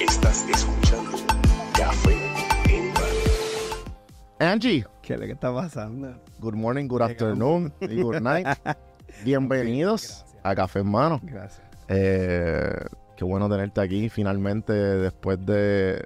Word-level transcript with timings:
Estás 0.00 0.46
escuchando 0.48 1.10
Café 1.76 2.12
en. 2.68 2.92
Angie, 4.46 4.84
¿Qué 5.02 5.14
es 5.14 5.20
lo 5.20 5.26
que 5.26 5.32
está 5.32 5.52
pasando? 5.54 6.20
good 6.40 6.54
morning, 6.54 6.86
good 6.88 7.02
afternoon 7.02 7.72
y 7.80 8.00
good 8.02 8.20
night. 8.20 8.46
Bienvenidos 9.24 10.24
a 10.42 10.54
Café 10.54 10.80
en 10.80 10.90
Mano. 10.90 11.20
Gracias. 11.22 11.62
Eh, 11.88 12.74
qué 13.16 13.24
bueno 13.24 13.48
tenerte 13.48 13.80
aquí 13.80 14.08
finalmente 14.08 14.72
después 14.72 15.44
de, 15.46 16.04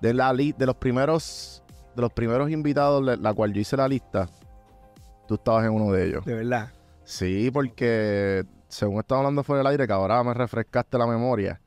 de 0.00 0.14
la 0.14 0.32
li- 0.32 0.54
de 0.56 0.66
los 0.66 0.76
primeros 0.76 1.62
de 1.96 2.02
los 2.02 2.12
primeros 2.12 2.50
invitados 2.50 3.02
la, 3.02 3.16
la 3.16 3.34
cual 3.34 3.52
yo 3.52 3.60
hice 3.60 3.76
la 3.76 3.88
lista. 3.88 4.28
Tú 5.26 5.34
estabas 5.34 5.64
en 5.64 5.72
uno 5.72 5.90
de 5.92 6.06
ellos. 6.06 6.24
De 6.24 6.34
verdad. 6.34 6.72
Sí, 7.04 7.50
porque 7.52 8.44
según 8.68 8.98
estaba 9.00 9.20
hablando 9.22 9.42
fuera 9.42 9.58
del 9.60 9.66
aire, 9.68 9.86
que 9.86 9.92
ahora 9.92 10.22
me 10.22 10.34
refrescaste 10.34 10.98
la 10.98 11.06
memoria. 11.06 11.60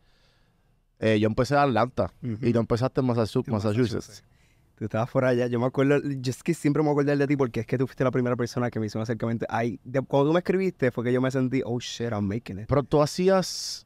eh, 0.99 1.20
yo 1.20 1.27
empecé 1.27 1.53
en 1.55 1.61
Atlanta 1.61 2.11
Ujú. 2.21 2.37
y 2.45 2.53
tú 2.53 2.59
empezaste 2.59 3.01
en 3.01 3.07
Massachu- 3.07 3.43
En 3.47 3.53
Massachusetts. 3.53 4.23
Tú 4.75 4.85
estabas 4.85 5.09
por 5.09 5.25
allá. 5.25 5.47
Yo 5.47 5.59
me 5.59 5.65
acuerdo, 5.65 5.99
yo 6.03 6.29
es 6.31 6.41
que 6.43 6.53
siempre 6.53 6.81
me 6.84 6.89
acuerdo 6.89 7.13
de 7.15 7.27
ti 7.27 7.35
porque 7.35 7.61
es 7.61 7.65
que 7.65 7.77
tú 7.77 7.85
fuiste 7.87 8.03
la 8.03 8.11
primera 8.11 8.35
persona 8.37 8.70
que 8.70 8.79
me 8.79 8.85
hizo 8.85 8.98
un 8.98 9.03
acercamiento. 9.03 9.45
Ay, 9.49 9.79
de- 9.84 10.01
cuando 10.01 10.29
tú 10.29 10.34
me 10.34 10.39
escribiste 10.39 10.91
fue 10.91 11.03
que 11.03 11.11
yo 11.11 11.20
me 11.21 11.31
sentí, 11.31 11.61
oh 11.65 11.79
shit, 11.79 12.11
I'm 12.11 12.25
making 12.27 12.59
it. 12.59 12.65
Pero 12.67 12.84
tú 12.84 13.01
hacías. 13.01 13.85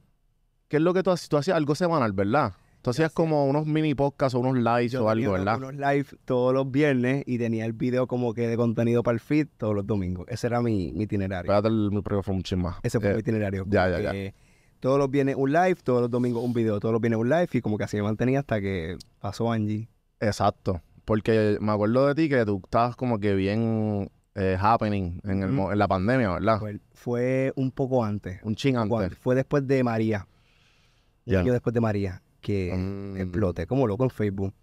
¿Qué 0.67 0.77
es 0.77 0.83
lo 0.83 0.93
que 0.93 1.01
tú 1.03 1.11
hacías? 1.11 1.29
Tú 1.29 1.37
hacías 1.37 1.57
algo 1.57 1.73
semanal, 1.75 2.13
¿verdad? 2.13 2.53
Tú 2.83 2.89
hacías 2.91 3.07
hacía- 3.07 3.15
como 3.15 3.45
unos 3.47 3.65
mini 3.65 3.95
podcasts 3.95 4.35
o 4.35 4.39
unos 4.41 4.57
lives 4.57 4.91
Yo 4.91 5.05
o 5.05 5.09
algo, 5.09 5.31
¿verdad? 5.31 5.57
unos 5.57 5.73
live 5.73 6.05
todos 6.25 6.53
los 6.53 6.69
viernes 6.69 7.23
y 7.25 7.37
tenía 7.37 7.65
el 7.65 7.73
video 7.73 8.05
como 8.07 8.33
que 8.33 8.47
de 8.47 8.55
contenido 8.57 9.01
para 9.03 9.13
el 9.15 9.19
feed 9.19 9.47
todos 9.57 9.73
los 9.73 9.87
domingos. 9.87 10.25
Ese 10.29 10.47
era 10.47 10.61
mi, 10.61 10.91
mi 10.93 11.05
itinerario. 11.05 11.49
Espérate, 11.51 11.69
el 11.69 11.89
micrófono 11.91 12.21
fue 12.43 12.55
un 12.55 12.61
más. 12.61 12.75
Ese 12.83 12.99
fue 12.99 13.09
Eh, 13.11 13.13
mi 13.15 13.19
itinerario. 13.21 13.65
ya, 13.69 13.89
ya, 13.89 14.13
ya. 14.13 14.33
Todos 14.81 14.99
los 14.99 15.09
viernes 15.09 15.35
un 15.37 15.51
live, 15.53 15.75
todos 15.81 16.01
los 16.01 16.11
domingos 16.11 16.43
un 16.43 16.51
video, 16.53 16.77
todos 16.81 16.91
los 16.91 16.99
viernes 17.01 17.19
un 17.21 17.29
live 17.29 17.47
y 17.53 17.61
como 17.61 17.77
que 17.77 17.85
así 17.85 17.95
me 17.97 18.03
mantenía 18.03 18.39
hasta 18.39 18.59
que 18.59 18.97
pasó 19.19 19.49
Angie. 19.49 19.87
Exacto. 20.19 20.81
Porque 21.05 21.57
me 21.61 21.71
acuerdo 21.71 22.07
de 22.07 22.15
ti 22.15 22.27
que 22.27 22.45
tú 22.45 22.59
estabas 22.65 22.95
como 22.97 23.17
que 23.19 23.33
bien 23.33 24.11
eh, 24.35 24.57
happening 24.59 25.21
en, 25.23 25.43
el, 25.43 25.51
mo- 25.51 25.71
en 25.71 25.79
la 25.79 25.87
pandemia, 25.87 26.31
¿verdad? 26.31 26.59
Fue, 26.59 26.79
fue 26.93 27.53
un 27.55 27.71
poco 27.71 28.03
antes. 28.03 28.41
un 28.43 28.55
chin 28.55 28.75
poco 28.75 28.99
antes. 28.99 29.17
Fue 29.19 29.35
después 29.35 29.65
de 29.65 29.83
María. 29.85 30.27
Ya. 31.25 31.39
año 31.39 31.53
después 31.53 31.73
de 31.73 31.79
María 31.79 32.21
que 32.43 32.71
Mm. 32.75 33.17
exploté 33.17 33.65
como 33.65 33.87
loco 33.87 34.03
en 34.03 34.11
Facebook. 34.11 34.53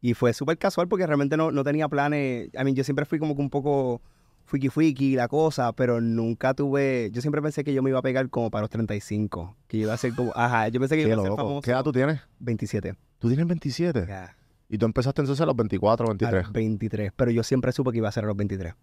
Y 0.00 0.14
fue 0.14 0.32
súper 0.32 0.56
casual 0.58 0.86
porque 0.88 1.04
realmente 1.06 1.36
no, 1.36 1.50
no 1.50 1.64
tenía 1.64 1.88
planes. 1.88 2.48
I 2.54 2.64
mean, 2.64 2.74
yo 2.76 2.84
siempre 2.84 3.04
fui 3.04 3.18
como 3.18 3.34
que 3.34 3.42
un 3.42 3.50
poco 3.50 4.00
fuiki 4.44 4.68
fuiki 4.68 5.14
la 5.16 5.28
cosa, 5.28 5.72
pero 5.72 6.00
nunca 6.00 6.54
tuve. 6.54 7.10
Yo 7.12 7.20
siempre 7.20 7.42
pensé 7.42 7.64
que 7.64 7.74
yo 7.74 7.82
me 7.82 7.90
iba 7.90 7.98
a 7.98 8.02
pegar 8.02 8.28
como 8.30 8.50
para 8.50 8.62
los 8.62 8.70
35. 8.70 9.56
Que 9.66 9.78
yo 9.78 9.84
iba 9.84 9.94
a 9.94 9.96
ser 9.96 10.14
como. 10.14 10.32
Ajá, 10.36 10.68
yo 10.68 10.78
pensé 10.80 10.96
que 10.96 11.02
Qué 11.02 11.08
iba 11.08 11.20
a 11.20 11.24
ser 11.26 11.34
famoso. 11.36 11.60
¿Qué 11.62 11.70
edad 11.72 11.82
tú 11.84 11.92
tienes? 11.92 12.20
27. 12.38 12.94
Tú 13.18 13.28
tienes 13.28 13.46
27. 13.46 14.06
Ya, 14.08 14.36
Y 14.68 14.78
tú 14.78 14.86
empezaste 14.86 15.20
entonces 15.20 15.42
a 15.42 15.46
los 15.46 15.56
24, 15.56 16.06
a 16.06 16.08
23. 16.10 16.44
los 16.44 16.52
23. 16.52 17.12
Pero 17.14 17.30
yo 17.32 17.42
siempre 17.42 17.72
supe 17.72 17.90
que 17.90 17.98
iba 17.98 18.08
a 18.08 18.12
ser 18.12 18.24
a 18.24 18.28
los 18.28 18.36
23. 18.36 18.74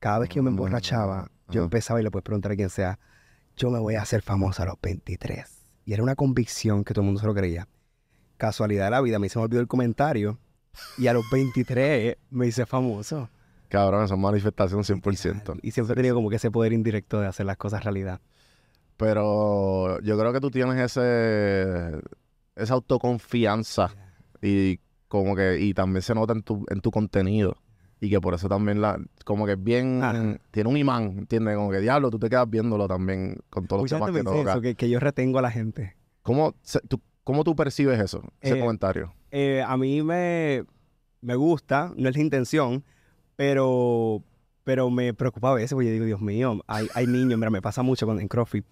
Cada 0.00 0.18
vez 0.20 0.28
que 0.28 0.36
yo 0.36 0.42
me 0.42 0.50
Mm, 0.50 0.54
emborrachaba, 0.54 1.28
yo 1.50 1.62
empezaba 1.62 2.00
y 2.00 2.02
le 2.04 2.10
puedes 2.10 2.24
preguntar 2.24 2.52
a 2.52 2.56
quien 2.56 2.70
sea, 2.70 2.98
yo 3.56 3.70
me 3.70 3.78
voy 3.78 3.94
a 3.96 4.02
hacer 4.02 4.22
famoso 4.22 4.62
a 4.62 4.66
los 4.66 4.76
23. 4.82 5.44
Y 5.84 5.92
era 5.92 6.02
una 6.02 6.14
convicción 6.16 6.82
que 6.84 6.92
todo 6.94 7.02
el 7.02 7.06
mundo 7.06 7.20
se 7.20 7.26
lo 7.26 7.34
creía. 7.34 7.66
Casualidad 8.38 8.86
de 8.86 8.90
la 8.92 9.00
vida, 9.02 9.16
a 9.16 9.18
mí 9.18 9.28
se 9.28 9.38
me 9.38 9.44
olvidó 9.44 9.60
el 9.60 9.68
comentario 9.68 10.38
y 10.96 11.08
a 11.08 11.12
los 11.12 11.24
23 11.30 12.16
me 12.30 12.46
hice 12.46 12.64
famoso. 12.66 13.28
Cabrón, 13.68 14.04
eso 14.04 14.14
es 14.14 14.20
manifestación 14.20 14.82
100%. 14.82 15.58
Y 15.62 15.72
siempre 15.72 15.92
he 15.92 15.96
tenido 15.96 16.14
como 16.14 16.30
que 16.30 16.36
ese 16.36 16.50
poder 16.50 16.72
indirecto 16.72 17.20
de 17.20 17.26
hacer 17.26 17.44
las 17.44 17.56
cosas 17.58 17.84
realidad. 17.84 18.20
Pero 18.96 20.00
yo 20.00 20.18
creo 20.18 20.32
que 20.32 20.40
tú 20.40 20.50
tienes 20.50 20.76
ese 20.78 22.00
esa 22.56 22.74
autoconfianza 22.74 23.90
y 24.42 24.80
como 25.06 25.36
que 25.36 25.60
y 25.60 25.74
también 25.74 26.02
se 26.02 26.14
nota 26.14 26.32
en 26.32 26.42
tu 26.42 26.64
en 26.68 26.80
tu 26.80 26.90
contenido 26.90 27.56
y 28.00 28.10
que 28.10 28.20
por 28.20 28.34
eso 28.34 28.48
también 28.48 28.80
la 28.80 28.98
como 29.24 29.46
que 29.46 29.52
es 29.52 29.62
bien 29.62 30.02
Ajá. 30.02 30.38
tiene 30.50 30.68
un 30.68 30.76
imán, 30.76 31.18
¿entiendes? 31.18 31.56
Como 31.56 31.70
que 31.70 31.78
diablo, 31.80 32.10
tú 32.10 32.18
te 32.18 32.28
quedas 32.28 32.48
viéndolo 32.50 32.88
también 32.88 33.36
con 33.50 33.66
todos 33.66 33.82
los 33.82 33.90
temas 33.90 34.08
que 34.08 34.12
me 34.12 34.18
dice 34.20 34.38
toca. 34.42 34.52
eso, 34.52 34.60
que, 34.60 34.74
que 34.74 34.90
yo 34.90 34.98
retengo 34.98 35.38
a 35.38 35.42
la 35.42 35.50
gente. 35.50 35.96
¿Cómo 36.22 36.54
se- 36.62 36.80
tú 36.80 37.00
cómo 37.28 37.44
tú 37.44 37.54
percibes 37.54 38.00
eso? 38.00 38.22
Ese 38.40 38.56
Eh, 38.56 38.60
comentario. 38.60 39.12
Eh, 39.30 39.62
a 39.62 39.76
mí 39.76 40.02
me, 40.02 40.64
me 41.20 41.34
gusta, 41.34 41.92
no 41.94 42.08
es 42.08 42.16
la 42.16 42.22
intención, 42.22 42.82
pero, 43.36 44.22
pero 44.64 44.88
me 44.88 45.12
preocupa 45.12 45.50
a 45.50 45.54
veces 45.54 45.74
porque 45.74 45.88
yo 45.88 45.92
digo, 45.92 46.06
Dios 46.06 46.22
mío, 46.22 46.62
hay, 46.66 46.88
hay 46.94 47.06
niños, 47.06 47.38
mira, 47.38 47.50
me 47.50 47.60
pasa 47.60 47.82
mucho 47.82 48.10
en 48.18 48.28
CrossFit, 48.28 48.64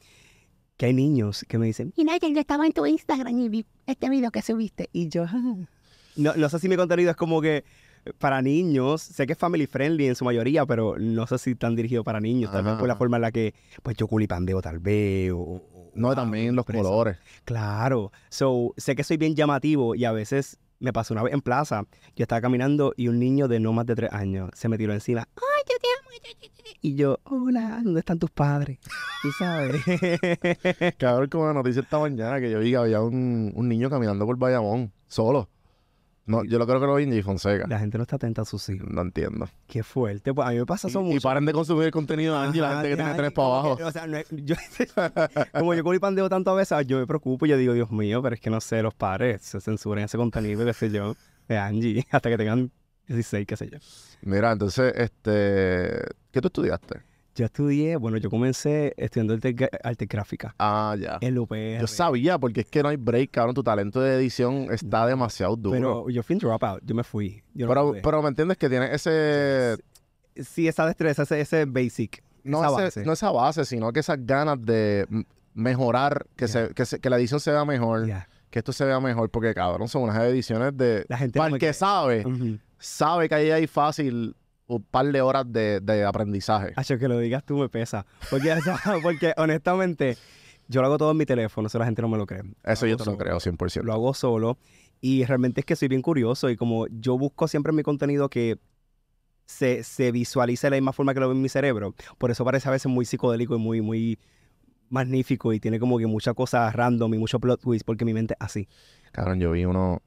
que 0.79 0.87
hay 0.87 0.95
niños 0.95 1.45
que 1.47 1.59
me 1.59 1.67
dicen, 1.67 1.93
mira, 1.99 2.17
yo 2.17 2.41
estaba 2.41 2.65
en 2.65 2.73
tu 2.73 2.87
Instagram 2.87 3.39
y 3.39 3.51
vi 3.51 3.67
este 3.85 4.09
video 4.09 4.31
que 4.31 4.41
subiste. 4.41 4.89
Y 4.91 5.11
yo, 5.11 5.27
no, 6.17 6.33
no 6.35 6.49
sé 6.49 6.59
si 6.59 6.71
mi 6.71 6.77
contenido 6.77 7.11
es 7.11 7.17
como 7.17 7.43
que 7.43 7.63
para 8.17 8.41
niños, 8.41 9.03
sé 9.03 9.27
que 9.27 9.35
es 9.35 9.39
family 9.39 9.67
friendly 9.67 10.07
en 10.07 10.15
su 10.15 10.25
mayoría, 10.25 10.65
pero 10.65 10.97
no 10.99 11.27
sé 11.27 11.37
si 11.37 11.51
están 11.51 11.77
dirigidos 11.77 12.07
para 12.07 12.21
niños, 12.21 12.51
tal 12.53 12.65
vez 12.65 12.77
por 12.77 12.89
la 12.89 12.97
forma 12.97 13.19
en 13.19 13.21
la 13.21 13.33
que, 13.33 13.53
pues 13.83 13.99
yo 13.99 14.07
culipandeo 14.07 14.63
tal 14.63 14.79
vez, 14.79 15.31
o... 15.33 15.61
No, 15.97 16.15
también 16.15 16.55
los 16.55 16.65
colores. 16.65 17.19
Claro. 17.45 18.13
So, 18.29 18.75
sé 18.77 18.95
que 18.95 19.05
soy 19.05 19.17
bien 19.17 19.35
llamativo 19.35 19.95
y 19.95 20.05
a 20.05 20.13
veces 20.13 20.59
me 20.79 20.93
pasó 20.93 21.15
una 21.15 21.23
vez 21.23 21.33
en 21.33 21.41
plaza. 21.41 21.85
Yo 22.15 22.23
estaba 22.23 22.41
caminando 22.41 22.93
y 22.97 23.09
un 23.09 23.19
niño 23.19 23.49
de 23.49 23.61
no 23.61 23.73
más 23.73 23.87
de 23.87 23.95
tres 23.95 24.13
años 24.13 24.51
se 24.55 24.69
me 24.69 24.79
tiró 24.79 24.93
encima. 24.93 25.23
¡Ay, 25.37 25.63
yo 25.69 25.77
te 25.81 25.87
amo! 25.99 26.07
Y 26.83 26.95
yo, 26.95 27.19
hola, 27.25 27.81
¿dónde 27.83 28.01
están 28.01 28.19
tus 28.19 28.31
padres? 28.31 28.79
Tú 29.23 29.31
sabes. 29.39 29.83
Cabrón, 30.99 31.29
como 31.29 31.47
la 31.47 31.55
noticia 31.55 31.83
esta 31.83 31.99
mañana 31.99 32.41
que 32.41 32.51
yo 32.51 32.61
vi 32.61 32.71
que 32.71 32.77
había 32.77 33.01
un, 33.01 33.53
un 33.55 33.69
niño 33.69 33.91
caminando 33.91 34.25
por 34.27 34.37
Bayamón, 34.37 34.93
solo. 35.09 35.49
No, 36.27 36.45
yo 36.45 36.59
lo 36.59 36.67
creo 36.67 36.81
que 36.81 36.87
lo 36.87 36.95
vi 36.97 37.05
en. 37.05 37.23
Fonseca. 37.23 37.67
la 37.69 37.79
gente 37.79 37.97
no 37.99 38.03
está 38.03 38.17
atenta 38.17 38.43
a 38.43 38.45
sus 38.45 38.69
hijos. 38.69 38.89
No 38.91 39.01
entiendo. 39.03 39.49
Qué 39.69 39.83
fuerte. 39.83 40.35
Pues 40.35 40.47
a 40.47 40.51
mí 40.51 40.59
me 40.59 40.67
pasa 40.67 40.89
eso 40.89 41.01
Y, 41.03 41.05
y 41.05 41.15
mucho. 41.15 41.23
paren 41.29 41.45
de 41.47 41.53
consumir 41.53 41.85
el 41.85 41.91
contenido 41.93 42.35
de 42.41 42.47
Angie, 42.47 42.61
la 42.61 42.73
gente 42.75 42.89
que 42.91 42.97
tiene 42.97 43.15
tres 43.15 43.33
para 43.33 43.49
abajo. 43.49 43.77
que, 43.77 43.85
o 43.85 43.93
sea, 43.93 44.07
no 44.07 44.19
yo- 44.31 44.57
como 45.59 45.75
yo 45.75 45.85
culipandeo 45.85 46.29
tanto 46.29 46.51
a 46.51 46.55
veces, 46.55 46.87
yo 46.87 46.99
me 46.99 47.07
preocupo 47.07 47.47
y 47.47 47.51
yo 47.51 47.57
digo, 47.57 47.73
Dios 47.75 47.91
mío, 47.91 48.21
pero 48.23 48.35
es 48.35 48.41
que 48.41 48.51
no 48.51 48.61
sé, 48.61 48.83
los 48.83 48.95
padres 48.95 49.43
se 49.43 49.61
censuran 49.61 50.05
ese 50.05 50.17
contenido, 50.19 50.65
qué 50.65 50.73
sé 50.75 50.91
yo, 50.91 51.15
de 51.49 51.59
Angie, 51.59 52.05
hasta 52.11 52.29
que 52.29 52.37
tengan 52.37 52.71
16, 53.07 53.47
qué 53.47 53.57
sé 53.57 53.71
yo. 53.71 53.79
Mira, 54.23 54.51
entonces, 54.53 54.93
este, 54.97 56.01
¿qué 56.33 56.41
tú 56.41 56.49
estudiaste? 56.49 57.03
Yo 57.37 57.45
estudié, 57.45 57.97
bueno, 57.97 58.17
yo 58.17 58.31
comencé 58.31 58.95
estudiando 58.97 59.35
arte, 59.35 60.07
gráfica 60.07 60.55
Ah, 60.59 60.97
ya. 60.99 61.19
en 61.21 61.35
la 61.35 61.41
UPR. 61.43 61.81
Yo 61.81 61.87
sabía, 61.87 62.39
porque 62.39 62.63
es 62.63 62.67
que 62.67 62.83
no 62.83 62.89
hay 62.89 62.97
break, 62.97 63.31
cabrón. 63.31 63.55
Tu 63.55 63.63
talento 63.63 64.01
de 64.01 64.17
edición 64.17 64.69
está 64.73 65.07
demasiado 65.07 65.55
duro. 65.55 65.77
Pero 65.77 66.09
yo 66.11 66.23
fui 66.23 66.35
un 66.35 66.41
dropout, 66.41 66.81
yo 66.85 66.95
me 66.95 67.05
fui. 67.05 67.43
Yo 67.55 67.69
pero, 67.69 67.93
pero 68.03 68.23
me 68.23 68.29
entiendes 68.29 68.57
que 68.57 68.69
tiene 68.69 68.93
ese. 68.95 69.77
sí, 70.35 70.67
esa 70.67 70.87
destreza, 70.87 71.23
ese, 71.25 71.41
ese 71.41 71.65
basic. 71.67 72.23
No, 72.43 72.59
esa 72.61 72.71
base. 72.71 73.05
no 73.05 73.13
esa 73.13 73.31
base, 73.31 73.65
sino 73.65 73.93
que 73.93 74.01
esas 74.01 74.19
ganas 74.25 74.57
de 74.65 75.07
mejorar, 75.53 76.27
que, 76.37 76.49
se, 76.49 76.71
que, 76.75 76.85
se- 76.87 77.01
que 77.01 77.11
la 77.11 77.17
edición 77.19 77.41
se 77.41 77.51
vea 77.51 77.65
mejor, 77.65 78.07
que 78.51 78.59
esto 78.61 78.73
se 78.73 78.85
vea 78.85 79.01
mejor, 79.01 79.31
porque 79.31 79.53
cabrón, 79.55 79.89
son 79.89 80.03
unas 80.03 80.17
ediciones 80.23 80.77
de. 80.77 81.05
La 81.09 81.19
gente 81.19 81.39
Para 81.39 81.53
el 81.55 81.59
que 81.61 81.73
sabe, 81.73 82.25
sabe 82.79 83.29
que 83.29 83.35
ahí 83.35 83.51
hay 83.51 83.67
fácil 83.67 84.37
un 84.67 84.83
par 84.83 85.07
de 85.13 85.21
horas 85.21 85.45
de, 85.51 85.81
de 85.81 86.05
aprendizaje. 86.05 86.73
Hacho, 86.77 86.99
que 86.99 87.09
lo 87.09 87.19
digas 87.19 87.45
tú 87.45 87.57
me 87.57 87.69
pesa. 87.69 88.07
Porque, 88.31 88.55
porque 89.03 89.33
honestamente, 89.37 90.17
yo 90.69 90.81
lo 90.81 90.89
hago 90.89 90.99
todo 90.99 91.11
en 91.13 91.17
mi 91.17 91.27
teléfono, 91.27 91.69
eso 91.69 91.79
la 91.79 91.85
gente 91.85 92.03
no 92.03 92.09
me 92.09 92.19
lo 92.19 92.27
cree. 92.27 92.43
Eso 92.65 92.87
Lo 92.87 92.91
yo 92.91 92.97
te 92.97 93.05
lo 93.05 93.17
creo, 93.17 93.37
100%. 93.37 93.83
Lo 93.83 93.93
hago 93.93 94.15
solo. 94.15 94.59
Y 95.01 95.25
realmente 95.25 95.61
es 95.61 95.65
que 95.67 95.77
soy 95.77 95.89
bien 95.89 96.03
curioso 96.03 96.51
y 96.51 96.57
como 96.57 96.87
yo 96.89 97.19
busco 97.19 97.49
siempre 97.49 97.71
en 97.71 97.77
mi 97.77 97.83
contenido 97.83 98.29
que 98.29 98.59
se, 99.45 99.85
se 99.85 100.11
visualice 100.11 100.67
de 100.67 100.73
la 100.73 100.77
misma 100.77 100.93
forma 100.93 101.15
que 101.15 101.21
lo 101.21 101.29
ve 101.29 101.35
en 101.35 101.43
mi 101.43 101.49
cerebro. 101.49 101.95
Por 102.19 102.31
eso 102.31 102.45
parece 102.45 102.69
a 102.69 102.73
veces 102.73 102.91
muy 102.91 103.05
psicodélico 103.05 103.55
y 103.55 103.59
muy, 103.59 103.81
muy 103.83 104.19
magnífico 104.89 105.53
y 105.53 105.61
tiene 105.61 105.79
como 105.79 105.99
que 105.99 106.07
muchas 106.07 106.35
cosas 106.35 106.75
random 106.75 107.15
y 107.15 107.19
mucho 107.19 107.39
plot 107.41 107.61
twist 107.61 107.85
porque 107.85 108.05
mi 108.05 108.15
mente 108.15 108.35
es 108.35 108.45
así. 108.45 108.69
Cabrón, 109.13 109.39
yo 109.39 109.53
vi 109.53 109.65
uno 109.65 110.03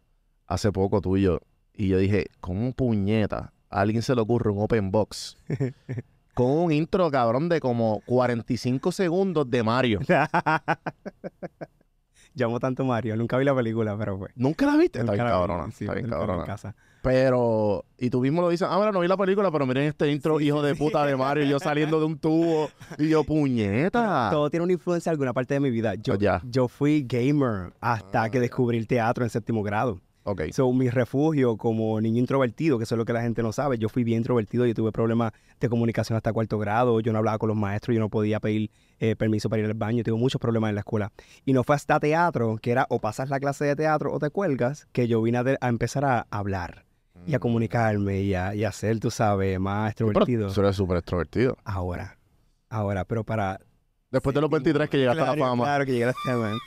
hace 0.47 0.71
poco 0.71 1.01
tuyo 1.01 1.41
y 1.73 1.87
yo 1.87 1.97
dije, 1.97 2.27
¿cómo 2.41 2.73
puñeta? 2.73 3.53
A 3.69 3.81
alguien 3.81 4.01
se 4.01 4.15
le 4.15 4.21
ocurre 4.21 4.49
un 4.51 4.61
open 4.63 4.91
box 4.91 5.37
con 6.33 6.47
un 6.51 6.71
intro, 6.71 7.09
cabrón, 7.11 7.49
de 7.49 7.59
como 7.59 8.01
45 8.05 8.91
segundos 8.91 9.49
de 9.49 9.61
Mario. 9.63 9.99
Llamo 12.35 12.59
tanto 12.59 12.85
Mario, 12.85 13.15
nunca 13.17 13.37
vi 13.37 13.43
la 13.45 13.55
película, 13.55 13.97
pero 13.97 14.17
pues. 14.17 14.31
¿Nunca 14.35 14.65
la 14.65 14.77
viste? 14.77 14.99
Está 14.99 15.11
nunca 15.11 15.23
bien 15.23 15.25
la 15.25 15.31
vi. 15.31 15.47
cabrona, 15.47 15.71
Sí, 15.71 15.83
está 15.85 15.93
bien 15.93 16.05
vi 16.05 16.11
en 16.13 16.17
cabrona. 16.19 16.45
casa. 16.45 16.75
Pero, 17.01 17.85
y 17.97 18.09
tú 18.09 18.21
mismo 18.21 18.41
lo 18.41 18.49
dices, 18.49 18.67
ah, 18.69 18.77
mira, 18.77 18.91
no 18.91 18.99
vi 18.99 19.07
la 19.07 19.17
película, 19.17 19.51
pero 19.51 19.65
miren 19.65 19.83
este 19.85 20.11
intro, 20.11 20.37
Sí, 20.37 20.45
hijo 20.47 20.61
sí, 20.61 20.67
de 20.67 20.75
puta 20.75 21.05
de 21.05 21.15
Mario, 21.15 21.43
y 21.45 21.49
yo 21.49 21.59
saliendo 21.59 21.99
de 21.99 22.05
un 22.05 22.17
tubo, 22.19 22.69
y 22.97 23.09
yo, 23.09 23.23
puñeta. 23.23 24.29
Todo 24.31 24.49
tiene 24.49 24.65
una 24.65 24.73
influencia 24.73 25.09
en 25.09 25.13
alguna 25.13 25.33
parte 25.33 25.53
de 25.55 25.59
mi 25.59 25.69
vida. 25.69 25.95
Yo, 25.95 26.15
Ya. 26.15 26.41
yo 26.45 26.67
fui 26.67 27.03
gamer 27.07 27.73
hasta 27.81 28.23
Ah, 28.23 28.29
que 28.29 28.39
descubrí 28.39 28.77
el 28.77 28.85
teatro 28.87 29.23
en 29.23 29.29
séptimo 29.29 29.63
grado. 29.63 29.99
Ok. 30.23 30.41
So, 30.51 30.71
mi 30.73 30.89
refugio 30.89 31.57
como 31.57 31.99
niño 32.01 32.19
introvertido, 32.19 32.77
que 32.77 32.83
eso 32.83 32.95
es 32.95 32.97
lo 32.99 33.05
que 33.05 33.13
la 33.13 33.21
gente 33.21 33.41
no 33.41 33.51
sabe, 33.51 33.77
yo 33.77 33.89
fui 33.89 34.03
bien 34.03 34.17
introvertido, 34.19 34.65
yo 34.65 34.73
tuve 34.75 34.91
problemas 34.91 35.31
de 35.59 35.69
comunicación 35.69 36.17
hasta 36.17 36.31
cuarto 36.33 36.59
grado, 36.59 36.99
yo 36.99 37.11
no 37.13 37.19
hablaba 37.19 37.37
con 37.37 37.47
los 37.47 37.57
maestros, 37.57 37.95
yo 37.95 37.99
no 37.99 38.09
podía 38.09 38.39
pedir 38.39 38.69
eh, 38.99 39.15
permiso 39.15 39.49
para 39.49 39.61
ir 39.61 39.65
al 39.65 39.73
baño, 39.73 40.03
tuve 40.03 40.17
muchos 40.19 40.39
problemas 40.39 40.69
en 40.69 40.75
la 40.75 40.81
escuela. 40.81 41.11
Y 41.45 41.53
no 41.53 41.63
fue 41.63 41.75
hasta 41.75 41.99
teatro, 41.99 42.57
que 42.61 42.71
era 42.71 42.85
o 42.89 42.99
pasas 42.99 43.29
la 43.29 43.39
clase 43.39 43.65
de 43.65 43.75
teatro 43.75 44.11
o 44.13 44.19
te 44.19 44.29
cuelgas, 44.29 44.87
que 44.91 45.07
yo 45.07 45.21
vine 45.21 45.37
a, 45.39 45.43
de- 45.43 45.57
a 45.61 45.69
empezar 45.69 46.03
a 46.05 46.27
hablar 46.29 46.85
y 47.25 47.33
a 47.35 47.39
comunicarme 47.39 48.21
y 48.21 48.33
a, 48.33 48.53
y 48.55 48.63
a 48.65 48.71
ser, 48.71 48.99
tú 48.99 49.11
sabes, 49.11 49.59
más 49.59 49.93
Pero 49.95 50.09
extrovertido. 50.11 50.51
tú 50.53 50.61
eres 50.61 50.75
súper 50.75 50.97
extrovertido. 50.97 51.57
Ahora, 51.63 52.17
ahora, 52.69 53.03
pero 53.05 53.23
para 53.23 53.59
Después 54.11 54.33
de 54.33 54.41
los 54.41 54.49
23 54.49 54.89
que 54.89 54.97
llegaste 54.97 55.21
a 55.21 55.25
la 55.27 55.35
fama. 55.35 55.63
Claro, 55.65 55.85
que 55.85 55.91
llegué 55.91 56.05
a 56.05 56.07
la 56.07 56.13
fama. 56.13 56.57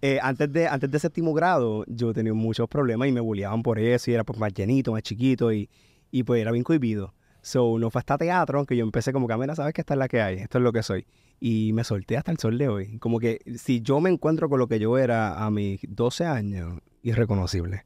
Eh, 0.00 0.18
antes, 0.22 0.52
de, 0.52 0.68
antes 0.68 0.90
de 0.90 0.98
séptimo 0.98 1.34
grado, 1.34 1.84
yo 1.88 2.12
tenía 2.14 2.32
muchos 2.34 2.68
problemas 2.68 3.08
y 3.08 3.12
me 3.12 3.20
bulleaban 3.20 3.62
por 3.62 3.78
eso, 3.78 4.10
y 4.10 4.14
era 4.14 4.24
pues 4.24 4.38
más 4.38 4.52
llenito, 4.54 4.92
más 4.92 5.02
chiquito, 5.02 5.52
y, 5.52 5.68
y 6.10 6.22
pues 6.22 6.40
era 6.40 6.52
bien 6.52 6.62
cohibido. 6.64 7.14
So, 7.42 7.78
no 7.78 7.90
fue 7.90 8.00
hasta 8.00 8.18
teatro 8.18 8.64
que 8.66 8.76
yo 8.76 8.84
empecé 8.84 9.12
como 9.12 9.26
que, 9.26 9.32
"Ah, 9.34 9.54
sabes 9.54 9.72
que 9.74 9.80
esta 9.80 9.94
es 9.94 9.98
la 9.98 10.08
que 10.08 10.20
hay, 10.20 10.36
esto 10.36 10.58
es 10.58 10.64
lo 10.64 10.72
que 10.72 10.82
soy. 10.82 11.06
Y 11.40 11.72
me 11.72 11.84
solté 11.84 12.16
hasta 12.16 12.30
el 12.32 12.38
sol 12.38 12.58
de 12.58 12.68
hoy. 12.68 12.98
Como 12.98 13.18
que 13.20 13.40
si 13.56 13.80
yo 13.80 14.00
me 14.00 14.10
encuentro 14.10 14.48
con 14.48 14.58
lo 14.58 14.66
que 14.68 14.78
yo 14.80 14.98
era 14.98 15.44
a 15.44 15.50
mis 15.50 15.80
12 15.88 16.24
años, 16.26 16.80
irreconocible, 17.02 17.84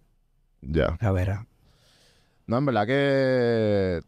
Ya. 0.62 0.96
la 1.00 1.12
verdad. 1.12 1.40
No, 2.46 2.58
en 2.58 2.66
verdad 2.66 2.86
que 2.86 4.00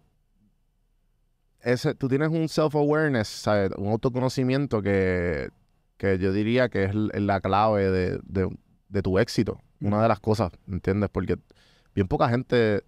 ese, 1.61 1.95
tú 1.95 2.09
tienes 2.09 2.29
un 2.29 2.49
self-awareness, 2.49 3.47
un 3.79 3.89
autoconocimiento 3.89 4.83
que, 4.83 5.49
que 6.05 6.19
yo 6.19 6.33
diría 6.33 6.69
que 6.69 6.85
es 6.85 6.95
la 6.95 7.41
clave 7.41 7.91
de, 7.91 8.21
de- 8.25 8.56
de 8.89 9.03
tu 9.03 9.19
éxito. 9.19 9.61
Una 9.81 10.01
de 10.03 10.09
las 10.09 10.21
cosas, 10.21 10.53
¿entiendes? 10.69 11.11
Porque 11.11 11.37
bien 11.95 12.06
poca 12.09 12.29
gente, 12.29 12.85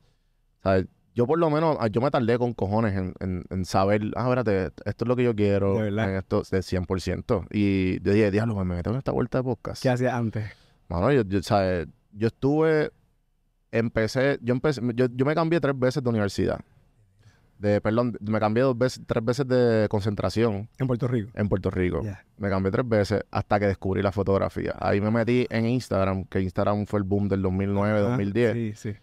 ¿sabes? 0.63 0.87
Yo 1.15 1.27
por 1.27 1.39
lo 1.39 1.49
menos, 1.51 1.77
ah, 1.81 1.87
yo 1.89 2.01
me 2.03 2.11
tardé 2.11 2.39
con 2.39 2.53
cojones 2.53 2.95
en, 2.95 3.15
en- 3.21 3.45
en 3.49 3.65
saber, 3.65 4.03
ah, 4.17 4.25
espérate, 4.25 4.67
esto 4.85 5.05
es 5.05 5.09
lo 5.09 5.17
que 5.17 5.25
yo 5.25 5.35
quiero, 5.35 5.79
De 5.81 5.89
en 5.89 5.99
esto 6.17 6.43
de 6.51 6.59
100%. 6.59 7.47
Y 7.51 8.01
yo 8.03 8.13
dije, 8.13 8.31
diablo, 8.31 8.55
me 8.55 8.65
meto 8.77 8.91
en 8.91 8.97
esta 8.97 9.13
vuelta 9.13 9.39
de 9.39 9.45
podcast. 9.45 9.83
¿Qué 9.83 9.89
hacía 9.89 10.17
antes? 10.17 10.45
Mano, 10.89 11.11
yo, 11.11 11.23
yo, 11.23 11.43
¿sabes? 11.43 11.89
yo 12.13 12.27
estuve, 12.29 12.91
empecé, 13.73 14.39
yo 14.43 14.55
empecé, 14.55 14.81
yo, 14.95 15.07
yo 15.11 15.25
me 15.25 15.35
cambié 15.35 15.61
tres 15.61 15.79
veces 15.79 16.03
de 16.03 16.09
universidad. 16.11 16.61
De, 17.59 17.81
perdón, 17.81 18.17
me 18.21 18.39
cambié 18.39 18.63
dos 18.63 18.77
veces, 18.77 19.03
tres 19.07 19.25
veces 19.25 19.49
de 19.49 19.87
concentración 19.89 20.69
En 20.79 20.87
Puerto 20.87 21.09
Rico. 21.09 21.31
en 21.35 21.49
Puerto 21.49 21.71
Rico. 21.71 22.03
Me 22.37 22.51
cambié 22.51 22.71
tres 22.71 22.87
veces 22.87 23.25
hasta 23.31 23.59
que 23.59 23.67
descubrí 23.67 24.03
la 24.03 24.13
fotografía. 24.13 24.75
Ahí 24.79 25.01
me 25.01 25.11
metí 25.11 25.47
en 25.49 25.67
Instagram, 25.67 26.25
que 26.25 26.41
Instagram 26.41 26.87
fue 26.87 26.99
el 27.01 27.05
boom 27.05 27.29
del 27.29 27.41
2009, 27.43 27.99
Ajá, 27.99 28.09
2010. 28.11 28.53
Sí, 28.53 28.73
sí. 28.75 28.99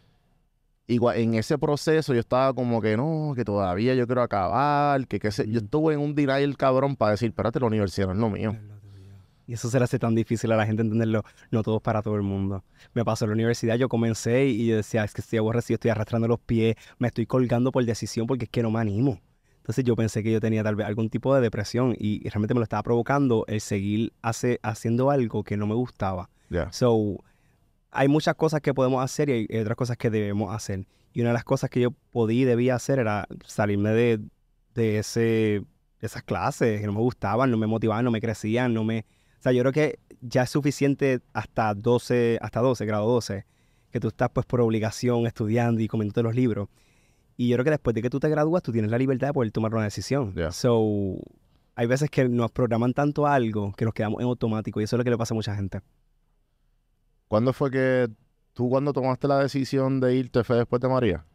Igual, 0.85 1.17
en 1.17 1.33
ese 1.35 1.57
proceso 1.57 2.13
yo 2.13 2.19
estaba 2.19 2.53
como 2.53 2.81
que 2.81 2.97
no, 2.97 3.33
que 3.35 3.44
todavía 3.45 3.95
yo 3.95 4.05
quiero 4.05 4.21
acabar, 4.21 5.07
que 5.07 5.17
qué 5.19 5.31
sé. 5.31 5.49
Yo 5.49 5.59
estuve 5.59 5.94
en 5.94 6.01
un 6.01 6.13
denial 6.13 6.56
cabrón 6.57 6.95
para 6.95 7.11
decir, 7.11 7.29
espérate, 7.29 7.59
la 7.59 7.67
universidad 7.67 8.07
no 8.07 8.13
es 8.13 8.19
lo 8.19 8.29
mío. 8.29 8.56
Y 9.48 9.54
eso 9.54 9.69
se 9.69 9.78
le 9.78 9.84
hace 9.84 10.00
tan 10.00 10.16
difícil 10.16 10.51
a 10.51 10.56
la 10.56 10.66
gente 10.66 10.81
entenderlo. 10.81 11.24
No 11.51 11.63
todo 11.63 11.78
es 11.78 11.81
para 11.81 12.01
todo 12.01 12.16
el 12.16 12.22
mundo. 12.22 12.63
Me 12.94 13.04
pasó 13.04 13.25
en 13.25 13.31
la 13.31 13.34
universidad, 13.34 13.75
yo 13.75 13.90
comencé 13.90 14.45
y 14.45 14.68
yo 14.68 14.78
decía, 14.78 15.04
es 15.04 15.13
que 15.13 15.22
estoy 15.22 15.40
aborrecido, 15.40 15.75
estoy 15.75 15.92
arrastrando 15.92 16.28
los 16.28 16.40
pies, 16.40 16.75
me 16.98 17.07
estoy 17.07 17.25
colgando 17.25 17.72
por 17.72 17.84
decisión 17.84 18.28
porque 18.28 18.45
es 18.45 18.50
que 18.50 18.63
no 18.63 18.72
me 18.72 18.80
animo. 18.80 19.19
Entonces 19.57 19.86
yo 19.86 19.95
pensé 19.95 20.24
que 20.24 20.31
yo 20.31 20.42
tenía 20.42 20.63
tal 20.63 20.75
vez 20.75 20.88
algún 20.88 21.10
tipo 21.10 21.34
de 21.36 21.42
depresión 21.42 21.95
y, 21.98 22.25
y 22.25 22.30
realmente 22.30 22.54
me 22.54 22.60
lo 22.60 22.63
estaba 22.63 22.84
provocando 22.84 23.45
el 23.48 23.62
seguir 23.62 24.13
hace, 24.22 24.60
haciendo 24.62 25.10
algo 25.10 25.44
que 25.44 25.56
no 25.56 25.68
me 25.68 25.74
gustaba. 25.74 26.30
So, 26.72 27.24
hay 27.92 28.07
muchas 28.07 28.36
cosas 28.36 28.62
que 28.62 28.74
podemos 28.74 29.04
hacer 29.04 29.30
y 29.30 29.31
hay 29.31 29.48
hay 29.50 29.60
otras 29.60 29.78
cosas 29.78 29.98
que 29.98 30.10
debemos 30.10 30.54
hacer. 30.54 30.86
Y 31.13 31.22
una 31.22 31.30
de 31.30 31.34
las 31.34 31.44
cosas 31.44 31.69
que 31.69 31.80
yo 31.80 31.92
podía 32.12 32.42
y 32.42 32.45
debía 32.45 32.75
hacer 32.75 33.00
era 33.00 33.28
salirme 33.45 33.92
de, 33.92 34.19
de, 34.74 35.00
ese, 35.00 35.22
de 35.22 35.66
esas 36.01 36.24
clases 36.24 36.81
que 36.81 36.88
no 36.88 36.94
me 36.94 37.00
gustaban, 37.00 37.51
no 37.51 37.57
me 37.57 37.68
motivaban, 37.68 38.04
no 38.04 38.12
me 38.12 38.22
crecían, 38.22 38.74
no 38.74 38.84
me... 38.84 39.06
O 39.44 39.50
sea, 39.50 39.51
yo 39.51 39.60
creo 39.60 39.74
que 39.74 40.00
ya 40.22 40.44
es 40.44 40.50
suficiente 40.50 41.19
hasta 41.34 41.74
12, 41.74 42.40
hasta 42.42 42.62
12, 42.62 42.86
grado 42.86 43.10
12, 43.10 43.45
que 43.92 44.00
tú 44.00 44.07
estás 44.07 44.30
pues 44.30 44.45
por 44.45 44.62
obligación 44.62 45.28
estudiando 45.28 45.81
y 45.81 45.90
comiéndote 45.90 46.24
los 46.24 46.34
libros. 46.34 46.69
Y 47.36 47.50
yo 47.50 47.57
creo 47.57 47.66
que 47.66 47.72
después 47.72 47.94
de 47.94 48.01
que 48.01 48.10
tú 48.10 48.22
te 48.22 48.30
gradúas, 48.30 48.63
tú 48.63 48.72
tienes 48.72 48.90
la 48.90 48.98
libertad 48.98 49.28
de 49.28 49.34
poder 49.34 49.51
tomar 49.51 49.74
una 49.74 49.84
decisión. 49.84 50.34
Ya. 50.34 50.50
So, 50.54 51.18
hay 51.75 51.88
veces 51.88 52.10
que 52.10 52.30
nos 52.30 52.51
programan 52.51 52.94
tanto 52.94 53.28
algo 53.28 53.74
que 53.74 53.84
nos 53.84 53.94
quedamos 53.94 54.22
en 54.22 54.28
automático 54.28 54.80
y 54.80 54.86
eso 54.86 54.95
es 54.95 55.00
lo 55.00 55.04
que 55.04 55.10
le 55.10 55.18
pasa 55.18 55.34
a 55.34 55.36
mucha 55.36 55.54
gente. 55.54 55.81
¿Cuándo 57.28 57.51
fue 57.51 57.69
que 57.69 58.07
tú 58.54 58.69
cuando 58.69 58.94
tomaste 58.94 59.28
la 59.28 59.40
decisión 59.40 60.00
de 60.00 60.16
irte 60.16 60.45
fue 60.45 60.56
después 60.56 60.81
de 60.81 60.88
María? 60.88 61.25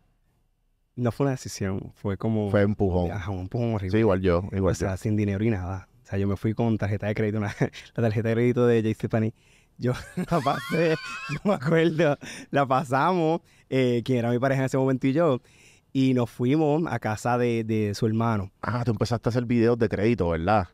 No 0.97 1.13
fue 1.13 1.25
una 1.25 1.33
decisión, 1.33 1.93
fue 1.95 2.17
como 2.17 2.51
Fue 2.51 2.63
empujón. 2.63 3.11
ajá, 3.11 3.31
un 3.31 3.41
empujón 3.41 3.75
horrible. 3.75 3.91
Sí, 3.91 3.99
igual 3.99 4.23
yo, 4.23 4.45
igual 4.53 4.73
o 4.73 4.75
sea, 4.75 4.97
sin 4.97 5.15
dinero 5.15 5.45
y 5.45 5.51
nada. 5.51 5.88
O 6.09 6.11
sea, 6.11 6.19
yo 6.19 6.27
me 6.27 6.37
fui 6.39 6.55
con 6.55 6.79
tarjeta 6.79 7.07
de 7.07 7.15
crédito, 7.15 7.37
una- 7.37 7.55
la 7.95 8.03
tarjeta 8.03 8.31
de 8.31 8.35
crédito 8.35 8.67
de 8.67 8.83
JCPenney. 8.83 9.35
Yo 9.77 9.93
la 10.17 10.41
pasé, 10.41 10.95
yo 11.31 11.39
me 11.45 11.53
acuerdo, 11.53 12.17
la 12.51 12.65
pasamos, 12.67 13.43
eh, 13.69 14.01
quien 14.07 14.21
era 14.21 14.31
mi 14.31 14.39
pareja 14.39 14.63
en 14.63 14.67
ese 14.67 14.79
momento 14.79 15.07
y 15.07 15.13
yo, 15.13 15.43
y 15.93 16.15
nos 16.15 16.31
fuimos 16.31 16.83
a 16.91 16.99
casa 16.99 17.37
de, 17.37 17.63
de 17.63 17.95
su 17.95 18.07
hermano. 18.07 18.51
Ah, 18.63 18.85
tú 18.87 18.93
empezaste 18.93 19.29
a 19.29 19.31
hacer 19.31 19.45
videos 19.45 19.79
de 19.79 19.89
crédito, 19.91 20.31
¿verdad? 20.31 20.69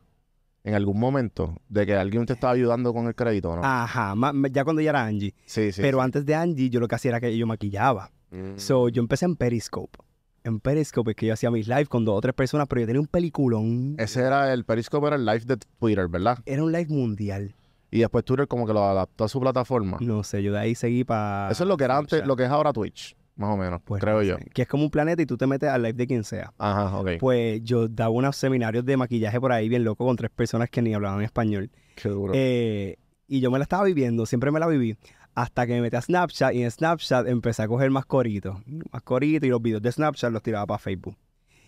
En 0.63 0.73
algún 0.73 0.97
momento, 1.01 1.57
de 1.67 1.85
que 1.85 1.95
alguien 1.95 2.25
te 2.25 2.31
estaba 2.31 2.53
ayudando 2.53 2.93
con 2.93 3.05
el 3.07 3.13
crédito, 3.13 3.53
¿no? 3.57 3.61
Ajá, 3.61 4.15
ya 4.51 4.63
cuando 4.63 4.81
ya 4.81 4.91
era 4.91 5.03
Angie. 5.03 5.35
sí, 5.45 5.73
sí. 5.73 5.81
Pero 5.81 6.01
antes 6.01 6.25
de 6.25 6.33
Angie, 6.33 6.69
yo 6.69 6.79
lo 6.79 6.87
que 6.87 6.95
hacía 6.95 7.09
era 7.09 7.19
que 7.19 7.37
yo 7.37 7.45
maquillaba. 7.45 8.09
Mm. 8.31 8.57
So, 8.57 8.87
yo 8.87 9.01
empecé 9.01 9.25
en 9.25 9.35
Periscope. 9.35 9.99
En 10.45 10.59
Periscope 10.59 11.09
es 11.11 11.17
que 11.17 11.25
yo 11.25 11.33
hacía 11.33 11.49
mis 11.49 11.67
lives 11.67 11.89
con 11.89 12.05
dos 12.05 12.15
o 12.15 12.21
tres 12.21 12.35
personas, 12.35 12.67
pero 12.69 12.81
yo 12.81 12.85
tenía 12.85 13.01
un 13.01 13.07
peliculón. 13.07 13.95
Ese 13.97 14.21
era 14.21 14.53
el 14.53 14.63
Periscope, 14.63 15.07
era 15.07 15.15
el 15.15 15.25
live 15.25 15.41
de 15.43 15.57
Twitter, 15.57 16.07
¿verdad? 16.07 16.37
Era 16.45 16.63
un 16.63 16.71
live 16.71 16.85
mundial. 16.89 17.55
Y 17.89 18.01
después 18.01 18.23
Twitter 18.23 18.47
como 18.47 18.67
que 18.67 18.73
lo 18.73 18.83
adaptó 18.83 19.23
a 19.23 19.27
su 19.27 19.39
plataforma. 19.39 19.97
No 20.01 20.21
sé, 20.23 20.43
yo 20.43 20.53
de 20.53 20.59
ahí 20.59 20.75
seguí 20.75 21.03
para... 21.03 21.49
Eso 21.49 21.63
es 21.63 21.67
lo 21.67 21.75
que 21.77 21.85
era 21.85 21.97
antes, 21.97 22.23
lo 22.27 22.35
que 22.35 22.43
es 22.43 22.49
ahora 22.51 22.71
Twitch, 22.73 23.17
más 23.37 23.55
o 23.55 23.57
menos, 23.57 23.81
Pues, 23.83 23.99
creo 24.03 24.17
no 24.17 24.21
yo. 24.21 24.37
Que 24.53 24.61
es 24.61 24.67
como 24.67 24.83
un 24.83 24.91
planeta 24.91 25.19
y 25.19 25.25
tú 25.25 25.35
te 25.35 25.47
metes 25.47 25.67
al 25.67 25.81
live 25.81 25.93
de 25.93 26.05
quien 26.05 26.23
sea. 26.23 26.53
Ajá, 26.59 26.95
ok. 26.95 27.09
Pues 27.19 27.63
yo 27.63 27.87
daba 27.87 28.11
unos 28.11 28.35
seminarios 28.35 28.85
de 28.85 28.97
maquillaje 28.97 29.41
por 29.41 29.51
ahí 29.51 29.67
bien 29.67 29.83
loco 29.83 30.05
con 30.05 30.15
tres 30.15 30.29
personas 30.29 30.69
que 30.69 30.79
ni 30.83 30.93
hablaban 30.93 31.23
español. 31.23 31.71
Qué 31.95 32.09
duro. 32.09 32.33
Eh, 32.35 32.97
y 33.27 33.39
yo 33.39 33.49
me 33.49 33.57
la 33.57 33.63
estaba 33.63 33.83
viviendo, 33.83 34.27
siempre 34.27 34.51
me 34.51 34.59
la 34.59 34.67
viví. 34.67 34.95
Hasta 35.35 35.67
que 35.67 35.73
me 35.73 35.81
metí 35.81 35.97
a 35.97 36.01
Snapchat 36.01 36.53
y 36.55 36.63
en 36.63 36.71
Snapchat 36.71 37.27
empecé 37.27 37.61
a 37.61 37.67
coger 37.67 37.91
más 37.91 38.05
coritos. 38.05 38.57
Más 38.91 39.01
coritos 39.03 39.45
y 39.45 39.49
los 39.49 39.61
videos 39.61 39.81
de 39.81 39.91
Snapchat 39.91 40.31
los 40.31 40.41
tiraba 40.41 40.65
para 40.65 40.79
Facebook. 40.79 41.17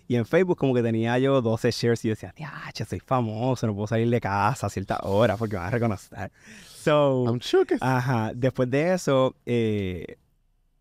Y 0.07 0.15
en 0.15 0.25
Facebook 0.25 0.57
como 0.57 0.73
que 0.73 0.81
tenía 0.81 1.19
yo 1.19 1.41
12 1.41 1.71
shares 1.71 2.05
y 2.05 2.07
yo 2.07 2.13
decía, 2.13 2.33
ya, 2.37 2.85
soy 2.85 2.99
famoso, 2.99 3.67
no 3.67 3.73
puedo 3.75 3.87
salir 3.87 4.09
de 4.09 4.21
casa 4.21 4.67
a 4.67 4.69
cierta 4.69 4.99
hora 5.03 5.35
porque 5.35 5.55
me 5.55 5.59
van 5.59 5.67
a 5.67 5.71
reconocer. 5.71 6.31
So, 6.65 7.25
I'm 7.27 7.39
shook. 7.39 7.73
Ajá, 7.81 8.31
después 8.33 8.69
de 8.69 8.93
eso, 8.93 9.35
eh, 9.45 10.15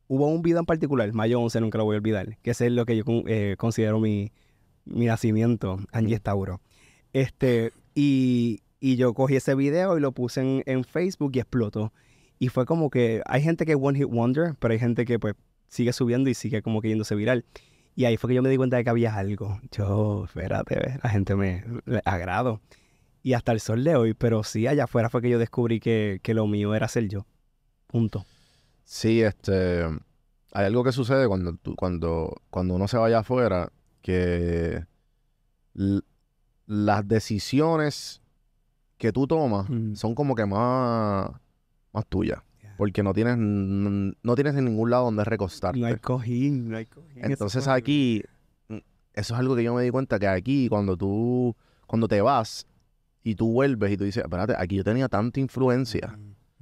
hubo 0.07 0.29
un 0.29 0.43
video 0.43 0.61
en 0.61 0.67
particular, 0.67 1.13
mayo 1.13 1.41
11, 1.41 1.61
nunca 1.61 1.79
lo 1.79 1.85
voy 1.85 1.97
a 1.97 1.99
olvidar, 1.99 2.39
que 2.39 2.53
ese 2.53 2.67
es 2.67 2.73
lo 2.73 2.87
que 2.87 2.97
yo 2.97 3.05
eh, 3.27 3.57
considero 3.59 3.99
mi, 3.99 4.31
mi 4.85 5.07
nacimiento, 5.07 5.81
Angie 5.91 6.21
Tauro. 6.21 6.61
Este, 7.13 7.73
y, 7.97 8.61
y 8.79 8.95
yo 8.95 9.13
cogí 9.13 9.35
ese 9.35 9.57
video 9.57 9.99
y 9.99 10.01
lo 10.01 10.13
puse 10.13 10.41
en, 10.41 10.63
en 10.67 10.85
Facebook 10.85 11.33
y 11.35 11.41
explotó. 11.41 11.93
Y 12.39 12.49
fue 12.49 12.67
como 12.67 12.91
que 12.91 13.23
hay 13.27 13.43
gente 13.43 13.65
que 13.65 13.75
One 13.75 13.99
Hit 13.99 14.09
Wonder, 14.09 14.55
pero 14.59 14.73
hay 14.73 14.79
gente 14.79 15.05
que 15.05 15.19
pues 15.19 15.35
sigue 15.69 15.93
subiendo 15.93 16.29
y 16.31 16.35
sigue 16.35 16.63
como 16.63 16.81
que 16.81 16.89
yéndose 16.89 17.15
viral. 17.15 17.45
Y 17.95 18.05
ahí 18.05 18.17
fue 18.19 18.29
que 18.29 18.35
yo 18.35 18.43
me 18.43 18.51
di 18.51 18.57
cuenta 18.59 18.77
de 18.77 18.85
que 18.85 18.91
había 18.91 19.15
algo. 19.15 19.59
Yo, 19.73 20.25
espérate, 20.27 20.99
la 21.03 21.11
gente 21.11 21.35
me, 21.35 21.65
me 21.87 22.03
agrado. 22.05 22.61
Y 23.23 23.33
hasta 23.33 23.53
el 23.53 23.61
sol 23.61 23.83
de 23.85 23.97
hoy, 23.97 24.15
pero 24.15 24.45
sí, 24.45 24.67
allá 24.67 24.85
afuera 24.85 25.09
fue 25.09 25.23
que 25.23 25.31
yo 25.31 25.39
descubrí 25.39 25.81
que, 25.81 26.21
que 26.23 26.35
lo 26.35 26.47
mío 26.47 26.75
era 26.75 26.89
ser 26.89 27.09
yo. 27.09 27.27
Punto. 27.87 28.25
Sí, 28.85 29.23
este... 29.23 29.85
Hay 30.53 30.65
algo 30.67 30.85
que 30.85 30.93
sucede 30.93 31.27
cuando, 31.27 31.59
cuando, 31.77 32.41
cuando 32.51 32.75
uno 32.75 32.87
se 32.89 32.97
vaya 32.97 33.19
afuera, 33.19 33.73
que 34.01 34.85
las 36.67 37.07
decisiones 37.09 38.23
que 38.99 39.13
tú 39.13 39.27
tomas 39.27 39.69
Mm. 39.69 39.95
son 39.95 40.15
como 40.15 40.35
que 40.35 40.47
más, 40.47 41.31
más. 41.97 42.05
Yeah. 42.23 42.43
Porque 42.77 43.03
no 43.03 43.15
tienes, 43.15 43.37
no 43.39 44.35
tienes 44.35 44.55
en 44.55 44.65
ningún 44.67 44.91
lado 44.91 45.07
donde 45.07 45.25
recostarte. 45.25 45.81
No 45.81 45.87
hay 45.87 45.97
cojín, 45.97 46.69
no 46.71 46.77
hay 46.77 46.87
cojín. 46.87 47.25
Entonces 47.25 47.67
aquí, 47.69 48.23
eso 48.69 49.35
es 49.35 49.41
algo 49.41 49.57
que 49.57 49.65
yo 49.65 49.75
me 49.75 49.83
di 49.83 49.91
cuenta 49.91 50.19
que 50.19 50.29
aquí 50.29 50.69
cuando 50.69 50.97
tú, 50.97 51.57
cuando 51.87 52.07
te 52.07 52.21
vas 52.21 52.67
y 53.23 53.35
tú 53.35 53.51
vuelves 53.53 53.93
y 53.93 53.97
tú 53.97 54.05
dices, 54.05 54.23
espérate, 54.23 54.55
aquí 54.57 54.77
yo 54.77 54.85
tenía 54.85 55.09
tanta 55.09 55.41
influencia, 55.41 56.19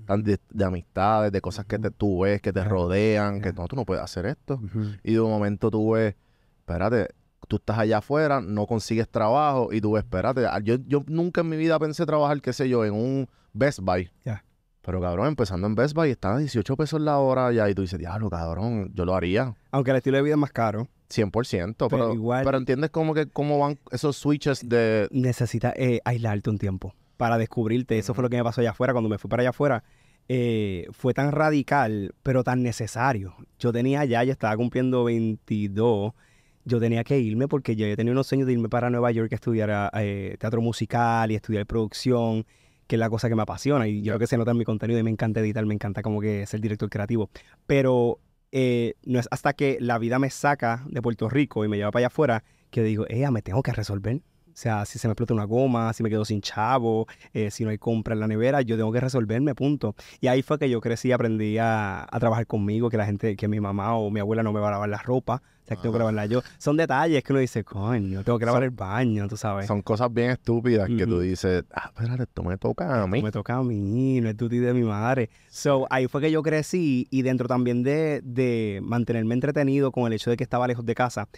Mm, 0.09 0.23
de, 0.23 0.41
de 0.51 0.65
amistades, 0.65 1.33
de 1.33 1.41
cosas 1.41 1.67
que 1.67 1.79
te, 1.79 1.91
tú 1.91 2.21
ves, 2.21 2.41
que 2.41 2.53
te 2.53 2.65
rodean, 2.65 3.41
que 3.41 3.53
no, 3.53 3.67
tú 3.67 3.77
no 3.77 3.85
puedes 3.85 4.03
hacer 4.03 4.27
esto. 4.27 4.61
Y 5.03 5.13
de 5.13 5.21
un 5.21 5.31
momento 5.31 5.71
tú 5.71 5.93
ves, 5.93 6.15
espérate, 6.59 7.09
tú 7.49 7.57
estás 7.57 7.79
allá 7.79 7.99
afuera, 7.99 8.41
no 8.41 8.67
consigues 8.67 9.09
trabajo 9.09 9.73
y 9.73 9.81
tú 9.81 9.93
ves, 9.93 10.05
espérate, 10.05 10.47
yo, 10.65 10.77
yo 10.87 11.03
nunca 11.07 11.43
en 11.43 11.49
mi 11.49 11.57
vida 11.57 11.79
pensé 11.79 12.05
trabajar, 12.07 12.41
qué 12.41 12.53
sé 12.53 12.69
yo, 12.69 12.85
en 12.85 12.95
un 12.95 13.29
Best 13.53 13.81
Buy. 13.81 14.11
Ya. 14.25 14.45
Pero 14.85 15.01
cabrón, 15.01 15.29
empezando 15.29 15.67
en 15.67 15.75
Best 15.75 15.95
Buy, 15.95 16.11
estaba 16.11 16.37
a 16.37 16.39
18 16.39 16.77
pesos 16.77 17.01
la 17.01 17.19
hora 17.19 17.51
ya. 17.53 17.69
Y 17.71 17.75
tú 17.75 17.83
dices, 17.83 17.99
diablo, 17.99 18.29
cabrón, 18.29 18.91
yo 18.95 19.05
lo 19.05 19.15
haría. 19.15 19.55
Aunque 19.71 19.91
el 19.93 19.97
estilo 19.97 20.19
de 20.19 20.23
vida 20.25 20.35
es 20.35 20.39
más 20.39 20.53
caro, 20.53 20.89
100%. 21.11 21.89
Pero, 21.89 22.13
igual- 22.13 22.45
pero 22.45 22.59
entiendes 22.59 22.91
cómo, 22.91 23.15
que, 23.15 23.27
cómo 23.27 23.59
van 23.59 23.79
esos 23.91 24.17
switches 24.17 24.69
de... 24.69 25.09
necesitas 25.11 25.73
eh, 25.77 26.01
aislarte 26.05 26.51
un 26.51 26.59
tiempo 26.59 26.95
para 27.17 27.39
descubrirte. 27.39 27.97
Eso 27.99 28.13
fue 28.13 28.23
lo 28.23 28.29
que 28.31 28.37
me 28.37 28.45
pasó 28.45 28.61
allá 28.61 28.71
afuera. 28.71 28.93
Cuando 28.93 29.09
me 29.09 29.17
fui 29.19 29.29
para 29.31 29.41
allá 29.41 29.51
afuera, 29.51 29.85
eh, 30.29 30.87
fue 30.93 31.15
tan 31.15 31.33
radical, 31.33 32.15
pero 32.23 32.45
tan 32.45 32.63
necesario. 32.63 33.35
Yo 33.59 33.73
tenía 33.73 34.05
ya, 34.05 34.23
ya 34.25 34.33
estaba 34.33 34.55
cumpliendo 34.57 35.05
22. 35.05 36.13
Yo 36.67 36.81
tenía 36.81 37.05
que 37.05 37.19
irme 37.19 37.47
porque 37.49 37.77
yo, 37.77 37.87
yo 37.87 37.97
tenía 37.97 38.13
unos 38.13 38.27
sueños 38.27 38.47
de 38.47 38.55
irme 38.55 38.69
para 38.69 38.91
Nueva 38.91 39.11
York 39.13 39.33
a 39.33 39.35
estudiar 39.37 39.91
eh, 39.95 40.37
teatro 40.39 40.61
musical 40.63 41.31
y 41.31 41.35
estudiar 41.37 41.67
producción, 41.67 42.47
que 42.87 42.97
es 42.97 43.01
la 43.01 43.11
cosa 43.11 43.29
que 43.29 43.35
me 43.35 43.43
apasiona. 43.43 43.89
Y 43.89 44.03
yo 44.03 44.13
creo 44.13 44.19
que 44.21 44.27
se 44.27 44.37
nota 44.37 44.51
en 44.53 44.59
mi 44.59 44.65
contenido 44.65 44.99
y 44.99 45.03
me 45.03 45.11
encanta 45.11 45.41
editar, 45.41 45.65
me 45.67 45.75
encanta 45.75 46.03
como 46.03 46.21
que 46.21 46.47
ser 46.47 46.61
director 46.61 46.89
creativo. 46.89 47.31
Pero 47.67 48.19
eh, 48.53 48.95
no 49.05 49.19
es 49.19 49.29
hasta 49.31 49.53
que 49.53 49.79
la 49.81 49.99
vida 49.99 50.19
me 50.19 50.31
saca 50.31 50.85
de 50.87 51.03
Puerto 51.03 51.29
Rico 51.29 51.65
y 51.65 51.69
me 51.69 51.77
lleva 51.77 51.91
para 51.91 52.03
allá 52.03 52.07
afuera 52.09 52.45
que 52.71 52.83
digo, 52.83 53.05
ella, 53.09 53.31
me 53.31 53.43
tengo 53.43 53.63
que 53.63 53.73
resolver. 53.73 54.21
O 54.55 54.57
sea, 54.57 54.85
si 54.85 55.01
se 55.01 55.09
me 55.09 55.13
explota 55.13 55.35
una 55.35 55.45
goma, 55.45 55.93
si 55.93 56.05
me 56.05 56.11
quedo 56.11 56.25
sin 56.25 56.41
chavo, 56.41 57.09
eh, 57.33 57.51
si 57.51 57.65
no 57.65 57.71
hay 57.71 57.79
compra 57.79 58.15
en 58.15 58.21
la 58.21 58.29
nevera, 58.29 58.63
yo 58.63 58.77
tengo 58.77 58.93
que 58.93 59.01
resolverme, 59.01 59.53
punto. 59.57 59.97
Y 60.21 60.29
ahí 60.29 60.43
fue 60.43 60.61
que 60.61 60.71
yo 60.71 60.81
crecí 60.81 61.09
y 61.09 61.13
aprendí 61.13 61.59
a, 61.59 62.07
a 62.09 62.21
trabajar 62.21 62.47
conmigo, 62.47 62.89
que 62.89 62.97
la 62.97 63.05
gente, 63.05 63.35
que 63.35 63.49
mi 63.49 63.59
mamá 63.59 63.97
o 63.97 64.11
mi 64.11 64.21
abuela 64.21 64.45
no 64.45 64.53
me 64.53 64.61
va 64.61 64.69
a 64.69 64.71
lavar 64.71 64.89
la 64.89 64.99
ropa, 64.99 65.43
o 65.65 65.67
sea, 65.67 65.77
que 65.77 65.83
tengo 65.83 65.95
que 65.95 65.99
lavarla 65.99 66.27
yo. 66.27 66.43
Son 66.59 66.77
detalles 66.77 67.25
que 67.25 67.33
uno 67.33 67.41
dice, 67.41 67.65
coño, 67.65 68.23
tengo 68.23 68.39
que 68.39 68.47
lavar 68.47 68.63
el 68.63 68.71
baño, 68.71 69.27
tú 69.27 69.37
sabes. 69.37 69.67
Son 69.67 69.83
cosas 69.83 70.13
bien 70.13 70.31
estúpidas 70.31 70.89
que 70.89 71.05
tú 71.05 71.19
dices, 71.19 71.65
ah, 71.75 71.91
espérate, 71.93 72.23
esto 72.23 72.45
me 72.45 72.57
toca 72.57 73.03
a 73.03 73.07
mí. 73.09 73.23
Me 73.23 73.33
toca 73.33 73.57
a 73.57 73.63
mí, 73.65 74.21
no 74.21 74.29
es 74.29 74.37
duty 74.37 74.59
de 74.59 74.73
mi 74.73 74.83
madre. 74.83 75.31
So, 75.51 75.89
ahí 75.91 76.07
fue 76.07 76.21
que 76.21 76.31
yo 76.31 76.43
crecí 76.45 77.09
y 77.11 77.23
dentro 77.23 77.49
también 77.49 77.83
de, 77.83 78.21
de 78.23 78.81
mantenerme 78.85 79.35
entretenido 79.35 79.91
con 79.91 80.07
el 80.07 80.13
hecho 80.13 80.31
de 80.31 80.37
que 80.37 80.45
estaba 80.45 80.69
lejos 80.69 80.85
de 80.85 80.95
casa, 80.95 81.29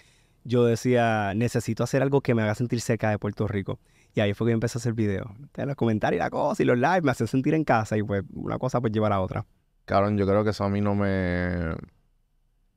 yo 0.47 0.65
decía, 0.65 1.33
necesito 1.35 1.85
hacer 1.85 2.03
algo 2.03 2.21
que 2.21 2.35
me 2.35 2.43
haga 2.43 2.55
sentir 2.55 2.81
cerca 2.81 3.11
de 3.11 3.19
Puerto 3.19 3.47
Rico. 3.47 3.79
Y 4.15 4.21
ahí 4.21 4.33
fue 4.33 4.47
que 4.47 4.53
yo 4.53 4.55
empecé 4.55 4.79
a 4.79 4.81
hacer 4.81 4.95
videos. 4.95 5.29
Los 5.57 5.76
comentarios 5.76 6.19
y 6.19 6.23
la 6.23 6.31
cosa 6.31 6.62
y 6.62 6.67
los 6.67 6.79
lives 6.79 7.03
me 7.03 7.11
hacen 7.11 7.26
sentir 7.26 7.53
en 7.55 7.65
casa 7.65 7.99
y 7.99 8.03
pues 8.03 8.23
una 8.33 8.59
cosa 8.59 8.81
pues 8.81 8.93
lleva 8.93 9.09
a 9.09 9.11
la 9.11 9.21
otra. 9.21 9.45
Cabrón, 9.85 10.17
yo 10.17 10.26
creo 10.26 10.43
que 10.43 10.50
eso 10.50 10.65
a 10.65 10.69
mí 10.71 10.81
no 10.81 10.95
me... 10.95 11.73
O 11.73 11.76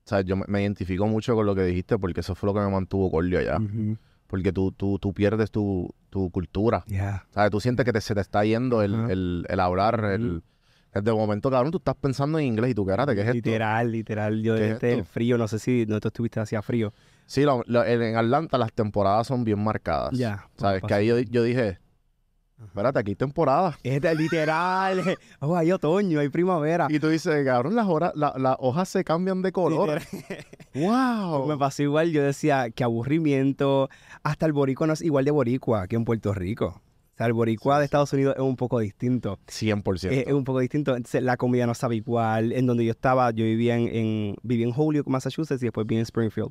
sea, 0.04 0.20
yo 0.22 0.36
me, 0.36 0.60
identifico 0.62 1.06
mucho 1.06 1.34
con 1.34 1.46
lo 1.46 1.54
que 1.54 1.62
dijiste 1.62 1.98
porque 1.98 2.20
eso 2.20 2.34
fue 2.34 2.48
lo 2.48 2.54
que 2.54 2.60
me 2.60 2.68
mantuvo 2.70 3.10
cordio 3.10 3.38
allá. 3.38 3.58
Ujú. 3.58 3.96
Porque 4.26 4.52
tú, 4.52 4.72
tú, 4.72 4.98
tú 4.98 5.12
pierdes 5.14 5.50
tu, 5.50 5.88
tu 6.10 6.30
cultura. 6.30 6.84
Yeah. 6.86 7.24
¿Sabes? 7.30 7.50
Tú 7.50 7.60
sientes 7.60 7.84
que 7.84 7.92
te- 7.92 8.00
se 8.00 8.14
te 8.14 8.20
está 8.20 8.44
yendo 8.44 8.82
el, 8.82 8.94
Ajá. 8.94 9.12
el, 9.12 9.46
el 9.48 9.60
hablar, 9.60 10.04
el... 10.12 10.26
Ujú. 10.26 10.42
el 10.92 11.04
De 11.04 11.12
momento, 11.12 11.50
cabrón, 11.50 11.70
tú 11.72 11.78
estás 11.78 11.96
pensando 11.96 12.38
en 12.38 12.46
inglés 12.46 12.72
y 12.72 12.74
tú, 12.74 12.82
espérate, 12.82 13.14
¿qué 13.14 13.20
es 13.22 13.26
esto? 13.28 13.36
Literal, 13.36 13.90
literal. 13.92 14.42
Yo 14.42 14.56
¿Qué 14.56 14.64
es 14.72 14.80
desde 14.80 14.92
el 14.98 15.04
frío, 15.04 15.38
no 15.38 15.48
sé 15.48 15.58
si 15.58 15.86
no 15.86 16.00
tú 16.00 16.08
estuviste 16.08 16.38
hacía 16.40 16.60
frío. 16.62 16.92
Sí, 17.30 17.42
lo- 17.42 17.62
lo- 17.68 17.84
en 17.84 18.16
Atlanta 18.16 18.58
las 18.58 18.72
temporadas 18.72 19.28
son 19.28 19.44
bien 19.44 19.62
marcadas. 19.62 20.10
Ya. 20.18 20.48
¿Sabes? 20.56 20.82
Que 20.82 20.94
ahí 20.94 21.06
yo, 21.06 21.16
yo 21.20 21.44
dije, 21.44 21.78
espérate, 22.60 22.98
aquí 22.98 23.12
hay 23.12 23.14
temporada. 23.14 23.78
Es 23.84 24.00
de- 24.00 24.16
literal. 24.16 25.00
Oh, 25.38 25.54
hay 25.54 25.70
otoño, 25.70 26.18
hay 26.18 26.28
primavera. 26.28 26.88
Y 26.90 26.98
tú 26.98 27.06
dices, 27.08 27.44
cabrón, 27.44 27.76
las, 27.76 27.86
horas, 27.86 28.10
la- 28.16 28.34
las 28.36 28.56
hojas 28.58 28.88
se 28.88 29.04
cambian 29.04 29.42
de 29.42 29.52
color. 29.52 30.00
¡Wow! 30.74 31.46
Me 31.48 31.56
pasó 31.56 31.84
igual, 31.84 32.10
yo 32.10 32.20
decía, 32.20 32.68
qué 32.70 32.82
aburrimiento. 32.82 33.88
Hasta 34.24 34.46
el 34.46 34.52
boricua 34.52 34.88
no 34.88 34.94
es 34.94 35.00
igual 35.02 35.24
de 35.24 35.30
boricua 35.30 35.86
que 35.86 35.94
en 35.94 36.04
Puerto 36.04 36.34
Rico. 36.34 36.66
O 37.14 37.16
sea, 37.16 37.28
el 37.28 37.32
boricua 37.32 37.78
de 37.78 37.84
Estados 37.84 38.12
Unidos 38.12 38.34
es 38.36 38.42
un 38.42 38.56
poco 38.56 38.80
distinto. 38.80 39.38
100%. 39.46 40.10
Es, 40.10 40.26
es 40.26 40.32
un 40.32 40.42
poco 40.42 40.58
distinto. 40.58 40.96
Entonces, 40.96 41.22
la 41.22 41.36
comida 41.36 41.64
no 41.66 41.74
sabe 41.74 41.94
igual. 41.94 42.50
En 42.52 42.66
donde 42.66 42.84
yo 42.84 42.90
estaba, 42.90 43.30
yo 43.30 43.44
vivía 43.44 43.76
en, 43.76 43.86
en, 43.94 44.36
vivía 44.42 44.66
en 44.66 44.72
Holyoke, 44.76 45.08
Massachusetts, 45.08 45.62
y 45.62 45.66
después 45.66 45.86
viví 45.86 45.98
en 46.00 46.02
Springfield. 46.02 46.50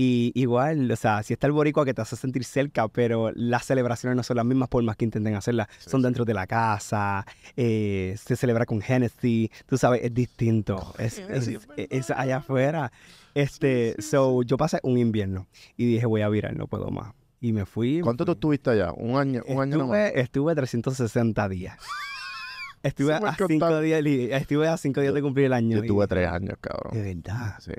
Y 0.00 0.30
igual, 0.36 0.88
o 0.92 0.94
sea, 0.94 1.24
si 1.24 1.32
está 1.32 1.48
el 1.48 1.52
boricua 1.52 1.84
que 1.84 1.92
te 1.92 2.00
hace 2.00 2.14
sentir 2.14 2.44
cerca, 2.44 2.86
pero 2.86 3.32
las 3.34 3.64
celebraciones 3.64 4.16
no 4.16 4.22
son 4.22 4.36
las 4.36 4.46
mismas 4.46 4.68
por 4.68 4.80
más 4.84 4.94
que 4.96 5.04
intenten 5.04 5.34
hacerlas. 5.34 5.66
Sí, 5.80 5.90
son 5.90 6.02
sí. 6.02 6.04
dentro 6.04 6.24
de 6.24 6.34
la 6.34 6.46
casa, 6.46 7.26
eh, 7.56 8.14
se 8.16 8.36
celebra 8.36 8.64
con 8.64 8.80
Hennessy, 8.80 9.50
tú 9.66 9.76
sabes, 9.76 10.04
es 10.04 10.14
distinto. 10.14 10.94
Es, 10.98 11.18
Hennessy, 11.18 11.56
es- 11.56 11.68
es 11.76 11.86
es 11.90 12.10
allá 12.12 12.36
afuera. 12.36 12.92
Este, 13.34 13.96
sí, 13.98 14.02
so, 14.10 14.44
yo 14.44 14.56
pasé 14.56 14.78
un 14.84 14.98
invierno 14.98 15.48
y 15.76 15.86
dije, 15.86 16.06
voy 16.06 16.20
a 16.22 16.28
virar, 16.28 16.56
no 16.56 16.68
puedo 16.68 16.90
más. 16.92 17.12
Y 17.40 17.52
me 17.52 17.66
fui. 17.66 18.00
¿Cuánto 18.00 18.24
tú 18.24 18.32
estuviste 18.32 18.70
allá? 18.70 18.92
¿Un 18.92 19.16
año, 19.18 19.42
un 19.48 19.60
año 19.62 19.78
nomás? 19.78 19.98
Estuve, 20.10 20.20
estuve 20.20 20.54
360 20.54 21.48
días. 21.48 21.76
Estuve 22.84 23.14
a 23.14 23.34
cinco 23.48 23.80
días, 23.80 24.00
estuve 24.40 24.68
a 24.68 24.76
cinco 24.76 25.00
días 25.00 25.12
de 25.12 25.20
cumplir 25.22 25.46
el 25.46 25.52
año. 25.54 25.78
Yo 25.78 25.84
y- 25.84 25.88
tuve 25.88 26.06
tres 26.06 26.28
años, 26.28 26.56
cabrón. 26.60 26.94
De 26.94 27.02
verdad. 27.14 27.56
Sí. 27.58 27.72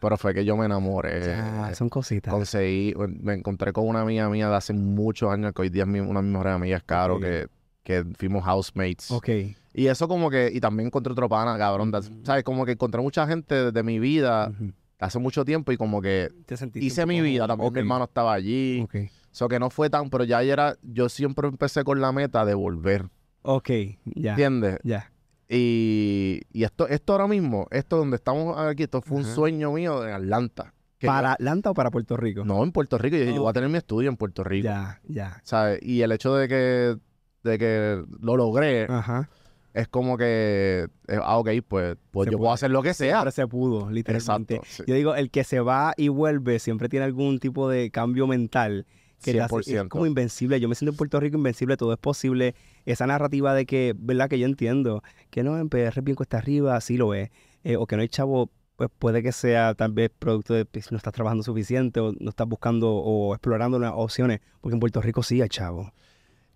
Pero 0.00 0.16
fue 0.16 0.32
que 0.34 0.44
yo 0.44 0.56
me 0.56 0.64
enamoré. 0.64 1.20
Ya, 1.26 1.74
son 1.74 1.88
cositas. 1.88 2.32
Conseguí, 2.32 2.94
me 3.20 3.34
encontré 3.34 3.72
con 3.72 3.86
una 3.86 4.00
amiga 4.00 4.28
mía 4.30 4.48
de 4.48 4.56
hace 4.56 4.72
muchos 4.72 5.30
años, 5.30 5.52
que 5.54 5.62
hoy 5.62 5.68
día 5.68 5.82
es 5.82 5.88
mi- 5.88 6.00
una 6.00 6.20
de 6.20 6.24
mis 6.24 6.32
mejores 6.32 6.54
amigas, 6.54 6.82
Caro, 6.84 7.20
que, 7.20 7.48
que 7.82 8.04
fuimos 8.16 8.42
housemates. 8.44 9.10
Ok. 9.10 9.28
Y 9.74 9.86
eso 9.86 10.08
como 10.08 10.30
que, 10.30 10.50
y 10.52 10.58
también 10.60 10.86
encontré 10.88 11.12
otro 11.12 11.28
pana, 11.28 11.56
cabrón. 11.58 11.90
das- 11.90 12.10
¿Sabes? 12.24 12.42
Como 12.44 12.64
que 12.64 12.72
encontré 12.72 13.00
mucha 13.02 13.26
gente 13.26 13.70
de 13.72 13.82
mi 13.82 13.98
vida 13.98 14.50
hace 14.98 15.18
mucho 15.18 15.44
tiempo 15.44 15.70
y 15.72 15.76
como 15.76 16.00
que 16.02 16.28
Te 16.46 16.56
hice 16.80 17.06
mi 17.06 17.20
vida. 17.20 17.44
Ok, 17.44 17.60
mi 17.74 17.80
hermano 17.80 18.04
estaba 18.04 18.32
allí. 18.32 18.80
Ok. 18.82 18.94
Eso 19.32 19.48
que 19.48 19.58
no 19.60 19.70
fue 19.70 19.88
tan, 19.90 20.10
pero 20.10 20.24
ya 20.24 20.42
era, 20.42 20.76
yo 20.82 21.08
siempre 21.08 21.46
empecé 21.46 21.84
con 21.84 22.00
la 22.00 22.10
meta 22.10 22.44
de 22.44 22.54
volver. 22.54 23.06
Ok, 23.42 23.70
ya. 24.04 24.30
¿Entiendes? 24.32 24.78
Ya. 24.82 25.09
Y, 25.52 26.42
y 26.52 26.62
esto, 26.62 26.86
esto 26.86 27.12
ahora 27.12 27.26
mismo, 27.26 27.66
esto 27.72 27.96
donde 27.96 28.16
estamos 28.16 28.56
aquí, 28.56 28.84
esto 28.84 29.02
fue 29.02 29.16
un 29.18 29.24
Ajá. 29.24 29.34
sueño 29.34 29.72
mío 29.72 30.06
en 30.06 30.14
Atlanta. 30.14 30.72
Yo- 31.00 31.08
¿Para 31.08 31.32
Atlanta 31.32 31.70
o 31.70 31.74
para 31.74 31.90
Puerto 31.90 32.16
Rico? 32.16 32.44
no, 32.44 32.62
en 32.62 32.70
Puerto 32.72 32.98
Rico. 32.98 33.16
Yo, 33.16 33.24
yo 33.24 33.34
Oh. 33.36 33.40
voy 33.42 33.50
a 33.50 33.52
tener 33.54 33.68
mi 33.68 33.78
estudio 33.78 34.08
en 34.08 34.16
Puerto 34.16 34.44
Rico. 34.44 34.64
Ya, 34.64 35.00
ya. 35.08 35.40
¿Sabes? 35.42 35.80
Y 35.82 36.02
el 36.02 36.12
hecho 36.12 36.34
de 36.36 36.46
que, 36.46 36.96
de 37.42 37.58
que 37.58 38.02
lo 38.20 38.36
logré 38.36 38.84
Ajá. 38.88 39.28
es 39.74 39.88
como 39.88 40.16
que, 40.16 40.86
eh, 41.08 41.18
ah, 41.20 41.38
ok, 41.38 41.48
pues, 41.66 41.96
pues 42.12 42.26
yo 42.26 42.32
puede. 42.32 42.36
puedo 42.38 42.52
hacer 42.52 42.70
lo 42.70 42.82
que 42.82 42.94
sea. 42.94 43.16
Siempre 43.22 43.32
se 43.32 43.46
pudo, 43.48 43.90
literalmente. 43.90 44.56
Exacto. 44.56 44.70
sí. 44.70 44.84
Yo 44.86 44.94
digo, 44.94 45.14
el 45.16 45.30
que 45.32 45.42
se 45.42 45.58
va 45.60 45.94
y 45.96 46.08
vuelve 46.08 46.58
siempre 46.60 46.88
tiene 46.88 47.06
algún 47.06 47.38
tipo 47.40 47.68
de 47.68 47.90
cambio 47.90 48.26
mental 48.28 48.86
que 49.22 49.40
hace- 49.40 49.56
es 49.60 49.66
100%. 49.66 49.88
como 49.90 50.06
invencible. 50.06 50.60
Yo 50.60 50.68
me 50.68 50.74
siento 50.74 50.92
en 50.92 50.96
Puerto 50.96 51.20
Rico 51.20 51.36
invencible, 51.36 51.76
todo 51.76 51.92
es 51.92 51.98
posible. 51.98 52.54
Esa 52.86 53.06
narrativa 53.06 53.54
de 53.54 53.66
que, 53.66 53.94
¿verdad? 53.98 54.28
Que 54.28 54.38
yo 54.38 54.46
entiendo 54.46 55.02
que 55.30 55.42
no, 55.42 55.58
en 55.58 55.68
PR 55.68 55.98
es 55.98 56.04
bien 56.04 56.16
cuesta 56.16 56.38
arriba, 56.38 56.80
sí 56.80 56.96
lo 56.96 57.14
es. 57.14 57.30
Eh, 57.64 57.76
o 57.76 57.86
que 57.86 57.96
no 57.96 58.02
hay 58.02 58.08
chavo, 58.08 58.50
pues 58.76 58.88
puede 58.98 59.22
que 59.22 59.32
sea 59.32 59.74
tal 59.74 59.92
vez 59.92 60.10
producto 60.18 60.54
de 60.54 60.64
que 60.64 60.80
no 60.90 60.96
estás 60.96 61.12
trabajando 61.12 61.42
suficiente 61.42 62.00
o 62.00 62.12
no 62.18 62.30
estás 62.30 62.48
buscando 62.48 62.90
o 62.94 63.34
explorando 63.34 63.78
nuevas 63.78 63.98
opciones. 63.98 64.40
Porque 64.60 64.74
en 64.74 64.80
Puerto 64.80 65.00
Rico 65.02 65.22
sí 65.22 65.42
hay 65.42 65.48
chavo. 65.48 65.92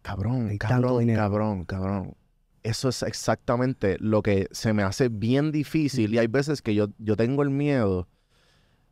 Cabrón, 0.02 0.49
Hay 0.49 0.59
cabrón, 0.59 1.06
cabrón, 1.14 1.64
cabrón. 1.64 2.14
Eso 2.62 2.88
es 2.88 3.02
exactamente 3.02 3.97
lo 4.00 4.23
que 4.23 4.49
se 4.50 4.73
me 4.73 4.83
hace 4.83 5.09
bien 5.09 5.52
difícil. 5.52 6.14
Y 6.14 6.18
hay 6.18 6.26
veces 6.26 6.62
que 6.62 6.75
yo, 6.75 6.88
yo 6.99 7.16
tengo 7.16 7.42
el 7.42 7.50
miedo 7.50 8.09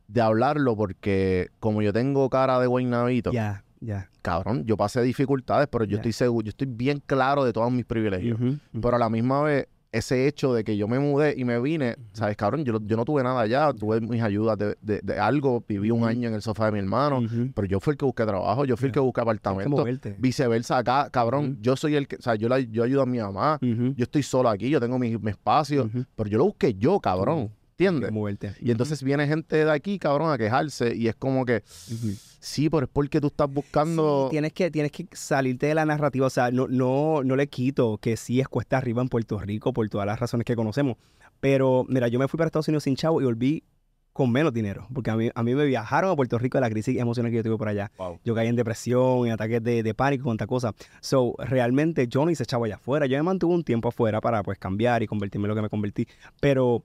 de 0.09 0.21
hablarlo 0.21 0.77
porque 0.77 1.49
como 1.61 1.83
yo 1.83 1.93
tengo 1.93 2.29
cara 2.31 2.59
de 2.61 2.67
guaynabito, 2.67 3.33
Ya, 3.33 3.65
ya. 3.81 4.09
cabrón, 4.23 4.65
yo 4.67 4.77
pasé 4.77 5.03
dificultades, 5.03 5.69
pero 5.71 5.85
yo 5.85 5.93
Ya. 5.93 5.97
estoy 5.97 6.13
seguro, 6.13 6.45
yo 6.45 6.51
estoy 6.51 6.69
bien 6.71 7.03
claro 7.07 7.45
de 7.45 7.53
todos 7.53 7.73
mis 7.73 7.85
privilegios. 7.87 8.39
Pero 8.73 8.97
a 8.97 8.99
la 8.99 9.09
misma 9.09 9.43
vez, 9.43 9.69
ese 9.91 10.27
hecho 10.27 10.55
de 10.55 10.65
que 10.65 10.75
yo 10.79 10.89
me 10.89 10.99
mudé 10.99 11.35
y 11.37 11.45
me 11.45 11.61
vine, 11.61 11.97
¿sabes, 12.15 12.35
cabrón? 12.35 12.65
Yo, 12.65 12.79
yo 12.83 12.97
no 12.97 13.05
tuve 13.05 13.23
nada 13.23 13.41
allá, 13.43 13.75
tuve 13.75 14.01
mis 14.01 14.23
ayudas 14.23 14.57
de, 14.57 14.75
de- 14.81 15.01
de 15.03 15.19
algo, 15.19 15.63
viví 15.69 15.91
un 15.91 16.05
año 16.05 16.29
en 16.29 16.35
el 16.35 16.41
sofá 16.41 16.67
de 16.67 16.73
mi 16.73 16.79
hermano, 16.79 17.21
pero 17.55 17.67
yo 17.69 17.79
fui 17.79 17.91
el 17.93 17.99
que 17.99 18.07
busqué 18.07 18.25
trabajo, 18.25 18.65
yo 18.65 18.79
fui 18.79 18.87
el 18.87 18.93
que 18.93 19.01
busqué 19.01 19.21
apartamento. 19.21 19.85
Viceversa, 20.19 20.79
acá, 20.79 21.11
cabrón, 21.11 21.59
yo 21.61 21.77
soy 21.77 21.97
el 21.97 22.09
que, 22.09 22.17
o 22.17 22.23
sea, 22.23 22.37
yo, 22.37 22.49
la- 22.49 22.61
yo 22.61 22.85
ayudo 22.85 23.03
a 23.03 23.07
mi 23.07 23.19
mamá, 23.19 23.59
yo 23.61 24.05
estoy 24.05 24.23
solo 24.23 24.49
aquí, 24.49 24.71
yo 24.71 24.81
tengo 24.81 24.99
mi, 24.99 25.19
mi 25.19 25.31
espacio, 25.31 25.91
pero 26.17 26.29
yo 26.31 26.39
lo 26.39 26.45
busqué 26.45 26.73
yo, 26.75 26.99
cabrón, 26.99 27.51
¿entiendes? 27.87 28.13
moverte. 28.13 28.55
Y 28.61 28.71
entonces 28.71 29.03
viene 29.03 29.27
gente 29.27 29.65
de 29.65 29.71
aquí, 29.71 29.99
cabrón, 29.99 30.33
a 30.33 30.39
quejarse 30.39 30.95
y 30.95 31.09
es 31.09 31.15
como 31.15 31.45
que, 31.45 31.63
Ujú. 31.93 32.15
sí, 32.41 32.71
pero 32.71 32.85
es 32.85 32.91
porque 32.93 33.21
tú 33.21 33.29
estás 33.29 33.53
buscando... 33.53 34.27
Sí, 34.29 34.33
tienes 34.33 34.53
que, 34.53 34.71
tienes 34.71 34.93
que 34.93 35.07
salirte 35.13 35.67
de 35.67 35.75
la 35.75 35.85
narrativa. 35.85 36.27
O 36.27 36.31
sea, 36.31 36.51
no, 36.51 36.69
no, 36.69 37.23
no 37.25 37.37
le 37.37 37.47
quito 37.49 37.99
que 37.99 38.17
sí 38.17 38.41
es 38.41 38.49
cuesta 38.49 38.79
arriba 38.79 39.03
en 39.03 39.09
Puerto 39.09 39.39
Rico 39.39 39.73
por 39.73 39.89
todas 39.89 40.07
las 40.07 40.19
razones 40.19 40.45
que 40.45 40.57
conocemos. 40.57 40.97
Pero, 41.41 41.85
mira, 41.89 42.09
yo 42.09 42.19
me 42.19 42.29
fui 42.29 42.39
para 42.39 42.47
Estados 42.47 42.69
Unidos 42.69 42.85
sin 42.85 42.95
chavo 42.95 43.21
y 43.21 43.25
volví 43.25 43.65
con 44.13 44.31
menos 44.31 44.53
dinero. 44.53 44.87
Porque 44.93 45.11
a 45.11 45.17
mí, 45.17 45.31
a 45.35 45.43
mí 45.43 45.55
me 45.55 45.65
viajaron 45.65 46.11
a 46.11 46.17
Puerto 46.17 46.39
Rico 46.39 46.59
de 46.59 46.63
la 46.63 46.71
crisis 46.71 46.99
emocional 46.99 47.33
que 47.33 47.39
yo 47.39 47.43
tuve 47.43 47.57
por 47.59 47.69
allá. 47.69 47.91
Wow. 47.99 48.21
Yo 48.25 48.35
caí 48.35 48.47
en 48.47 48.57
depresión, 48.57 49.27
en 49.27 49.33
ataques 49.33 49.63
de, 49.63 49.83
de 49.83 49.95
pánico, 49.95 50.25
cuanta 50.25 50.47
cosa. 50.47 50.75
So, 51.01 51.35
realmente 51.39 52.07
yo 52.07 52.25
no 52.25 52.31
hice 52.31 52.45
chavo 52.45 52.67
allá 52.67 52.77
afuera. 52.77 53.07
Yo 53.07 53.17
me 53.17 53.23
mantuve 53.23 53.55
un 53.55 53.65
tiempo 53.65 53.89
afuera 53.89 54.21
para 54.21 54.43
pues 54.43 54.59
cambiar 54.59 55.03
y 55.03 55.07
convertirme 55.07 55.47
en 55.47 55.49
lo 55.49 55.55
que 55.57 55.63
me 55.63 55.69
convertí. 55.69 56.07
Pero 56.41 56.85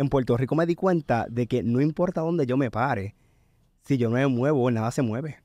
en 0.00 0.08
Puerto 0.08 0.34
Rico 0.36 0.54
me 0.54 0.64
di 0.64 0.74
cuenta 0.74 1.26
de 1.28 1.46
que 1.46 1.62
no 1.62 1.78
importa 1.80 2.22
dónde 2.22 2.46
yo 2.46 2.56
me 2.56 2.70
pare, 2.70 3.14
si 3.82 3.98
yo 3.98 4.08
no 4.08 4.16
me 4.16 4.26
muevo, 4.28 4.70
nada 4.70 4.90
se 4.90 5.02
mueve. 5.02 5.38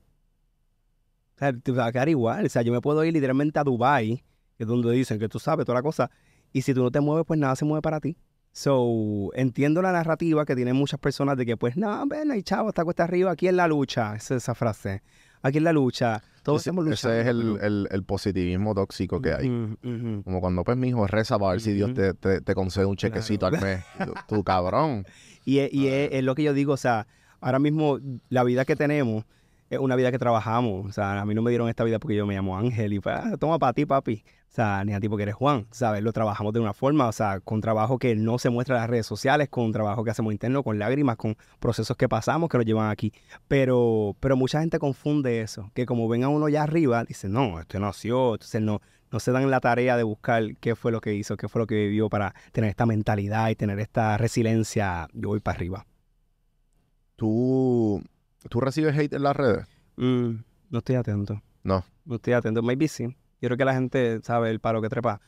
O 1.34 1.38
sea, 1.38 1.52
te 1.52 1.72
va 1.72 1.84
a 1.84 1.92
quedar 1.92 2.08
igual. 2.08 2.46
O 2.46 2.48
sea, 2.48 2.62
yo 2.62 2.72
me 2.72 2.80
puedo 2.80 3.04
ir 3.04 3.12
literalmente 3.12 3.58
a 3.58 3.64
Dubai, 3.64 4.24
que 4.56 4.64
es 4.64 4.66
donde 4.66 4.90
dicen 4.92 5.18
que 5.18 5.28
tú 5.28 5.38
sabes 5.38 5.66
toda 5.66 5.76
la 5.78 5.82
cosa, 5.82 6.10
Y 6.52 6.62
si 6.62 6.72
tú 6.72 6.82
no 6.82 6.90
te 6.90 7.00
mueves, 7.00 7.26
pues 7.26 7.38
nada 7.38 7.54
se 7.54 7.66
mueve 7.66 7.82
para 7.82 8.00
ti. 8.00 8.16
So, 8.52 9.30
entiendo 9.34 9.82
la 9.82 9.92
narrativa 9.92 10.46
que 10.46 10.56
tienen 10.56 10.74
muchas 10.74 10.98
personas 10.98 11.36
de 11.36 11.44
que, 11.44 11.58
pues, 11.58 11.76
no, 11.76 12.06
ven 12.06 12.30
ahí, 12.30 12.42
chavo, 12.42 12.70
está 12.70 12.82
cuesta 12.82 13.04
arriba, 13.04 13.32
aquí 13.32 13.48
en 13.48 13.56
la 13.56 13.68
lucha. 13.68 14.16
Es 14.16 14.30
esa 14.30 14.54
frase. 14.54 15.02
Aquí 15.42 15.58
en 15.58 15.64
la 15.64 15.72
lucha. 15.72 16.22
Todos 16.42 16.60
Ese, 16.62 16.70
estamos 16.70 16.84
luchando. 16.86 17.14
ese 17.16 17.20
es 17.22 17.26
el, 17.28 17.58
el- 17.60 17.88
el 17.90 18.02
positivismo 18.04 18.74
tóxico 18.74 19.20
que 19.20 19.32
hay. 19.32 19.48
Como 20.24 20.40
cuando, 20.40 20.62
pues, 20.64 20.76
mijo, 20.76 21.06
reza 21.06 21.38
para 21.38 21.52
ver 21.52 21.60
si 21.60 21.72
Dios 21.72 21.92
te, 21.94 22.14
te, 22.14 22.40
te 22.40 22.54
concede 22.54 22.84
un 22.86 22.96
chequecito 22.96 23.46
al 23.46 23.60
mes. 23.60 23.84
Tú, 24.28 24.44
cabrón. 24.44 25.04
Y, 25.44 25.58
es, 25.58 25.72
y 25.72 25.88
es- 25.88 26.10
es 26.12 26.22
lo 26.24 26.34
que 26.34 26.42
yo 26.44 26.54
digo, 26.54 26.72
o 26.72 26.76
sea, 26.76 27.06
ahora 27.40 27.58
mismo 27.58 27.98
la 28.28 28.44
vida 28.44 28.64
que 28.64 28.76
tenemos 28.76 29.24
es 29.70 29.78
una 29.80 29.96
vida 29.96 30.12
que 30.12 30.18
trabajamos. 30.18 30.86
O 30.86 30.92
sea, 30.92 31.20
a 31.20 31.24
mí 31.26 31.34
no 31.34 31.42
me 31.42 31.50
dieron 31.50 31.68
esta 31.68 31.82
vida 31.84 31.98
porque 31.98 32.16
yo 32.16 32.26
me 32.26 32.34
llamo 32.34 32.56
Ángel 32.56 32.92
y 32.92 33.00
pues, 33.00 33.16
ah, 33.16 33.36
toma 33.38 33.58
para 33.58 33.72
ti, 33.72 33.84
papi. 33.84 34.22
O 34.56 34.58
sea, 34.58 34.82
ni 34.86 34.94
a 34.94 35.00
ti 35.00 35.06
porque 35.06 35.24
eres 35.24 35.34
Juan, 35.34 35.66
¿sabes? 35.70 36.02
Lo 36.02 36.14
trabajamos 36.14 36.54
de 36.54 36.60
una 36.60 36.72
forma, 36.72 37.06
o 37.08 37.12
sea, 37.12 37.40
con 37.40 37.60
trabajo 37.60 37.98
que 37.98 38.16
no 38.16 38.38
se 38.38 38.48
muestra 38.48 38.76
en 38.76 38.80
las 38.80 38.88
redes 38.88 39.04
sociales, 39.04 39.50
con 39.50 39.70
trabajo 39.70 40.02
que 40.02 40.10
hacemos 40.10 40.32
interno, 40.32 40.62
con 40.62 40.78
lágrimas, 40.78 41.16
con 41.18 41.36
procesos 41.60 41.94
que 41.98 42.08
pasamos 42.08 42.48
que 42.48 42.56
nos 42.56 42.64
llevan 42.64 42.88
aquí. 42.88 43.12
Pero, 43.48 44.16
pero 44.18 44.34
mucha 44.34 44.60
gente 44.60 44.78
confunde 44.78 45.42
eso, 45.42 45.70
que 45.74 45.84
como 45.84 46.08
ven 46.08 46.24
a 46.24 46.30
uno 46.30 46.48
ya 46.48 46.62
arriba, 46.62 47.04
dicen, 47.04 47.32
no, 47.32 47.60
este 47.60 47.78
nació, 47.78 48.32
entonces 48.32 48.62
no, 48.62 48.80
no 49.12 49.20
se 49.20 49.30
dan 49.30 49.50
la 49.50 49.60
tarea 49.60 49.94
de 49.98 50.04
buscar 50.04 50.42
qué 50.58 50.74
fue 50.74 50.90
lo 50.90 51.02
que 51.02 51.12
hizo, 51.12 51.36
qué 51.36 51.50
fue 51.50 51.60
lo 51.60 51.66
que 51.66 51.74
vivió 51.74 52.08
para 52.08 52.34
tener 52.52 52.70
esta 52.70 52.86
mentalidad 52.86 53.50
y 53.50 53.56
tener 53.56 53.78
esta 53.78 54.16
resiliencia, 54.16 55.06
yo 55.12 55.28
voy 55.28 55.40
para 55.40 55.56
arriba. 55.56 55.86
¿Tú, 57.16 58.02
¿Tú 58.48 58.62
recibes 58.62 58.96
hate 58.96 59.12
en 59.12 59.22
las 59.22 59.36
redes? 59.36 59.66
Mm, 59.96 60.36
no 60.70 60.78
estoy 60.78 60.94
atento. 60.94 61.42
No. 61.62 61.84
No 62.06 62.14
estoy 62.14 62.32
atento. 62.32 62.62
Maybe 62.62 62.88
sí. 62.88 63.14
Yo 63.40 63.48
creo 63.48 63.56
que 63.56 63.64
la 63.64 63.74
gente 63.74 64.20
sabe 64.22 64.50
el 64.50 64.60
paro 64.60 64.80
que 64.82 64.88
trepa. 64.88 65.20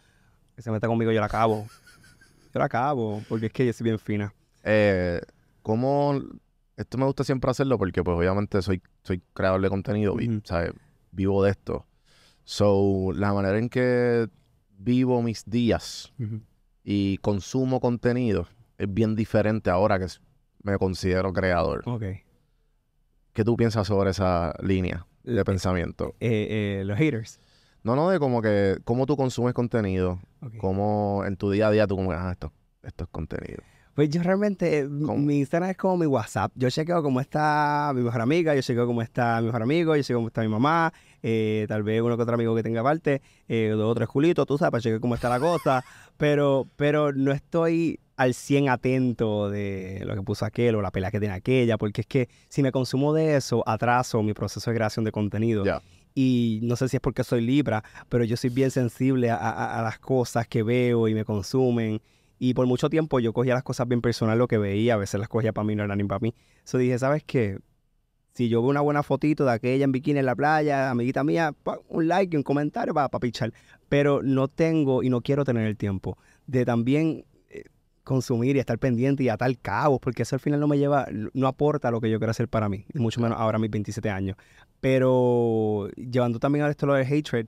Que 0.57 0.63
se 0.63 0.71
meta 0.71 0.87
conmigo, 0.89 1.13
yo 1.13 1.21
la 1.21 1.27
acabo. 1.27 1.67
Yo 2.55 2.59
la 2.61 2.65
acabo, 2.65 3.23
porque 3.29 3.47
es 3.47 3.53
que 3.53 3.67
yo 3.67 3.73
soy 3.75 3.85
bien 3.85 3.99
fina. 3.99 4.33
Eh, 4.65 5.21
¿Cómo...? 5.63 6.19
Esto 6.79 6.97
me 6.97 7.05
gusta 7.05 7.23
siempre 7.23 7.51
hacerlo 7.51 7.77
porque, 7.77 8.03
pues, 8.03 8.17
obviamente 8.17 8.63
soy, 8.63 8.81
soy 9.03 9.21
creador 9.35 9.61
de 9.61 9.69
contenido, 9.69 10.15
Ujú. 10.15 10.41
¿sabes? 10.45 10.73
Vivo 11.11 11.43
de 11.45 11.51
esto. 11.51 11.85
So, 12.45 13.11
la 13.15 13.35
manera 13.35 13.59
en 13.59 13.69
que 13.69 14.29
vivo 14.79 15.21
mis 15.21 15.45
días 15.45 16.11
y 16.85 17.19
consumo 17.19 17.81
contenido 17.81 18.49
es 18.79 18.93
bien 18.93 19.15
diferente 19.15 19.69
ahora 19.69 19.99
que 19.99 20.07
me 20.63 20.79
considero 20.79 21.33
creador. 21.35 21.83
Ok. 21.85 22.05
¿Qué 23.35 23.45
tú 23.45 23.57
piensas 23.57 23.87
sobre 23.87 24.11
esa 24.11 24.55
línea 24.63 25.07
de 25.25 25.41
Eh, 25.41 25.45
pensamiento? 25.45 26.15
eh, 26.21 26.79
eh, 26.81 26.85
los 26.87 26.97
haters. 26.97 27.41
No, 27.83 27.97
no, 27.97 28.11
de 28.11 28.19
como 28.19 28.43
que 28.43 28.79
cómo 28.85 29.07
tú 29.07 29.17
consumes 29.17 29.55
contenido, 29.55 30.21
Ok. 30.43 30.57
cómo 30.59 31.25
en 31.27 31.37
tu 31.37 31.51
día 31.51 31.69
a 31.69 31.71
día 31.71 31.87
tú 31.87 31.97
como, 31.97 32.13
ah, 32.13 32.31
esto, 32.33 32.53
esto 32.83 33.05
es 33.05 33.11
contenido. 33.11 33.63
Pues 33.95 34.11
yo 34.11 34.23
realmente, 34.23 34.79
eh, 34.81 34.85
¿Cómo? 34.89 35.17
mi 35.17 35.39
Instagram 35.41 35.71
es 35.71 35.77
como 35.77 35.97
mi 35.97 36.07
WhatsApp. 36.07 36.53
Yo 36.55 36.71
chequeo 36.71 37.03
cómo 37.03 37.21
está 37.21 37.91
mi 37.97 38.03
mejor 38.03 38.21
amiga, 38.21 38.55
yo 38.55 38.63
chequeo 38.63 38.87
cómo 38.87 39.03
está 39.03 39.41
mi 39.41 39.47
mejor 39.47 39.63
amigo, 39.63 39.97
yo 39.97 40.03
chequeo 40.03 40.19
cómo 40.19 40.29
está 40.29 40.43
mi 40.43 40.49
mamá, 40.49 40.93
eh, 41.21 41.67
tal 41.69 41.83
vez 41.83 42.01
uno 42.01 42.17
que 42.17 42.23
otro 42.23 42.35
amigo 42.35 42.55
que 42.55 42.63
tenga 42.63 42.81
aparte, 42.81 43.23
eh, 43.49 43.71
dos 43.77 43.91
o 43.91 43.95
tres 43.97 44.09
culitos, 44.09 44.47
tú 44.47 44.57
sabes, 44.57 44.71
para 44.71 44.81
chequear 44.83 45.01
cómo 45.01 45.17
está 45.17 45.29
la 45.29 45.41
cosa. 45.41 45.85
Pero, 46.17 46.67
pero 46.75 47.13
no 47.13 47.31
estoy 47.31 48.01
al 48.17 48.35
100 48.35 48.69
atento 48.71 49.49
de 49.51 50.03
lo 50.05 50.17
que 50.17 50.23
puso 50.23 50.45
aquel 50.45 50.75
o 50.75 50.83
la 50.83 50.91
pelea 50.91 51.13
que 51.13 51.21
tiene 51.21 51.33
aquella, 51.37 51.79
porque 51.79 52.01
es 52.01 52.07
que 52.09 52.29
si 52.49 52.61
me 52.61 52.73
consumo 52.73 53.13
de 53.15 53.37
eso, 53.37 53.63
atraso 53.65 54.21
mi 54.25 54.35
proceso 54.35 54.69
de 54.71 54.77
creación 54.77 55.05
de 55.05 55.13
contenido. 55.13 55.65
Ya. 55.65 55.81
Y 56.21 56.59
no 56.65 56.75
sé 56.75 56.89
si 56.89 56.97
es 56.97 57.01
porque 57.01 57.23
soy 57.23 57.41
Libra, 57.41 57.85
pero 58.09 58.25
yo 58.25 58.37
soy 58.37 58.51
bien 58.51 58.73
sensible 58.73 59.31
a, 59.31 59.81
las 59.85 60.01
cosas 60.01 60.49
que 60.49 60.65
veo 60.65 61.07
y 61.07 61.15
me 61.15 61.25
consumen. 61.25 62.01
Y 62.41 62.55
por 62.55 62.67
mucho 62.67 62.91
tiempo 62.91 63.21
yo 63.21 63.33
cogía 63.33 63.55
las 63.55 63.63
cosas 63.63 63.87
bien 63.87 64.01
personal, 64.01 64.37
lo 64.37 64.49
que 64.49 64.59
veía, 64.59 64.95
a 64.95 64.97
veces 64.97 65.21
las 65.21 65.29
cogía 65.29 65.53
para 65.53 65.65
mí, 65.65 65.77
no 65.77 65.85
eran 65.85 65.97
ni 65.97 66.03
para 66.03 66.19
mí. 66.19 66.35
So 66.65 66.77
dije, 66.77 66.99
¿sabes 66.99 67.23
qué? 67.23 67.61
Si 68.35 68.49
yo 68.49 68.61
veo 68.63 68.71
una 68.71 68.81
buena 68.81 69.05
fotito 69.05 69.45
de 69.45 69.53
aquella 69.53 69.85
en 69.85 69.93
bikini 69.93 70.19
en 70.19 70.27
la 70.27 70.35
playa, 70.35 70.91
amiguita 70.91 71.23
mía, 71.23 71.55
un 71.89 72.09
like 72.09 72.35
y 72.35 72.37
un 72.37 72.43
comentario 72.43 72.93
para, 72.93 73.09
para 73.11 73.21
pichar. 73.21 73.53
Pero 73.89 74.21
no 74.21 74.49
tengo 74.49 75.05
y 75.05 75.11
no 75.11 75.21
quiero 75.21 75.45
tener 75.45 75.69
el 75.69 75.77
tiempo 75.77 76.19
de 76.49 76.65
también 76.65 77.27
consumir 78.09 78.57
y 78.57 78.59
estar 78.59 78.79
pendiente 78.79 79.23
y 79.23 79.29
atar 79.29 79.55
cabos, 79.59 80.01
porque 80.01 80.23
eso 80.23 80.35
al 80.35 80.41
final 80.41 80.59
no 80.59 80.67
me 80.67 80.79
lleva, 80.79 81.07
no 81.35 81.47
aporta 81.47 81.91
lo 81.91 82.01
que 82.01 82.11
yo 82.11 82.19
quiero 82.19 82.31
hacer 82.31 82.49
para 82.49 82.69
mí, 82.71 82.87
y 82.95 82.99
mucho 82.99 83.21
menos 83.21 83.39
ahora 83.39 83.57
a 83.57 83.59
mis 83.61 83.71
27 83.71 84.09
años. 84.09 84.35
Pero 84.81 85.91
llevando 85.97 86.39
también 86.39 86.65
a 86.65 86.71
esto 86.71 86.87
lo 86.87 86.95
del 86.95 87.07
hatred, 87.07 87.47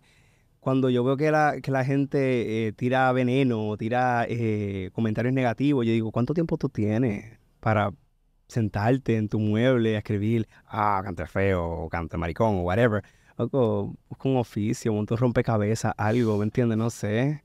cuando 0.61 0.90
yo 0.90 1.03
veo 1.03 1.16
que 1.16 1.31
la, 1.31 1.61
que 1.62 1.70
la 1.70 1.83
gente 1.83 2.66
eh, 2.66 2.73
tira 2.73 3.11
veneno, 3.12 3.75
tira 3.79 4.27
eh, 4.29 4.90
comentarios 4.92 5.33
negativos, 5.33 5.87
yo 5.87 5.92
digo, 5.92 6.12
¿cuánto 6.12 6.35
tiempo 6.35 6.59
tú 6.59 6.68
tienes 6.68 7.38
para 7.61 7.92
sentarte 8.46 9.16
en 9.16 9.31
tu 9.31 9.38
mueble 9.38 9.96
a 9.96 9.99
escribir, 10.01 10.46
ah, 10.66 11.01
cante 11.03 11.27
feo, 11.27 11.64
o 11.64 11.88
cante 11.88 12.18
maricón, 12.18 12.57
o 12.57 12.62
whatever? 12.62 13.03
Loco, 13.38 13.94
busca 14.11 14.29
un 14.29 14.37
oficio, 14.37 14.92
monta 14.92 15.14
un 15.14 15.20
rompecabezas, 15.20 15.94
algo, 15.96 16.37
¿me 16.37 16.44
entiendes? 16.44 16.77
No 16.77 16.90
sé. 16.90 17.42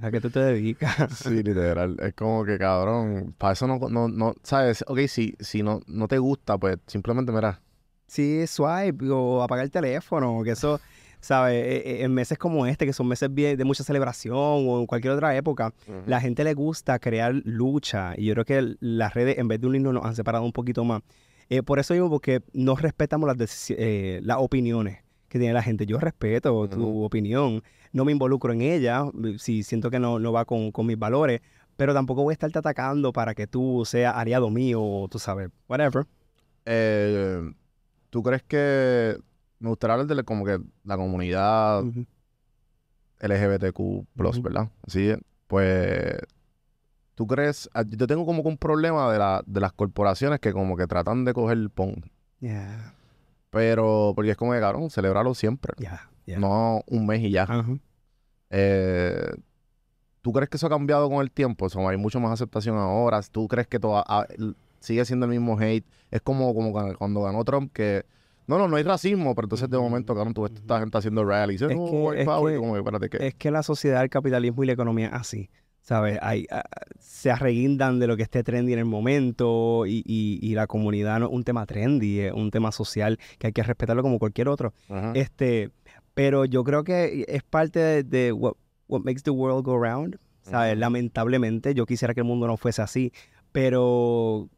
¿A 0.00 0.10
qué 0.10 0.20
tú 0.20 0.30
te 0.30 0.40
dedicas? 0.40 1.10
Sí, 1.18 1.42
literal. 1.42 1.96
Es 2.00 2.14
como 2.14 2.44
que, 2.44 2.58
cabrón, 2.58 3.34
para 3.38 3.54
eso 3.54 3.66
no, 3.66 3.78
no, 3.88 4.08
no, 4.08 4.34
¿sabes? 4.42 4.84
Ok, 4.86 5.00
si, 5.08 5.34
si 5.40 5.62
no, 5.62 5.80
no 5.86 6.06
te 6.08 6.18
gusta, 6.18 6.58
pues 6.58 6.78
simplemente, 6.86 7.32
mira, 7.32 7.60
Sí, 8.06 8.46
swipe 8.46 9.10
o 9.10 9.42
apagar 9.42 9.64
el 9.64 9.70
teléfono, 9.72 10.42
que 10.44 10.52
eso, 10.52 10.80
¿sabes? 11.20 11.54
Eh, 11.54 11.76
eh, 11.76 12.04
En 12.04 12.14
meses 12.14 12.38
como 12.38 12.64
este, 12.66 12.86
que 12.86 12.92
son 12.92 13.08
meses 13.08 13.34
de 13.34 13.64
mucha 13.64 13.82
celebración 13.82 14.36
o 14.36 14.78
en 14.78 14.86
cualquier 14.86 15.12
otra 15.14 15.34
época, 15.36 15.72
la 16.06 16.20
gente 16.20 16.44
le 16.44 16.54
gusta 16.54 16.98
crear 17.00 17.34
lucha 17.44 18.14
y 18.16 18.26
yo 18.26 18.34
creo 18.34 18.44
que 18.44 18.76
las 18.80 19.12
redes 19.14 19.38
en 19.38 19.48
vez 19.48 19.60
de 19.60 19.66
unirnos 19.66 19.92
nos 19.92 20.04
han 20.04 20.14
separado 20.14 20.44
un 20.44 20.52
poquito 20.52 20.84
más. 20.84 21.02
Eh, 21.48 21.62
por 21.62 21.78
eso 21.78 21.94
mismo, 21.94 22.10
porque 22.10 22.42
no 22.52 22.76
respetamos 22.76 23.26
las, 23.36 23.70
eh, 23.70 24.20
las 24.22 24.36
opiniones 24.38 24.98
que 25.28 25.38
tiene 25.38 25.54
la 25.54 25.62
gente. 25.62 25.86
Yo 25.86 25.98
respeto 25.98 26.68
tu 26.68 27.02
opinión, 27.04 27.62
no 27.92 28.04
me 28.04 28.12
involucro 28.12 28.52
en 28.52 28.62
ella 28.62 29.04
si 29.38 29.62
siento 29.62 29.90
que 29.90 29.98
no, 29.98 30.18
no 30.18 30.32
va 30.32 30.44
con, 30.44 30.70
con 30.72 30.86
mis 30.86 30.98
valores, 30.98 31.40
pero 31.76 31.92
tampoco 31.94 32.22
voy 32.22 32.32
a 32.32 32.34
estarte 32.34 32.58
atacando 32.58 33.12
para 33.12 33.34
que 33.34 33.46
tú 33.46 33.82
seas 33.86 34.14
aliado 34.16 34.50
mío 34.50 34.82
o 34.82 35.08
tú 35.08 35.18
sabes, 35.18 35.50
whatever. 35.68 36.06
Eh, 36.64 37.40
¿tú 38.10 38.22
crees 38.22 38.42
que 38.42 39.16
me 39.58 39.68
gustaría 39.68 39.94
hablar 39.94 40.06
de 40.06 40.14
la- 40.16 40.22
como 40.22 40.44
que 40.44 40.58
la 40.84 40.96
comunidad. 40.96 41.82
LGBTQ+, 43.20 43.78
Ujú. 43.80 44.42
¿verdad? 44.42 44.68
Es. 44.86 45.18
Pues, 45.46 46.16
¿tú 47.14 47.26
crees? 47.26 47.68
ah, 47.72 47.84
Yo 47.88 48.06
tengo 48.06 48.26
como 48.26 48.42
que 48.42 48.48
un 48.48 48.58
problema 48.58 49.10
de, 49.12 49.18
la, 49.18 49.42
de 49.46 49.60
las 49.60 49.72
corporaciones 49.72 50.40
que 50.40 50.52
como 50.52 50.76
que 50.76 50.86
tratan 50.86 51.24
de 51.24 51.32
coger 51.32 51.56
el 51.58 51.70
pon. 51.70 51.94
Yeah, 52.40 52.94
Pero, 53.56 54.12
porque 54.14 54.32
es 54.32 54.36
como 54.36 54.52
que, 54.52 54.60
cabrón, 54.60 54.90
celebrarlo 54.90 55.34
siempre. 55.34 55.72
yeah, 55.78 56.10
yeah. 56.26 56.38
No 56.38 56.82
un 56.86 57.06
mes 57.06 57.22
y 57.22 57.30
ya. 57.30 57.46
Eh, 58.50 59.32
¿Tú 60.22 60.32
crees 60.32 60.48
que 60.50 60.56
eso 60.56 60.66
ha 60.66 60.70
cambiado 60.70 61.08
con 61.08 61.20
el 61.22 61.30
tiempo? 61.30 61.66
O 61.66 61.68
sea, 61.68 61.88
hay 61.88 61.96
mucho 61.96 62.18
más 62.20 62.32
aceptación 62.32 62.76
ahora. 62.76 63.20
¿Tú 63.30 63.46
crees 63.48 63.66
que 63.68 63.78
toda- 63.78 64.04
ah, 64.06 64.26
sigue 64.80 65.04
siendo 65.04 65.26
el 65.26 65.30
mismo 65.30 65.58
hate? 65.58 65.84
Es 66.10 66.20
como, 66.20 66.52
como 66.54 66.72
cu- 66.72 66.94
cuando 66.98 67.22
ganó 67.22 67.44
Trump 67.44 67.72
que... 67.72 68.04
No, 68.48 68.58
no, 68.58 68.68
no 68.68 68.76
hay 68.76 68.82
racismo, 68.84 69.34
pero 69.34 69.46
entonces 69.46 69.68
de 69.68 69.76
momento, 69.78 70.14
cabrón, 70.14 70.32
tú 70.34 70.42
ves 70.42 70.52
esta 70.54 70.78
gente 70.78 70.96
haciendo 70.98 71.24
rallies. 71.24 71.62
Es 71.62 71.76
"Oh, 71.76 72.10
que- 72.12 72.20
es 72.20 72.26
power", 72.26 72.54
que- 73.10 73.50
la 73.50 73.62
sociedad, 73.64 74.02
el 74.04 74.10
capitalismo 74.10 74.62
y 74.62 74.66
la 74.66 74.72
economía 74.74 75.08
así. 75.08 75.48
¿Sabes? 75.86 76.18
Hay, 76.20 76.46
ah, 76.50 76.64
se 76.98 77.30
arreguindan 77.30 78.00
de 78.00 78.08
lo 78.08 78.16
que 78.16 78.24
esté 78.24 78.42
trendy 78.42 78.72
en 78.72 78.80
el 78.80 78.84
momento 78.86 79.86
y, 79.86 80.02
y- 80.04 80.40
y 80.42 80.54
la 80.56 80.66
comunidad 80.66 81.20
no 81.20 81.26
es 81.26 81.32
un 81.32 81.44
tema 81.44 81.64
trendy, 81.64 82.18
es 82.20 82.32
un 82.32 82.50
tema 82.50 82.72
social 82.72 83.18
que 83.38 83.46
hay 83.46 83.52
que 83.52 83.62
respetarlo 83.62 84.02
como 84.02 84.18
cualquier 84.18 84.48
otro. 84.48 84.74
Ajá. 84.88 85.12
Este, 85.14 85.70
pero 86.12 86.44
yo 86.44 86.64
creo 86.64 86.82
que 86.82 87.24
es 87.28 87.44
parte 87.44 87.78
de, 87.78 88.02
de 88.02 88.32
what, 88.32 88.54
what 88.88 89.02
makes 89.02 89.20
the 89.22 89.30
world 89.30 89.64
go 89.64 89.78
round. 89.80 90.18
¿Sabes? 90.42 90.76
Lamentablemente, 90.78 91.72
yo 91.74 91.86
quisiera 91.86 92.14
que 92.14 92.20
el 92.20 92.26
mundo 92.26 92.46
no 92.48 92.56
fuese 92.56 92.80
así, 92.82 93.12
pero 93.52 94.48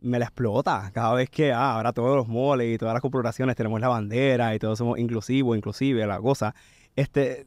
me 0.00 0.18
la 0.18 0.26
explota 0.26 0.90
cada 0.94 1.14
vez 1.14 1.28
que 1.30 1.52
ah, 1.52 1.74
ahora 1.76 1.92
todos 1.92 2.16
los 2.16 2.28
moles 2.28 2.74
y 2.74 2.78
todas 2.78 2.94
las 2.94 3.00
corporaciones 3.02 3.56
tenemos 3.56 3.80
la 3.80 3.88
bandera 3.88 4.54
y 4.54 4.58
todos 4.58 4.78
somos 4.78 4.98
inclusivos, 4.98 5.56
inclusive 5.56 6.06
la 6.06 6.18
cosa. 6.20 6.54
Este, 6.96 7.46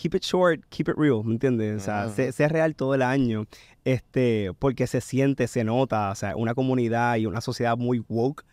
keep 0.00 0.14
it 0.14 0.22
short, 0.22 0.60
keep 0.68 0.88
it 0.88 0.94
real, 0.96 1.22
¿me 1.24 1.32
entiendes? 1.32 1.76
O 1.82 1.84
sea, 1.84 2.04
sé, 2.14 2.30
sé 2.32 2.48
real 2.48 2.74
todo 2.76 2.94
el 2.94 3.02
año, 3.02 3.46
este, 3.84 4.52
porque 4.58 4.86
se 4.86 5.00
siente, 5.00 5.48
se 5.48 5.64
nota, 5.64 6.10
o 6.10 6.14
sea, 6.14 6.36
una 6.36 6.54
comunidad 6.54 7.16
y 7.16 7.26
una 7.26 7.40
sociedad 7.40 7.76
muy 7.76 8.04
woke 8.08 8.44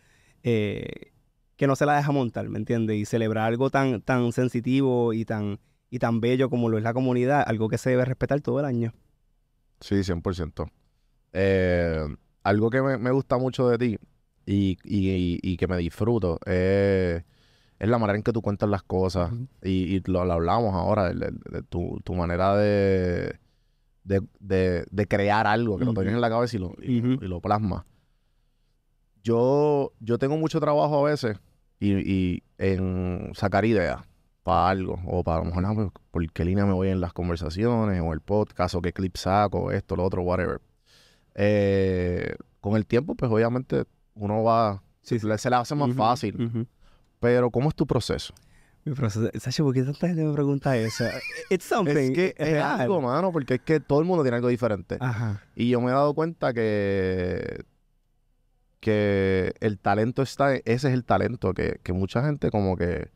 eh, 0.42 1.12
que 1.56 1.66
no 1.66 1.76
se 1.76 1.86
la 1.86 1.96
deja 1.96 2.10
montar, 2.12 2.48
¿me 2.48 2.58
entiendes? 2.58 2.96
Y 2.96 3.04
celebrar 3.04 3.44
algo 3.46 3.70
tan, 3.70 4.02
tan 4.02 4.32
sensitivo 4.32 5.12
y 5.12 5.24
tan, 5.24 5.58
y 5.88 5.98
tan 6.00 6.20
bello 6.20 6.50
como 6.50 6.68
lo 6.68 6.78
es 6.78 6.84
la 6.84 6.92
comunidad, 6.94 7.44
algo 7.46 7.68
que 7.68 7.78
se 7.78 7.90
debe 7.90 8.04
respetar 8.04 8.40
todo 8.40 8.58
el 8.60 8.66
año. 8.66 8.92
Sí, 9.80 10.02
100%. 10.02 10.68
Eh, 11.32 12.04
algo 12.42 12.70
que 12.70 12.82
me, 12.82 12.98
me 12.98 13.10
gusta 13.10 13.36
mucho 13.38 13.68
de 13.68 13.78
ti 13.78 13.98
y, 14.46 14.78
y- 14.84 15.38
y 15.42 15.56
que 15.56 15.66
me 15.66 15.76
disfruto 15.76 16.38
es, 16.46 17.22
es 17.78 17.88
la 17.88 17.98
manera 17.98 18.16
en 18.16 18.22
que 18.22 18.32
tú 18.32 18.42
cuentas 18.42 18.68
las 18.68 18.82
cosas. 18.82 19.30
Y, 19.62 19.96
y 19.96 20.02
lo, 20.06 20.24
lo 20.24 20.32
hablamos 20.34 20.74
ahora, 20.74 21.12
tu, 21.68 22.00
tu 22.04 22.14
manera 22.14 22.56
de, 22.56 23.38
de, 24.04 24.22
de- 24.40 24.86
de 24.90 25.06
crear 25.06 25.46
algo, 25.46 25.76
que 25.78 25.84
lo 25.84 25.92
tienes 25.92 26.14
en 26.14 26.20
la 26.20 26.30
cabeza 26.30 26.56
y 26.56 26.60
lo, 26.60 26.74
y, 26.80 27.00
lo 27.26 27.40
plasmas. 27.40 27.84
Yo, 29.22 29.92
yo 30.00 30.18
tengo 30.18 30.36
mucho 30.36 30.60
trabajo 30.60 31.04
a 31.06 31.10
veces 31.10 31.38
y, 31.80 31.94
y 32.10 32.42
en 32.58 33.32
sacar 33.34 33.64
ideas 33.64 34.02
para 34.42 34.68
algo, 34.68 35.00
o 35.06 35.24
para 35.24 35.38
a 35.38 35.40
lo 35.40 35.46
mejor, 35.46 35.64
ah, 35.66 35.72
pues, 35.74 35.88
por 36.12 36.32
qué 36.32 36.44
línea 36.44 36.64
me 36.64 36.72
voy 36.72 36.88
en 36.88 37.00
las 37.00 37.12
conversaciones, 37.12 38.00
o 38.00 38.12
el 38.12 38.20
podcast, 38.20 38.76
o 38.76 38.80
qué 38.80 38.92
clip 38.92 39.16
saco, 39.16 39.72
esto, 39.72 39.96
lo 39.96 40.04
otro, 40.04 40.22
whatever. 40.22 40.60
Eh, 41.34 42.36
con 42.60 42.76
el 42.76 42.86
tiempo, 42.86 43.16
pues 43.16 43.30
obviamente 43.30 43.84
uno 44.14 44.44
va, 44.44 44.82
Sí, 45.02 45.18
sí. 45.18 45.26
le- 45.26 45.38
se 45.38 45.50
le 45.50 45.56
hace 45.56 45.74
más 45.74 45.92
fácil. 45.94 46.66
Pero, 47.20 47.50
¿cómo 47.50 47.68
es 47.68 47.74
tu 47.74 47.86
proceso? 47.86 48.34
Mi 48.84 48.92
proceso, 48.94 49.28
Sacho, 49.40 49.64
¿por 49.64 49.74
qué 49.74 49.82
tanta 49.82 50.06
gente 50.06 50.22
me 50.24 50.32
pregunta 50.32 50.76
eso? 50.76 51.04
It's 51.50 51.64
something. 51.64 51.96
Es 51.96 52.10
que 52.12 52.34
es 52.38 52.52
real. 52.52 52.80
algo, 52.82 53.00
mano, 53.00 53.32
porque 53.32 53.54
es 53.54 53.60
que 53.62 53.80
todo 53.80 53.98
el 54.00 54.04
mundo 54.06 54.22
tiene 54.22 54.36
algo 54.36 54.48
diferente. 54.48 54.96
Ajá. 55.00 55.42
Y 55.56 55.68
yo 55.70 55.80
me 55.80 55.88
he 55.90 55.94
dado 55.94 56.14
cuenta 56.14 56.52
que, 56.54 57.64
que 58.80 59.54
el 59.60 59.78
talento 59.78 60.22
está, 60.22 60.54
ese 60.54 60.64
es 60.74 60.84
el 60.84 61.04
talento, 61.04 61.52
que, 61.54 61.80
que 61.82 61.92
mucha 61.92 62.22
gente 62.24 62.50
como 62.50 62.76
que, 62.76 63.08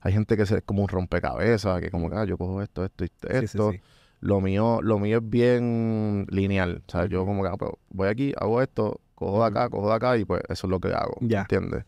hay 0.00 0.12
gente 0.12 0.36
que 0.36 0.46
se- 0.46 0.58
es 0.58 0.62
como 0.64 0.82
un 0.82 0.88
rompecabezas, 0.88 1.80
que 1.80 1.90
como 1.90 2.08
que, 2.08 2.16
ah, 2.16 2.24
yo 2.24 2.38
cojo 2.38 2.62
esto, 2.62 2.84
esto 2.84 3.04
y 3.04 3.08
Sí, 3.08 3.14
sí, 3.30 3.44
esto. 3.44 3.72
sí. 3.72 3.80
Lo 4.20 4.40
mío, 4.40 4.80
lo 4.82 4.98
mío 4.98 5.18
es 5.18 5.28
bien 5.28 6.26
lineal. 6.30 6.82
O 6.88 6.90
sea, 6.90 7.06
yo 7.06 7.24
como 7.24 7.42
que, 7.42 7.48
ah, 7.50 7.56
pues, 7.56 7.70
voy 7.90 8.08
aquí, 8.08 8.32
hago 8.36 8.62
esto, 8.62 9.00
cojo 9.14 9.40
de 9.42 9.46
acá, 9.46 9.68
cojo 9.68 9.88
de 9.88 9.94
acá 9.94 10.16
y 10.16 10.24
pues 10.24 10.40
eso 10.48 10.66
es 10.66 10.70
lo 10.70 10.80
que 10.80 10.88
hago. 10.88 11.16
Ya. 11.20 11.42
¿Entiendes? 11.42 11.84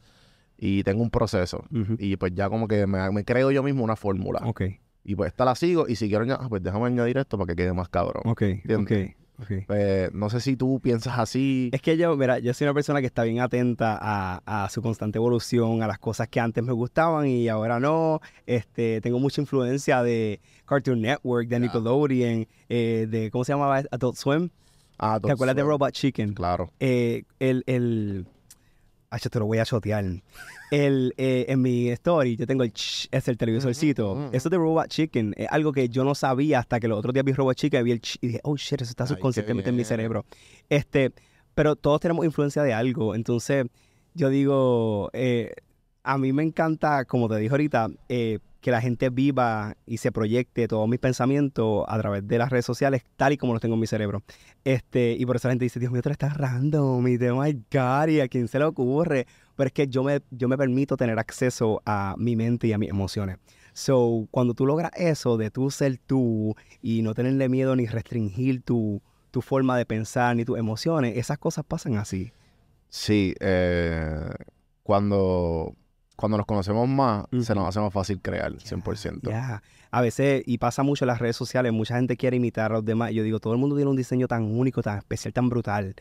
Y 0.62 0.84
tengo 0.84 1.02
un 1.02 1.08
proceso. 1.10 1.64
Y 1.98 2.16
pues 2.16 2.34
ya 2.34 2.50
como 2.50 2.68
que 2.68 2.86
me, 2.86 3.10
me 3.10 3.24
creo 3.24 3.50
yo 3.50 3.62
mismo 3.62 3.82
una 3.82 3.96
fórmula. 3.96 4.42
Ok, 4.44 4.62
Y 5.04 5.14
pues 5.14 5.28
esta 5.28 5.46
la 5.46 5.54
sigo 5.54 5.88
y 5.88 5.96
si 5.96 6.08
quiero 6.08 6.24
añadir, 6.24 6.48
pues 6.50 6.62
déjame 6.62 6.86
añadir 6.86 7.16
esto 7.16 7.38
para 7.38 7.48
que 7.48 7.56
quede 7.56 7.72
más 7.72 7.88
cabrón. 7.88 8.22
ok, 8.26 8.30
ok, 8.30 8.42
¿Entiendes? 8.42 9.16
ok. 9.38 9.52
Pues, 9.66 10.12
no 10.12 10.28
sé 10.28 10.40
si 10.40 10.56
tú 10.56 10.80
piensas 10.82 11.18
así. 11.18 11.70
Es 11.72 11.80
que 11.80 11.96
yo, 11.96 12.14
mira, 12.14 12.38
yo 12.40 12.52
soy 12.52 12.66
una 12.66 12.74
persona 12.74 13.00
que 13.00 13.06
está 13.06 13.22
bien 13.22 13.40
atenta 13.40 13.98
a, 13.98 14.64
a 14.64 14.68
su 14.68 14.82
constante 14.82 15.16
evolución, 15.16 15.82
a 15.82 15.86
las 15.86 15.98
cosas 15.98 16.28
que 16.28 16.40
antes 16.40 16.62
me 16.62 16.72
gustaban 16.74 17.26
y 17.26 17.48
ahora 17.48 17.80
no. 17.80 18.20
Este, 18.44 19.00
tengo 19.00 19.18
mucha 19.18 19.40
influencia 19.40 20.02
de 20.02 20.40
Cartoon 20.66 21.00
Network, 21.00 21.48
de. 21.48 21.58
Nickelodeon, 21.58 22.46
eh, 22.68 23.06
de, 23.08 23.30
¿cómo 23.30 23.44
se 23.46 23.52
llamaba? 23.54 23.82
Adult 23.90 24.16
Swim. 24.16 24.50
Ah, 24.98 25.18
¿Te 25.22 25.32
acuerdas 25.32 25.56
de. 25.56 25.62
Robot 25.62 25.92
Chicken? 25.92 26.34
Claro. 26.34 26.70
Eh, 26.78 27.22
el, 27.38 27.64
el... 27.66 28.26
Ay, 29.12 29.18
yo 29.22 29.28
te 29.28 29.40
lo 29.40 29.46
voy 29.46 29.58
a 29.58 29.64
chotear. 29.64 30.04
El, 30.70 31.14
eh, 31.16 31.46
en 31.48 31.60
mi 31.60 31.88
story 31.90 32.36
yo 32.36 32.46
tengo 32.46 32.62
el 32.62 32.72
ch, 32.72 33.08
es 33.10 33.26
el 33.26 33.36
televisorcito. 33.36 34.12
Ujú, 34.12 34.20
ujú. 34.26 34.36
Eso 34.36 34.48
de 34.48 34.56
Robot 34.56 34.86
Chicken 34.86 35.34
es 35.36 35.48
algo 35.50 35.72
que 35.72 35.88
yo 35.88 36.04
no 36.04 36.14
sabía 36.14 36.60
hasta 36.60 36.78
que 36.78 36.86
los 36.86 36.96
otros 36.96 37.12
días 37.12 37.24
vi 37.24 37.32
Robot 37.32 37.56
Chicken 37.56 37.80
y 37.80 37.84
vi 37.84 37.90
el 37.90 38.00
ch 38.00 38.18
y 38.20 38.28
dije, 38.28 38.40
oh 38.44 38.56
shit, 38.56 38.80
eso 38.80 38.90
está 38.90 39.08
subconscientemente 39.08 39.70
en 39.70 39.76
mi 39.76 39.84
cerebro. 39.84 40.24
Este, 40.68 41.12
pero 41.54 41.74
todos 41.74 42.00
tenemos 42.00 42.24
influencia 42.24 42.62
de 42.62 42.72
algo. 42.72 43.16
Entonces, 43.16 43.66
yo 44.14 44.28
digo, 44.28 45.10
eh, 45.12 45.54
a 46.04 46.16
mí 46.16 46.32
me 46.32 46.44
encanta, 46.44 47.04
como 47.04 47.28
te 47.28 47.36
dije 47.36 47.50
ahorita, 47.50 47.88
eh, 48.08 48.38
que 48.60 48.70
la 48.70 48.80
gente 48.80 49.10
viva 49.10 49.76
y 49.86 49.98
se 49.98 50.12
proyecte 50.12 50.68
todos 50.68 50.88
mis 50.88 50.98
pensamientos 50.98 51.84
a 51.88 51.98
través 51.98 52.26
de 52.26 52.38
las 52.38 52.50
redes 52.50 52.66
sociales, 52.66 53.02
tal 53.16 53.32
y 53.32 53.36
como 53.36 53.52
los 53.52 53.62
tengo 53.62 53.74
en 53.74 53.80
mi 53.80 53.86
cerebro. 53.86 54.22
Este, 54.64 55.16
y 55.18 55.26
por 55.26 55.36
eso 55.36 55.48
la 55.48 55.52
gente 55.52 55.64
dice, 55.64 55.80
Dios 55.80 55.92
mío, 55.92 56.02
tú 56.02 56.10
estás 56.10 56.36
random, 56.36 57.06
y 57.08 57.16
de, 57.16 57.32
my 57.32 57.52
God, 57.72 58.08
y 58.08 58.20
a 58.20 58.28
quién 58.28 58.48
se 58.48 58.58
le 58.58 58.66
ocurre. 58.66 59.26
Pero 59.56 59.66
es 59.66 59.72
que 59.72 59.88
yo 59.88 60.02
me, 60.02 60.20
yo 60.30 60.48
me 60.48 60.58
permito 60.58 60.96
tener 60.96 61.18
acceso 61.18 61.82
a 61.84 62.14
mi 62.18 62.36
mente 62.36 62.66
y 62.66 62.72
a 62.72 62.78
mis 62.78 62.90
emociones. 62.90 63.38
So, 63.72 64.26
cuando 64.30 64.54
tú 64.54 64.66
logras 64.66 64.90
eso 64.96 65.36
de 65.36 65.50
tú 65.50 65.70
ser 65.70 65.98
tú 65.98 66.54
y 66.82 67.02
no 67.02 67.14
tenerle 67.14 67.48
miedo 67.48 67.76
ni 67.76 67.86
restringir 67.86 68.62
tu, 68.62 69.00
tu 69.30 69.42
forma 69.42 69.76
de 69.78 69.86
pensar 69.86 70.36
ni 70.36 70.44
tus 70.44 70.58
emociones, 70.58 71.16
esas 71.16 71.38
cosas 71.38 71.64
pasan 71.64 71.96
así. 71.96 72.32
Sí, 72.88 73.34
eh, 73.40 74.28
cuando, 74.82 75.76
cuando 76.20 76.36
nos 76.36 76.46
conocemos 76.46 76.86
más, 76.86 77.24
se 77.40 77.54
nos 77.54 77.66
hace 77.66 77.80
más 77.80 77.92
fácil 77.92 78.20
crear, 78.20 78.52
100%. 78.52 79.30
Ya. 79.30 79.62
A 79.90 80.00
veces, 80.02 80.42
y 80.44 80.58
pasa 80.58 80.82
mucho 80.82 81.04
en 81.04 81.08
las 81.08 81.18
redes 81.18 81.34
sociales, 81.34 81.72
mucha 81.72 81.96
gente 81.96 82.18
quiere 82.18 82.36
imitar 82.36 82.72
a 82.72 82.74
los 82.74 82.84
demás. 82.84 83.12
Yo 83.12 83.22
digo, 83.22 83.40
todo 83.40 83.54
el 83.54 83.58
mundo 83.58 83.74
tiene 83.74 83.90
un 83.90 83.96
diseño 83.96 84.28
tan 84.28 84.42
único, 84.44 84.82
tan 84.82 84.98
especial, 84.98 85.32
tan 85.32 85.48
brutal, 85.48 85.96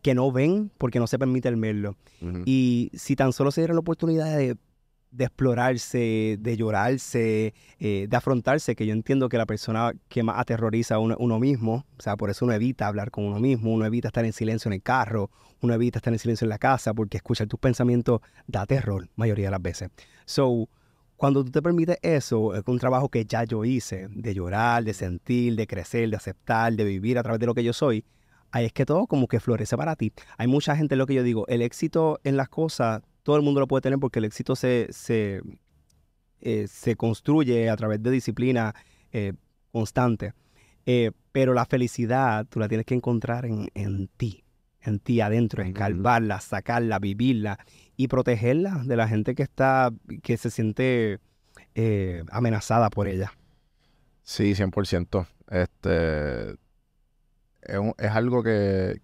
que 0.00 0.14
no 0.14 0.30
ven 0.30 0.70
porque 0.78 1.00
no 1.00 1.08
se 1.08 1.18
permite 1.18 1.48
el 1.48 1.56
verlo. 1.56 1.96
Ujú. 2.22 2.42
Y 2.46 2.92
si 2.94 3.16
tan 3.16 3.32
solo 3.32 3.50
se 3.50 3.62
diera 3.62 3.74
la 3.74 3.80
oportunidad 3.80 4.36
de, 4.36 4.56
de 5.14 5.24
explorarse, 5.24 6.36
de 6.40 6.56
llorarse, 6.56 7.54
eh, 7.78 8.06
de 8.08 8.16
afrontarse, 8.16 8.74
que 8.74 8.86
yo 8.86 8.92
entiendo 8.92 9.28
que 9.28 9.38
la 9.38 9.46
persona 9.46 9.92
que 10.08 10.22
más 10.22 10.38
aterroriza 10.38 10.96
a 10.96 10.98
uno, 10.98 11.16
uno 11.18 11.38
mismo, 11.38 11.86
o 11.96 12.02
sea, 12.02 12.16
por 12.16 12.30
eso 12.30 12.44
uno 12.44 12.54
evita 12.54 12.88
hablar 12.88 13.10
con 13.10 13.24
uno 13.24 13.38
mismo, 13.38 13.72
uno 13.72 13.86
evita 13.86 14.08
estar 14.08 14.24
en 14.24 14.32
silencio 14.32 14.68
en 14.68 14.74
el 14.74 14.82
carro, 14.82 15.30
uno 15.60 15.72
evita 15.72 15.98
estar 15.98 16.12
en 16.12 16.18
silencio 16.18 16.44
en 16.44 16.50
la 16.50 16.58
casa, 16.58 16.92
porque 16.94 17.16
escuchar 17.16 17.46
tus 17.46 17.60
pensamientos 17.60 18.20
da 18.46 18.66
terror, 18.66 19.08
mayoría 19.14 19.46
de 19.46 19.50
las 19.52 19.62
veces. 19.62 19.90
So, 20.24 20.68
cuando 21.16 21.44
tú 21.44 21.52
te 21.52 21.62
permites 21.62 21.98
eso, 22.02 22.54
es 22.54 22.62
un 22.66 22.78
trabajo 22.78 23.08
que 23.08 23.24
ya 23.24 23.44
yo 23.44 23.64
hice, 23.64 24.08
de 24.10 24.34
llorar, 24.34 24.82
de 24.82 24.94
sentir, 24.94 25.54
de 25.54 25.66
crecer, 25.66 26.10
de 26.10 26.16
aceptar, 26.16 26.72
de 26.72 26.84
vivir 26.84 27.18
a 27.18 27.22
través 27.22 27.38
de 27.38 27.46
lo 27.46 27.54
que 27.54 27.62
yo 27.62 27.72
soy, 27.72 28.04
ahí 28.50 28.66
es 28.66 28.72
que 28.72 28.84
todo 28.84 29.06
como 29.06 29.28
que 29.28 29.38
florece 29.38 29.76
para 29.76 29.94
ti. 29.94 30.12
Hay 30.38 30.48
mucha 30.48 30.76
gente, 30.76 30.96
lo 30.96 31.06
que 31.06 31.14
yo 31.14 31.22
digo, 31.22 31.46
el 31.46 31.62
éxito 31.62 32.20
en 32.24 32.36
las 32.36 32.48
cosas, 32.48 33.02
todo 33.24 33.36
el 33.36 33.42
mundo 33.42 33.58
lo 33.58 33.66
puede 33.66 33.80
tener 33.82 33.98
porque 33.98 34.20
el 34.20 34.26
éxito 34.26 34.54
se, 34.54 34.86
se, 34.92 35.42
eh, 36.40 36.66
se 36.68 36.94
construye 36.94 37.68
a 37.68 37.76
través 37.76 38.00
de 38.02 38.10
disciplina 38.12 38.74
eh, 39.12 39.32
constante. 39.72 40.32
Eh, 40.86 41.10
pero 41.32 41.52
la 41.54 41.64
felicidad 41.64 42.46
tú 42.46 42.60
la 42.60 42.68
tienes 42.68 42.86
que 42.86 42.94
encontrar 42.94 43.46
en, 43.46 43.68
en 43.74 44.06
ti, 44.08 44.44
en 44.82 45.00
ti 45.00 45.20
adentro, 45.20 45.62
Ujú. 45.62 45.70
escarbarla, 45.70 46.38
sacarla, 46.40 47.00
vivirla 47.00 47.58
y 47.96 48.06
protegerla 48.08 48.82
de 48.84 48.96
la 48.96 49.08
gente 49.08 49.34
que 49.34 49.42
está, 49.42 49.90
que 50.22 50.36
se 50.36 50.50
siente 50.50 51.18
amenazada 52.30 52.88
por 52.90 53.08
ella. 53.08 53.32
Sí, 54.22 54.54
100%. 54.54 55.26
Este, 55.50 56.50
es, 57.62 57.78
un- 57.78 57.94
es 57.98 58.10
algo 58.10 58.42
que, 58.42 59.00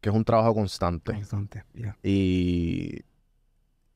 que 0.00 0.08
es 0.10 0.14
un 0.14 0.24
trabajo 0.24 0.54
constante. 0.54 1.12
Constante, 1.12 1.64
yeah. 1.74 1.96
Y, 2.02 3.00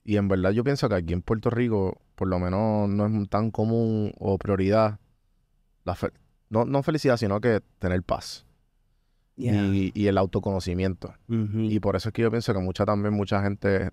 y 0.08 0.16
en 0.16 0.26
verdad 0.28 0.52
yo 0.52 0.64
pienso 0.64 0.88
que 0.88 0.94
aquí 0.94 1.12
en 1.12 1.20
Puerto 1.20 1.50
Rico, 1.50 2.00
por 2.14 2.28
lo 2.28 2.38
menos 2.38 2.88
no 2.88 3.06
es 3.06 3.28
tan 3.28 3.50
común 3.50 4.12
o 4.18 4.38
prioridad, 4.38 4.98
la 5.84 5.94
fe- 5.94 6.12
no, 6.48 6.64
no 6.64 6.82
felicidad, 6.82 7.18
sino 7.18 7.40
que 7.40 7.60
tener 7.78 8.02
paz 8.02 8.44
Yeah. 9.36 9.66
y, 9.66 9.92
y 9.94 10.06
el 10.08 10.18
autoconocimiento. 10.18 11.14
Y 11.70 11.78
por 11.78 11.94
eso 11.94 12.08
es 12.08 12.12
que 12.12 12.22
yo 12.22 12.30
pienso 12.30 12.52
que 12.54 12.58
mucha 12.58 12.84
también, 12.84 13.14
mucha 13.14 13.40
gente 13.42 13.90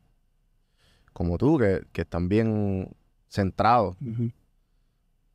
como 1.14 1.38
tú, 1.38 1.60
que, 1.60 1.84
que 1.92 2.02
están 2.02 2.30
bien 2.30 2.90
centrados, 3.28 3.96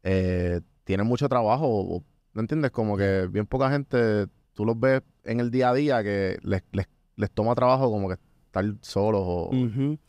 eh, 0.03 0.61
tienen 0.85 1.07
mucho 1.07 1.29
trabajo, 1.29 1.67
o- 1.69 2.05
¿no 2.35 2.41
entiendes? 2.41 2.71
Como 2.71 2.97
que 2.97 3.29
bien 3.31 3.47
poca 3.47 3.71
gente, 3.71 4.27
tú 4.55 4.65
los 4.65 4.79
ves 4.81 5.03
en 5.25 5.41
el 5.41 5.51
día 5.51 5.71
a 5.71 5.75
día 5.75 6.03
que 6.03 6.39
les, 6.43 6.63
les, 6.73 6.89
les 7.17 7.31
toma 7.31 7.55
trabajo 7.55 7.91
como 7.91 8.09
que 8.09 8.17
estar 8.51 8.65
solos 8.83 9.23
o... 9.25 9.51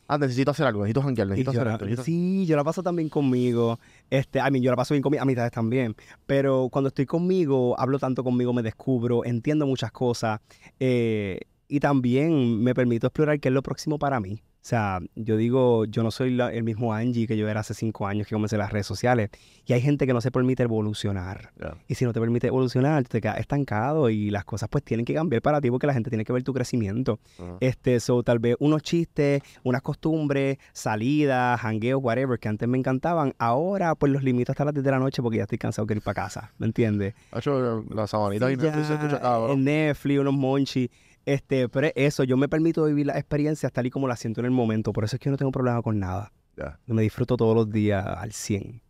Ah, 0.07 0.17
necesito 0.17 0.51
hacer 0.51 0.65
algo, 0.65 0.81
necesito 0.81 1.01
janguear, 1.03 1.27
necesito 1.27 1.51
hacer 1.51 1.65
la- 1.65 1.73
esto. 1.73 1.85
necesito- 1.85 2.03
Sí, 2.03 2.45
yo 2.45 2.55
la 2.57 2.63
paso 2.63 2.83
también 2.83 3.07
conmigo. 3.07 3.79
Este, 4.09 4.39
I 4.39 4.51
mean, 4.51 4.61
yo 4.61 4.71
la 4.71 4.75
paso 4.75 4.93
bien 4.93 5.01
con 5.03 5.11
mis 5.11 5.21
amistades 5.21 5.51
también. 5.51 5.95
Pero 6.25 6.67
cuando 6.69 6.89
estoy 6.89 7.05
conmigo, 7.05 7.79
hablo 7.79 7.97
tanto 7.99 8.23
conmigo, 8.23 8.51
me 8.51 8.61
descubro, 8.63 9.23
entiendo 9.23 9.65
muchas 9.65 9.91
cosas. 9.91 10.41
eh, 10.79 11.39
y 11.73 11.79
también 11.79 12.61
me 12.61 12.73
permito 12.75 13.07
explorar 13.07 13.39
qué 13.39 13.47
es 13.47 13.53
lo 13.53 13.63
próximo 13.63 13.97
para 13.97 14.19
mí. 14.19 14.41
O 14.61 14.63
sea, 14.63 14.99
yo 15.15 15.37
digo, 15.37 15.85
yo 15.85 16.03
no 16.03 16.11
soy 16.11 16.29
la- 16.35 16.53
el 16.53 16.63
mismo 16.63 16.93
Angie 16.93 17.25
que 17.25 17.35
yo 17.35 17.49
era 17.49 17.61
hace 17.61 17.73
cinco 17.73 18.05
años 18.05 18.27
que 18.27 18.35
comencé 18.35 18.57
las 18.57 18.71
redes 18.71 18.85
sociales. 18.85 19.31
Y 19.65 19.73
hay 19.73 19.81
gente 19.81 20.05
que 20.05 20.13
no 20.13 20.21
se 20.21 20.29
permite 20.29 20.61
evolucionar. 20.61 21.51
Ya. 21.59 21.75
Y 21.87 21.95
si 21.95 22.05
no 22.05 22.13
te 22.13 22.19
permite 22.19 22.45
evolucionar, 22.47 23.03
te 23.05 23.21
quedas 23.21 23.39
estancado 23.39 24.09
y 24.11 24.29
las 24.29 24.45
cosas 24.45 24.69
pues 24.69 24.83
tienen 24.83 25.03
que 25.05 25.15
cambiar 25.15 25.41
para 25.41 25.59
ti 25.61 25.71
porque 25.71 25.87
la 25.87 25.93
gente 25.93 26.11
tiene 26.11 26.23
que 26.25 26.31
ver 26.33 26.43
tu 26.43 26.53
crecimiento. 26.53 27.19
Ajá. 27.39 27.57
Este, 27.59 27.99
so, 27.99 28.21
tal 28.21 28.37
vez 28.37 28.55
unos 28.59 28.83
chistes, 28.83 29.41
unas 29.63 29.81
costumbres, 29.81 30.57
salidas, 30.73 31.59
jangueos, 31.61 31.99
whatever, 32.03 32.37
que 32.37 32.47
antes 32.49 32.67
me 32.69 32.77
encantaban, 32.77 33.33
ahora 33.39 33.95
pues 33.95 34.11
los 34.11 34.23
limito 34.23 34.51
hasta 34.51 34.65
las 34.65 34.73
10 34.75 34.83
de 34.83 34.91
la 34.91 34.99
noche 34.99 35.21
porque 35.23 35.37
ya 35.37 35.43
estoy 35.43 35.57
cansado 35.57 35.85
de 35.87 35.95
ir 35.95 36.01
para 36.01 36.15
casa, 36.23 36.51
¿me 36.59 36.67
entiendes? 36.67 37.15
Hacho, 37.31 37.83
la 37.95 38.05
sabanita 38.07 38.47
Sí, 38.47 38.53
y 38.53 38.57
Netflix 38.57 38.87
ya, 38.89 38.93
escucha 38.95 39.19
cabrón. 39.21 39.51
en 39.59 39.63
Netflix, 39.63 40.19
unos 40.19 40.33
monchi, 40.33 40.91
este, 41.25 41.69
pero 41.69 41.87
es 41.87 41.93
eso, 41.95 42.23
yo 42.23 42.37
me 42.37 42.47
permito 42.49 42.83
vivir 42.85 43.05
las 43.07 43.17
experiencias 43.17 43.71
tal 43.71 43.85
y 43.85 43.89
como 43.89 44.07
las 44.07 44.19
siento 44.19 44.39
en 44.41 44.45
el 44.45 44.51
momento, 44.51 44.91
por 44.93 45.03
eso 45.03 45.15
es 45.15 45.19
que 45.19 45.25
yo 45.25 45.31
no 45.31 45.37
tengo 45.37 45.51
problema 45.51 45.81
con 45.81 45.99
nada, 45.99 46.31
Ya. 46.57 46.79
yo 46.87 46.93
me 46.93 47.01
disfruto 47.01 47.37
todos 47.37 47.55
los 47.55 47.69
días 47.69 48.05
al 48.05 48.31
100. 48.31 48.81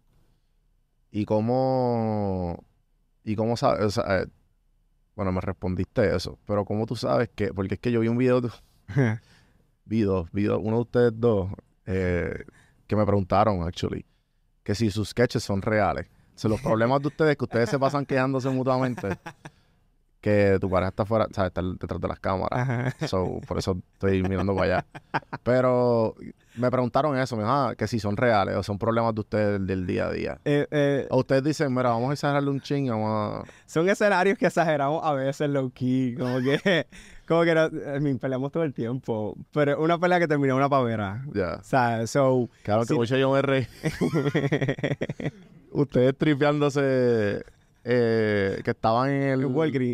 ¿Y 1.11 1.25
cómo, 1.25 2.63
y 3.23 3.35
cómo 3.35 3.57
sabes? 3.57 3.83
O 3.85 3.89
sea, 3.91 4.21
eh, 4.21 4.27
bueno, 5.15 5.31
me 5.33 5.41
respondiste 5.41 6.15
eso, 6.15 6.39
pero 6.45 6.63
¿cómo 6.63 6.85
tú 6.85 6.95
sabes 6.95 7.29
que? 7.35 7.53
Porque 7.53 7.73
es 7.75 7.79
que 7.81 7.91
yo 7.91 7.99
vi 7.99 8.07
un 8.07 8.17
video, 8.17 8.41
vi 9.85 10.01
dos, 10.01 10.31
vi 10.31 10.43
dos, 10.43 10.59
uno 10.63 10.77
de 10.77 10.81
ustedes 10.81 11.11
dos, 11.15 11.51
eh, 11.85 12.45
que 12.87 12.95
me 12.95 13.05
preguntaron, 13.05 13.61
actually, 13.63 14.05
que 14.63 14.73
si 14.75 14.89
sus 14.89 15.09
sketches 15.09 15.43
son 15.43 15.61
reales. 15.61 16.07
O 16.35 16.39
sea, 16.41 16.49
los 16.49 16.61
problemas 16.61 17.01
de 17.01 17.07
ustedes, 17.09 17.35
que 17.37 17.43
ustedes 17.43 17.69
se 17.69 17.77
pasan 17.77 18.05
quejándose 18.05 18.49
mutuamente, 18.49 19.09
que 20.21 20.57
tu 20.61 20.69
pareja 20.69 20.89
está 20.89 21.05
fuera, 21.05 21.27
¿sabes? 21.31 21.49
Está 21.49 21.61
detrás 21.63 21.99
de 21.99 22.07
las 22.07 22.19
cámaras. 22.19 22.59
Ajá. 22.59 23.07
So, 23.07 23.41
por 23.47 23.57
eso 23.57 23.77
estoy 23.93 24.21
mirando 24.23 24.55
para 24.55 24.77
allá. 24.77 24.85
Pero 25.43 26.15
me 26.55 26.69
preguntaron 26.69 27.17
eso, 27.17 27.35
me 27.35 27.43
dijo, 27.43 27.51
ah, 27.53 27.73
que 27.75 27.87
si 27.87 27.99
son 27.99 28.15
reales 28.15 28.55
o 28.55 28.61
son 28.63 28.77
problemas 28.77 29.15
de 29.15 29.21
ustedes 29.21 29.65
del 29.65 29.87
día 29.87 30.07
a 30.07 30.11
día. 30.11 30.37
Eh, 30.45 30.67
eh, 30.69 31.07
O 31.09 31.19
ustedes 31.19 31.43
dicen, 31.43 31.73
mira, 31.73 31.89
vamos 31.89 32.11
a 32.11 32.13
exagerarle 32.13 32.49
un 32.51 32.61
ching, 32.61 32.87
vamos 32.89 33.43
a... 33.47 33.51
son 33.65 33.89
escenarios 33.89 34.37
que 34.37 34.45
exageramos 34.45 35.03
a 35.03 35.13
veces 35.13 35.49
low 35.49 35.71
key, 35.71 36.15
como 36.19 36.39
que, 36.39 36.85
como 37.27 37.43
que 37.43 37.55
no, 37.55 37.65
I 37.67 37.99
mean, 37.99 38.19
peleamos 38.19 38.51
todo 38.51 38.63
el 38.63 38.73
tiempo, 38.73 39.35
pero 39.51 39.81
una 39.81 39.97
pelea 39.97 40.19
que 40.19 40.27
terminó 40.27 40.53
en 40.53 40.57
una 40.57 40.69
pavera. 40.69 41.25
Ya. 41.33 41.55
O 41.55 41.63
sea, 41.63 42.05
so, 42.05 42.47
Claro 42.63 42.81
que 42.81 42.87
Sí. 42.89 42.93
mucho 42.93 43.17
yo 43.17 43.31
me 43.31 43.41
reí. 43.41 43.65
Ustedes 45.71 46.15
tripeándose 46.17 47.43
eh, 47.83 48.61
que 48.63 48.71
estaban 48.71 49.09
en 49.09 49.23
el, 49.23 49.41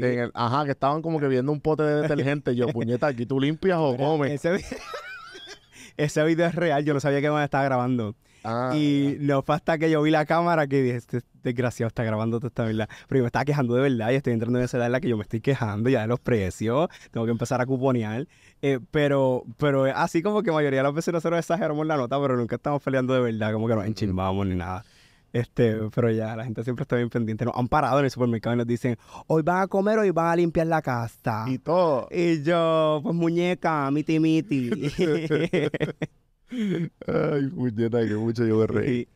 En 0.03 0.19
el- 0.19 0.31
Ajá, 0.33 0.65
que 0.65 0.71
estaban 0.71 1.01
como 1.01 1.19
que 1.19 1.27
viendo 1.27 1.51
un 1.51 1.61
pote 1.61 1.83
de 1.83 2.01
detergente. 2.01 2.55
Yo, 2.55 2.67
puñeta, 2.67 3.07
aquí 3.07 3.25
tú 3.25 3.39
limpias 3.39 3.77
o 3.79 3.95
comes. 3.95 4.31
ese, 4.31 4.51
vi- 4.53 4.63
ese 5.97 6.23
video 6.23 6.47
es 6.47 6.55
real, 6.55 6.83
yo 6.85 6.93
no 6.93 6.99
sabía 6.99 7.21
que 7.21 7.29
me 7.29 7.43
estaba 7.43 7.63
grabando. 7.63 8.15
Ah, 8.43 8.71
Y 8.73 9.17
no 9.19 9.41
fue 9.41 9.55
hasta 9.55 9.77
que 9.77 9.89
yo 9.89 10.01
vi 10.01 10.11
la 10.11 10.25
cámara 10.25 10.67
que 10.67 10.81
dije, 10.81 10.95
este 10.97 11.21
desgraciado 11.43 11.87
está 11.87 12.03
grabando 12.03 12.39
toda 12.39 12.47
esta 12.49 12.63
verdad. 12.65 12.87
Pero 13.07 13.19
yo 13.19 13.23
me 13.23 13.27
estaba 13.27 13.43
quejando 13.43 13.73
de 13.75 13.81
verdad 13.81 14.11
y 14.11 14.15
estoy 14.15 14.31
entrando 14.33 14.59
en 14.59 14.65
esa 14.65 14.77
edad 14.77 14.85
en 14.85 14.91
la 14.93 15.01
que 15.01 15.09
yo 15.09 15.17
me 15.17 15.23
estoy 15.23 15.41
quejando 15.41 15.89
ya 15.89 16.01
de 16.01 16.07
los 16.07 16.19
precios. 16.19 16.87
Tengo 17.11 17.25
que 17.25 17.31
empezar 17.31 17.59
a 17.61 17.65
cuponear. 17.65 18.25
Eh, 18.61 18.79
pero, 18.91 19.43
pero 19.57 19.83
así 19.85 20.21
como 20.21 20.43
que 20.43 20.51
mayoría 20.51 20.79
de 20.79 20.83
las 20.83 20.93
veces 20.93 21.13
nosotros 21.13 21.39
exageramos 21.39 21.85
la 21.87 21.97
nota, 21.97 22.21
pero 22.21 22.37
nunca 22.37 22.55
estamos 22.55 22.81
peleando 22.81 23.13
de 23.15 23.19
verdad, 23.21 23.51
como 23.51 23.67
que 23.67 23.75
nos 23.75 23.85
enchilmamos 23.85 24.47
ni 24.47 24.55
nada. 24.55 24.85
Este, 25.37 25.77
pero 25.93 26.09
ya, 26.09 26.35
la 26.35 26.43
gente 26.43 26.63
siempre 26.63 26.81
está 26.81 26.95
bien 26.95 27.11
pendiente. 27.11 27.45
Nos 27.45 27.55
han 27.55 27.67
parado 27.67 27.99
en 27.99 28.05
el 28.05 28.11
supermercado 28.11 28.55
y 28.55 28.57
nos 28.57 28.65
dicen, 28.65 28.97
hoy 29.27 29.43
van 29.43 29.61
a 29.61 29.67
comer, 29.67 29.99
hoy 29.99 30.09
van 30.09 30.27
a 30.27 30.35
limpiar 30.35 30.65
la 30.65 30.81
casa. 30.81 31.45
y 31.47 31.59
todo. 31.59 32.07
Y 32.09 32.41
yo, 32.41 33.01
pues 33.03 33.13
muñeca, 33.13 33.91
miti 33.91 34.19
miti. 34.19 34.71
Ay, 36.49 37.47
puñeta, 37.53 38.07
que 38.07 38.15
mucho 38.15 38.47
yo 38.47 38.57
me 38.57 38.67
reí. 38.67 39.07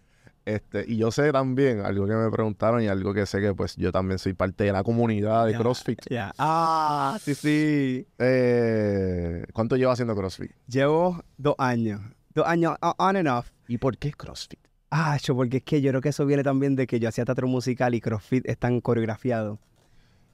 Este, 0.45 0.85
y 0.87 0.97
yo 0.97 1.09
sé 1.11 1.31
también, 1.31 1.79
algo 1.81 2.05
que 2.05 2.13
me 2.13 2.29
preguntaron 2.29 2.83
y 2.83 2.87
algo 2.87 3.15
que 3.15 3.25
sé 3.25 3.41
que 3.41 3.55
pues 3.55 3.75
yo 3.75 3.91
también 3.91 4.19
soy 4.19 4.33
parte 4.33 4.65
de 4.65 4.71
la 4.73 4.83
comunidad 4.83 5.47
de 5.47 5.55
CrossFit. 5.55 6.01
Ya. 6.07 6.33
Ah, 6.37 7.17
sí, 7.19 7.33
sí. 7.33 8.07
Eh, 8.19 9.43
¿Cuánto 9.53 9.75
llevas 9.75 9.93
haciendo 9.93 10.15
CrossFit? 10.15 10.51
Llevo 10.67 11.23
dos 11.37 11.55
años. 11.57 11.99
Dos 12.35 12.45
años 12.45 12.75
on 12.97 13.15
and 13.17 13.27
off. 13.27 13.49
¿Y 13.67 13.79
por 13.79 13.97
qué 13.97 14.11
CrossFit? 14.11 14.70
Ah, 14.93 15.17
yo, 15.23 15.35
porque 15.35 15.57
es 15.57 15.63
que 15.63 15.81
yo 15.81 15.89
creo 15.91 16.01
que 16.01 16.09
eso 16.09 16.25
viene 16.25 16.43
también 16.43 16.75
de 16.75 16.85
que 16.85 16.99
yo 16.99 17.07
hacía 17.09 17.23
teatro 17.23 17.47
musical 17.47 17.95
y 17.95 18.01
CrossFit 18.01 18.45
están 18.47 18.81
coreografiados. 18.81 19.57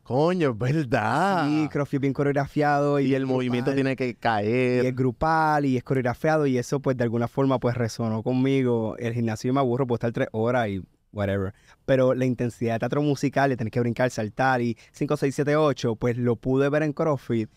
Coño, 0.03 0.51
es 0.51 0.57
verdad. 0.57 1.47
Sí, 1.47 1.67
CrossFit 1.69 2.01
bien 2.01 2.13
coreografiado. 2.13 2.99
Y, 2.99 3.07
y 3.07 3.13
el 3.15 3.25
movimiento 3.25 3.73
tiene 3.73 3.95
que 3.95 4.07
Y 4.07 4.13
caer. 4.15 4.85
es 4.85 4.95
grupal 4.95 5.65
y 5.65 5.77
es 5.77 5.83
coreografiado 5.83 6.47
y 6.47 6.57
eso 6.57 6.79
pues 6.79 6.95
de 6.97 7.03
alguna 7.03 7.27
forma 7.27 7.59
pues 7.59 7.75
resonó 7.75 8.23
conmigo. 8.23 8.95
El 8.97 9.13
gimnasio 9.13 9.53
me 9.53 9.59
aburro, 9.59 9.85
puedo 9.85 9.97
estar 9.97 10.11
tres 10.13 10.29
horas 10.31 10.69
y 10.69 10.81
whatever. 11.11 11.53
Pero 11.85 12.13
la 12.15 12.25
intensidad 12.25 12.75
de 12.75 12.79
teatro 12.79 13.01
musical, 13.01 13.49
de 13.49 13.57
tener 13.57 13.69
que 13.69 13.79
brincar, 13.81 14.09
saltar 14.09 14.61
y 14.61 14.77
5, 14.91 15.17
6, 15.17 15.35
7, 15.35 15.55
8, 15.57 15.95
pues 15.97 16.17
lo 16.17 16.35
pude 16.37 16.69
ver 16.69 16.83
en 16.83 16.93
CrossFit 16.93 17.49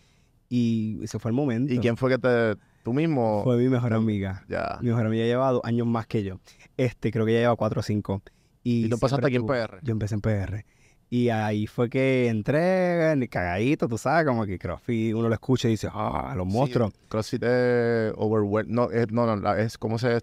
y 0.49 0.99
ese 1.01 1.17
fue 1.19 1.31
el 1.31 1.35
momento. 1.35 1.73
¿Y 1.73 1.79
quién 1.79 1.95
fue 1.97 2.09
que 2.11 2.17
te... 2.17 2.57
tú 2.83 2.93
mismo? 2.93 3.41
Fue 3.43 3.57
mi 3.57 3.67
mejor 3.69 3.93
amiga. 3.93 4.43
Ya. 4.49 4.77
Mi 4.81 4.89
mejor 4.89 5.05
amiga 5.07 5.25
lleva 5.25 5.51
dos 5.51 5.61
años 5.63 5.87
más 5.87 6.07
que 6.07 6.23
yo. 6.23 6.39
Este, 6.77 7.11
creo 7.11 7.25
que 7.25 7.31
ella 7.31 7.41
lleva 7.41 7.55
cuatro 7.55 7.79
o 7.79 7.83
cinco. 7.83 8.21
¿Y 8.63 8.89
tú 8.89 8.95
empezaste 8.95 9.27
siempre 9.27 9.27
aquí 9.27 9.35
en 9.37 9.45
PR? 9.69 9.79
Yo 9.83 9.91
empecé 9.91 10.15
en 10.15 10.21
PR. 10.21 10.65
Y 11.09 11.27
ahí 11.29 11.67
fue 11.67 11.89
que 11.89 12.29
entré, 12.29 13.11
en- 13.11 13.27
cagadito, 13.27 13.87
tú 13.89 13.97
sabes, 13.97 14.25
como 14.25 14.45
que 14.45 14.57
CrossFit, 14.57 15.13
uno 15.13 15.27
lo 15.27 15.33
escucha 15.33 15.67
y 15.67 15.71
dice, 15.71 15.89
ah, 15.91 16.33
los 16.37 16.47
monstruos. 16.47 16.93
Sí, 16.93 16.99
CrossFit 17.09 17.43
es 17.43 18.13
overwhelm... 18.15 18.71
No, 18.71 18.89
es, 18.91 19.11
no, 19.11 19.35
no, 19.35 19.55
es 19.55 19.77
como 19.77 19.99
se... 19.99 20.21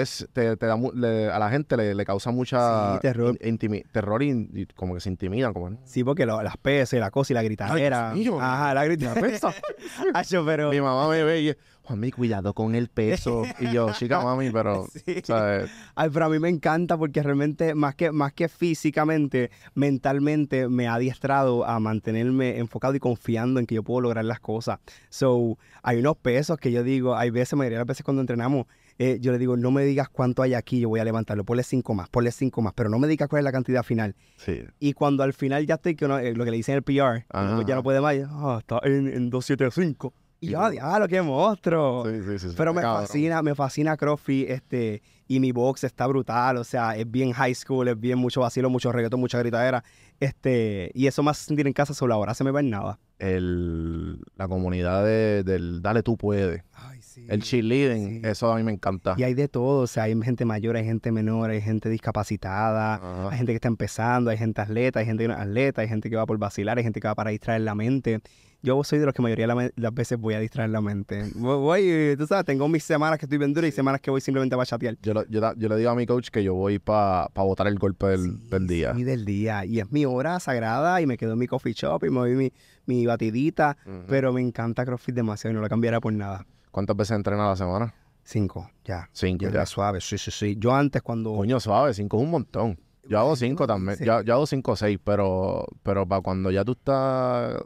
Es, 0.00 0.26
te, 0.32 0.56
te 0.56 0.66
da 0.66 0.76
le- 0.94 1.30
a 1.30 1.38
la 1.38 1.50
gente 1.50 1.76
le, 1.76 1.94
le 1.94 2.04
causa 2.06 2.30
mucha 2.30 2.94
Sí, 2.94 3.00
terror. 3.02 3.36
in- 3.42 3.58
intimi- 3.58 3.84
terror 3.92 4.22
y, 4.22 4.30
y 4.54 4.66
como 4.74 4.94
que 4.94 5.00
se 5.00 5.10
intimidan, 5.10 5.52
como, 5.52 5.68
¿no? 5.70 5.78
Sí, 5.84 6.02
porque 6.02 6.24
lo- 6.24 6.42
las 6.42 6.56
pesas 6.56 6.94
y 6.94 6.98
la 7.00 7.10
cosa 7.10 7.32
y 7.32 7.34
la 7.34 7.42
gritadera. 7.42 8.12
Ajá, 8.40 8.72
la 8.74 8.84
gritadera. 8.86 9.38
Pero... 10.46 10.70
Mi 10.70 10.80
mamá 10.80 11.08
me 11.08 11.22
ve 11.24 11.42
y 11.42 11.54
mami, 11.88 12.10
cuidado 12.10 12.54
con 12.54 12.74
el 12.74 12.88
peso. 12.88 13.42
y 13.60 13.70
yo, 13.72 13.92
chica, 13.98 14.20
mami, 14.20 14.50
pero, 14.50 14.86
Sí. 15.04 15.20
¿sabes? 15.24 15.70
Ay, 15.94 16.08
pero 16.12 16.26
a 16.26 16.28
mí 16.28 16.38
me 16.38 16.48
encanta 16.48 16.96
porque 16.96 17.22
realmente, 17.22 17.74
más 17.74 17.94
que, 17.94 18.12
más 18.12 18.32
que 18.32 18.48
físicamente, 18.48 19.50
mentalmente 19.74 20.68
me 20.68 20.86
ha 20.88 20.94
adiestrado 20.94 21.64
a 21.66 21.78
mantenerme 21.80 22.58
enfocado 22.58 22.94
y 22.94 23.00
confiando 23.00 23.60
en 23.60 23.66
que 23.66 23.74
yo 23.74 23.82
puedo 23.82 24.00
lograr 24.00 24.24
las 24.24 24.40
cosas. 24.40 24.78
So, 25.10 25.58
hay 25.82 25.98
unos 25.98 26.16
pesos 26.16 26.56
que 26.58 26.72
yo 26.72 26.82
digo, 26.82 27.16
hay 27.16 27.30
veces, 27.30 27.54
mayoría 27.58 27.78
de 27.78 27.82
las 27.82 27.88
veces 27.88 28.04
cuando 28.04 28.20
entrenamos, 28.22 28.66
eh, 29.02 29.18
yo 29.20 29.32
le 29.32 29.38
digo, 29.38 29.56
no 29.56 29.70
me 29.70 29.84
digas 29.84 30.08
cuánto 30.08 30.42
hay 30.42 30.54
aquí, 30.54 30.78
yo 30.80 30.88
voy 30.88 31.00
a 31.00 31.04
levantarlo, 31.04 31.44
ponle 31.44 31.62
cinco 31.62 31.94
más, 31.94 32.08
ponle 32.08 32.30
cinco 32.30 32.62
más, 32.62 32.72
pero 32.74 32.88
no 32.88 32.98
me 32.98 33.08
digas 33.08 33.28
cuál 33.28 33.40
es 33.40 33.44
la 33.44 33.52
cantidad 33.52 33.82
final. 33.82 34.14
Sí. 34.36 34.62
Y 34.78 34.92
cuando 34.92 35.22
al 35.22 35.32
final 35.32 35.66
ya 35.66 35.74
estoy, 35.74 35.94
que 35.96 36.04
uno- 36.04 36.18
eh, 36.18 36.34
lo 36.34 36.44
que 36.44 36.50
le 36.50 36.56
dicen 36.58 36.74
en 36.74 36.76
el 36.78 36.82
PR, 36.84 37.26
pues 37.28 37.66
ya 37.66 37.74
no 37.74 37.82
puede 37.82 38.00
más, 38.00 38.14
ah, 38.30 38.56
está 38.60 38.80
en, 38.84 39.08
en 39.08 39.30
275. 39.30 40.12
Y 40.40 40.48
yo, 40.48 40.70
diablo, 40.70 41.06
qué 41.06 41.22
monstruo. 41.22 42.04
Sí, 42.04 42.20
sí, 42.26 42.48
sí, 42.48 42.54
Pero 42.56 42.74
me 42.74 42.80
cabrón. 42.82 43.06
fascina, 43.06 43.42
me 43.42 43.54
fascina 43.54 43.96
CrossFit, 43.96 44.50
este, 44.50 45.00
y 45.28 45.38
mi 45.38 45.52
box 45.52 45.84
está 45.84 46.06
brutal, 46.08 46.56
o 46.56 46.64
sea, 46.64 46.96
es 46.96 47.08
bien 47.08 47.30
high 47.32 47.54
school, 47.54 47.86
es 47.86 47.98
bien 48.00 48.18
mucho 48.18 48.40
vacilo, 48.40 48.68
mucho 48.68 48.90
reggaetón, 48.90 49.20
mucha 49.20 49.38
gritadera, 49.38 49.84
este, 50.18 50.90
y 50.94 51.06
eso 51.06 51.22
me 51.22 51.30
hace 51.30 51.44
sentir 51.44 51.66
en 51.68 51.72
casa 51.72 51.94
solo 51.94 52.14
ahora 52.14 52.34
se 52.34 52.42
me 52.42 52.50
va 52.50 52.58
en 52.58 52.70
nada. 52.70 52.98
El, 53.20 54.18
la 54.36 54.48
comunidad 54.48 55.04
de- 55.04 55.44
del 55.44 55.80
Dale 55.80 56.02
Tú 56.02 56.16
Puedes. 56.16 56.62
Ay, 56.72 57.00
sí. 57.14 57.24
El 57.28 57.42
cheerleading, 57.42 58.22
sí. 58.22 58.28
eso 58.28 58.52
a 58.52 58.56
mí 58.56 58.62
me 58.62 58.72
encanta. 58.72 59.14
Y 59.16 59.22
hay 59.22 59.34
de 59.34 59.48
todo, 59.48 59.82
o 59.82 59.86
sea, 59.86 60.04
hay 60.04 60.20
gente 60.22 60.44
mayor, 60.44 60.76
hay 60.76 60.84
gente 60.84 61.12
menor, 61.12 61.50
hay 61.50 61.60
gente 61.60 61.88
discapacitada, 61.88 62.94
Ajá. 62.96 63.30
hay 63.30 63.36
gente 63.38 63.52
que 63.52 63.56
está 63.56 63.68
empezando, 63.68 64.30
hay 64.30 64.38
gente 64.38 64.60
atleta, 64.60 65.00
hay 65.00 65.06
gente 65.06 65.24
que 65.24 65.28
no 65.28 65.34
es 65.34 65.40
atleta, 65.40 65.82
hay 65.82 65.88
gente 65.88 66.10
que 66.10 66.16
va 66.16 66.26
por 66.26 66.38
vacilar, 66.38 66.78
hay 66.78 66.84
gente 66.84 67.00
que 67.00 67.08
va 67.08 67.14
para 67.14 67.30
distraer 67.30 67.60
la 67.62 67.74
mente. 67.74 68.20
Yo 68.64 68.84
soy 68.84 69.00
de 69.00 69.06
los 69.06 69.12
que 69.14 69.22
mayoría 69.22 69.48
de 69.48 69.72
las 69.74 69.92
veces 69.92 70.16
voy 70.18 70.34
a 70.34 70.38
distraer 70.38 70.70
la 70.70 70.80
mente. 70.80 71.24
Voy, 71.34 72.14
tú 72.16 72.28
sabes, 72.28 72.44
tengo 72.44 72.68
mis 72.68 72.84
semanas 72.84 73.18
que 73.18 73.26
estoy 73.26 73.36
bien 73.38 73.52
dura 73.52 73.66
y 73.66 73.72
semanas 73.72 74.00
que 74.00 74.08
voy 74.08 74.20
simplemente 74.20 74.54
a 74.54 74.58
bachatear. 74.58 74.96
Yo, 75.02 75.14
lo- 75.14 75.26
yo, 75.26 75.40
yo 75.56 75.68
le 75.68 75.76
digo 75.76 75.90
a 75.90 75.96
mi 75.96 76.06
coach 76.06 76.28
que 76.28 76.44
yo 76.44 76.54
voy 76.54 76.78
para 76.78 77.26
botar 77.34 77.66
el 77.66 77.76
golpe 77.76 78.06
del, 78.06 78.20
Sí, 78.20 78.48
del 78.50 78.66
día. 78.68 78.94
sí, 78.94 79.02
del 79.02 79.24
día. 79.24 79.64
Y 79.64 79.80
es 79.80 79.90
mi 79.90 80.04
hora 80.06 80.38
sagrada 80.38 81.00
y 81.00 81.06
me 81.06 81.16
quedo 81.16 81.32
en 81.32 81.40
mi 81.40 81.48
coffee 81.48 81.72
shop 81.72 82.04
y 82.04 82.10
me 82.10 82.20
doy 82.20 82.34
mi, 82.36 82.52
mi 82.86 83.04
batidita. 83.04 83.76
Ujú. 83.84 84.04
Pero 84.08 84.32
me 84.32 84.40
encanta 84.40 84.84
CrossFit 84.86 85.16
demasiado 85.16 85.50
y 85.50 85.54
no 85.56 85.60
lo 85.60 85.68
cambiaría 85.68 85.98
por 85.98 86.12
nada. 86.12 86.46
¿Cuántas 86.72 86.96
veces 86.96 87.16
entrenas 87.16 87.46
a 87.46 87.48
la 87.50 87.56
semana? 87.56 87.94
Cinco, 88.24 88.68
ya. 88.84 89.08
Cinco, 89.12 89.44
Ya, 89.44 89.50
ya. 89.52 89.66
suave, 89.66 90.00
sí, 90.00 90.18
sí, 90.18 90.30
sí. 90.32 90.56
Yo 90.58 90.74
antes 90.74 91.00
cuando... 91.02 91.34
Coño, 91.34 91.60
suave, 91.60 91.94
cinco 91.94 92.16
es 92.16 92.22
un 92.24 92.30
montón. 92.30 92.78
Yo 93.08 93.18
hago 93.18 93.36
cinco 93.36 93.66
también. 93.66 93.98
Sí. 93.98 94.04
Yo, 94.04 94.22
yo 94.22 94.34
hago 94.34 94.46
cinco 94.46 94.72
o 94.72 94.76
seis, 94.76 94.98
pero, 95.02 95.66
pero 95.82 96.06
para 96.06 96.20
cuando 96.22 96.50
ya 96.50 96.64
tú 96.64 96.72
estás... 96.72 97.56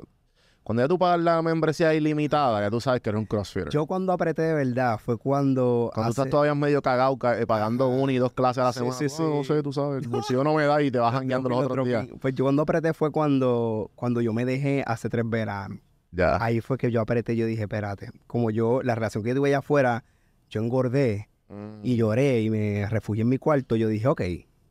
Cuando 0.64 0.82
ya 0.82 0.88
tú 0.88 0.98
pagas 0.98 1.20
la 1.20 1.40
membresía 1.42 1.94
ilimitada, 1.94 2.60
ya 2.60 2.68
tú 2.70 2.80
sabes 2.80 3.00
que 3.00 3.10
eres 3.10 3.20
un 3.20 3.26
crossfitter. 3.26 3.68
Yo 3.68 3.86
cuando 3.86 4.12
apreté 4.12 4.42
de 4.42 4.54
verdad 4.54 4.98
fue 4.98 5.16
cuando... 5.16 5.92
cuando 5.94 5.94
tú 5.94 6.00
hace- 6.00 6.10
estás 6.22 6.28
todavía 6.30 6.56
medio 6.56 6.82
cagado, 6.82 7.16
ca- 7.18 7.38
eh, 7.38 7.46
pagando 7.46 7.86
una 7.88 8.12
y 8.12 8.16
dos 8.16 8.32
clases 8.32 8.62
a 8.62 8.64
la 8.64 8.72
Sí, 8.72 8.78
semana. 8.80 8.96
sí, 8.98 9.06
no, 9.22 9.28
no 9.36 9.42
sí. 9.44 9.48
sé, 9.52 9.62
tú 9.62 9.72
sabes. 9.72 10.02
El 10.02 10.08
bolsillo 10.08 10.42
no 10.42 10.54
me 10.54 10.64
da 10.64 10.82
y 10.82 10.90
te 10.90 10.98
vas 10.98 11.14
jangueando 11.14 11.48
los 11.50 11.64
otros 11.64 11.86
días. 11.86 12.08
Pues 12.20 12.34
yo 12.34 12.44
cuando 12.46 12.62
apreté 12.62 12.92
fue 12.94 13.12
cuando, 13.12 13.92
cuando 13.94 14.20
yo 14.20 14.32
me 14.32 14.44
dejé 14.44 14.82
hace 14.84 15.08
tres 15.08 15.24
veranos. 15.28 15.78
Ya. 16.16 16.42
Ahí 16.42 16.60
fue 16.60 16.78
que 16.78 16.90
yo 16.90 17.00
apreté 17.00 17.34
y 17.34 17.36
yo 17.36 17.46
dije, 17.46 17.62
espérate, 17.62 18.10
como 18.26 18.50
yo, 18.50 18.82
la 18.82 18.94
relación 18.94 19.22
que 19.22 19.34
tuve 19.34 19.50
allá 19.50 19.58
afuera, 19.58 20.04
yo 20.48 20.60
engordé 20.62 21.28
Mm. 21.48 21.80
y 21.84 21.96
lloré 21.96 22.42
y 22.42 22.50
me 22.50 22.86
refugié 22.88 23.22
en 23.22 23.28
mi 23.28 23.38
cuarto. 23.38 23.76
Yo 23.76 23.88
dije, 23.88 24.08
ok, 24.08 24.22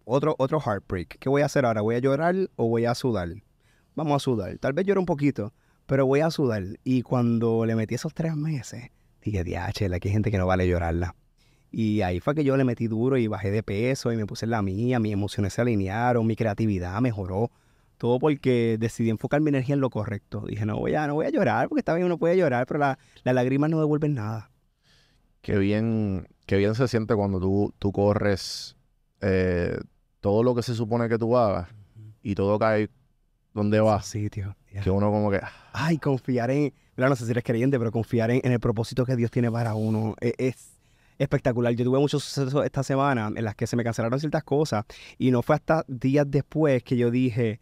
otro, 0.04 0.36
otro 0.38 0.60
heartbreak. 0.60 1.18
¿Qué 1.20 1.30
voy 1.30 1.42
a 1.42 1.46
hacer 1.46 1.66
ahora? 1.66 1.82
¿Voy 1.82 1.96
a 1.96 2.00
llorar 2.00 2.36
o 2.56 2.68
voy 2.68 2.86
a 2.86 2.96
sudar? 2.96 3.30
Vamos 3.96 4.16
a 4.16 4.20
sudar. 4.20 4.58
Tal 4.58 4.74
vez 4.74 4.86
llore 4.86 5.00
un 5.00 5.06
poquito, 5.06 5.54
pero 5.86 6.06
voy 6.06 6.20
a 6.20 6.32
sudar. 6.32 6.64
Y 6.84 7.02
cuando 7.02 7.66
le 7.66 7.76
metí 7.76 7.96
esos 7.96 8.14
tres 8.14 8.36
meses, 8.36 8.90
dije, 9.22 9.44
diache, 9.44 9.86
aquí 9.94 10.10
hay 10.10 10.14
gente 10.14 10.32
que 10.32 10.38
no 10.38 10.48
vale 10.48 10.68
llorarla. 10.68 11.16
Y 11.72 12.02
ahí 12.02 12.20
fue 12.20 12.36
que 12.36 12.44
yo 12.44 12.56
le 12.58 12.64
metí 12.64 12.88
duro 12.88 13.18
y 13.18 13.28
bajé 13.28 13.52
de 13.52 13.64
peso 13.64 14.12
y 14.12 14.18
me 14.18 14.26
puse 14.26 14.46
en 14.46 14.52
la 14.52 14.62
mía, 14.62 15.00
mis 15.00 15.14
emociones 15.14 15.54
se 15.54 15.62
alinearon, 15.62 16.26
mi 16.26 16.36
creatividad 16.36 17.00
mejoró. 17.02 17.52
Todo 17.98 18.20
porque 18.20 18.78
decidí 18.80 19.10
enfocar 19.10 19.42
mi 19.42 19.50
energía 19.50 19.76
en 19.76 19.82
lo 19.82 19.90
correcto. 19.90 20.44
Dije, 20.48 20.66
no 20.66 20.78
voy 20.78 20.96
a, 20.96 21.08
no 21.08 21.16
voy 21.16 21.26
a 21.26 21.30
llorar, 21.30 21.70
porque 21.70 21.80
está 21.80 21.94
bien, 21.94 22.06
uno 22.06 22.18
puede 22.18 22.38
llorar, 22.38 22.66
pero 22.68 22.80
la- 22.80 23.00
las 23.24 23.36
lágrimas 23.36 23.70
no 23.70 23.80
devuelven 23.80 24.14
nada. 24.16 24.52
Qué 25.42 25.58
bien, 25.58 26.28
qué 26.46 26.58
bien 26.58 26.76
se 26.76 26.88
siente 26.88 27.16
cuando 27.16 27.40
tú, 27.40 27.74
tú 27.80 27.92
corres 27.92 28.76
eh, 29.22 29.78
todo 30.20 30.44
lo 30.44 30.56
que 30.56 30.64
se 30.64 30.74
supone 30.74 31.08
que 31.08 31.18
tú 31.18 31.38
hagas 31.38 31.70
y 32.24 32.34
todo 32.36 32.58
cae 32.58 32.90
donde 33.54 33.80
vas. 33.80 34.06
Sí, 34.08 34.30
tío. 34.30 34.56
Que 34.84 34.90
uno 34.90 35.10
como 35.12 35.32
que... 35.32 35.40
Ay, 35.72 35.98
confiar 36.00 36.52
en, 36.52 36.74
mira, 36.98 37.08
no 37.10 37.16
sé 37.16 37.26
si 37.26 37.32
eres 37.32 37.44
creyente, 37.44 37.78
pero 37.80 37.92
confiar 37.92 38.32
en, 38.32 38.42
en 38.44 38.52
el 38.52 38.60
propósito 38.60 39.06
que 39.06 39.16
Dios 39.16 39.32
tiene 39.32 39.50
para 39.52 39.76
uno 39.76 40.16
e- 40.20 40.34
es, 40.38 40.72
espectacular. 41.18 41.74
Yo 41.74 41.86
tuve 41.86 42.00
muchos 42.00 42.24
sucesos 42.24 42.66
esta 42.66 42.84
semana 42.84 43.32
en 43.34 43.46
las 43.46 43.56
que 43.56 43.68
se 43.68 43.76
me 43.78 43.84
cancelaron 43.84 44.20
ciertas 44.20 44.44
cosas 44.44 44.84
y 45.18 45.32
no 45.32 45.42
fue 45.44 45.56
hasta 45.56 45.86
días 45.88 46.26
después 46.30 46.84
que 46.84 46.98
yo 46.98 47.10
dije, 47.12 47.62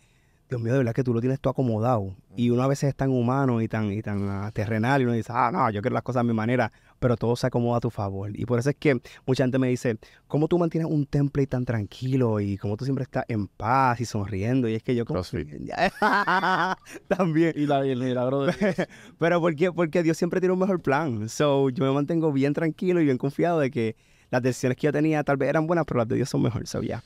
Dios 0.54 0.62
mío, 0.62 0.74
de 0.74 0.78
verdad 0.78 0.94
que 0.94 1.04
tú 1.04 1.16
lo 1.16 1.20
tienes 1.20 1.40
todo 1.40 1.50
acomodado. 1.50 2.16
Y 2.36 2.52
uno 2.52 2.62
a 2.62 2.68
veces 2.68 2.90
es 2.90 2.96
tan 2.96 3.10
humano 3.10 3.60
y 3.60 3.68
tan, 3.68 3.92
y 3.92 4.04
tan 4.04 4.30
ah, 4.30 4.52
terrenal 4.54 5.02
y 5.02 5.06
uno 5.06 5.14
dice, 5.14 5.32
ah, 5.34 5.50
no, 5.52 5.68
yo 5.72 5.82
quiero 5.82 5.96
las 5.96 6.04
cosas 6.04 6.20
a 6.20 6.24
mi 6.24 6.34
manera, 6.34 6.72
pero 7.00 7.18
todo 7.18 7.36
se 7.36 7.48
acomoda 7.48 7.78
a 7.78 7.80
tu 7.80 7.90
favor. 7.90 8.30
Y 8.40 8.46
por 8.46 8.60
eso 8.60 8.70
es 8.70 8.76
que 8.76 9.02
mucha 9.26 9.46
gente 9.46 9.58
me 9.58 9.68
dice, 9.68 9.98
¿cómo 10.28 10.48
tú 10.48 10.60
mantienes 10.60 10.92
un 10.92 11.08
template 11.08 11.48
tan 11.48 11.66
tranquilo 11.66 12.40
y 12.40 12.60
cómo 12.60 12.78
tú 12.78 12.86
siempre 12.86 13.02
estás 13.02 13.26
en 13.30 13.48
paz 13.48 14.00
y 14.00 14.06
sonriendo? 14.06 14.70
Y 14.70 14.76
es 14.76 14.84
que 14.84 14.94
yo 14.94 15.06
como... 15.06 15.24
También. 17.08 17.54
Y, 17.56 17.66
la, 17.66 17.84
y 17.84 17.90
el 17.90 18.00
milagro 18.00 18.46
de... 18.46 18.54
Pero 19.18 19.42
¿por 19.42 19.56
qué? 19.56 19.72
Porque 19.72 20.04
Dios 20.04 20.18
siempre 20.18 20.40
tiene 20.40 20.54
un 20.54 20.60
mejor 20.60 20.84
plan. 20.84 21.30
So, 21.30 21.72
yo 21.72 21.84
me 21.84 21.92
mantengo 21.92 22.32
bien 22.32 22.54
tranquilo 22.54 23.02
y 23.02 23.06
bien 23.06 23.18
confiado 23.18 23.60
de 23.60 23.72
que 23.72 23.96
las 24.30 24.44
decisiones 24.44 24.78
que 24.78 24.86
yo 24.86 24.92
tenía 24.92 25.24
tal 25.24 25.38
vez 25.38 25.50
eran 25.50 25.66
buenas, 25.66 25.86
pero 25.88 25.98
las 25.98 26.08
de 26.08 26.18
Dios 26.18 26.30
son 26.30 26.44
mejores. 26.44 26.70
So, 26.70 26.84
ya. 26.84 27.04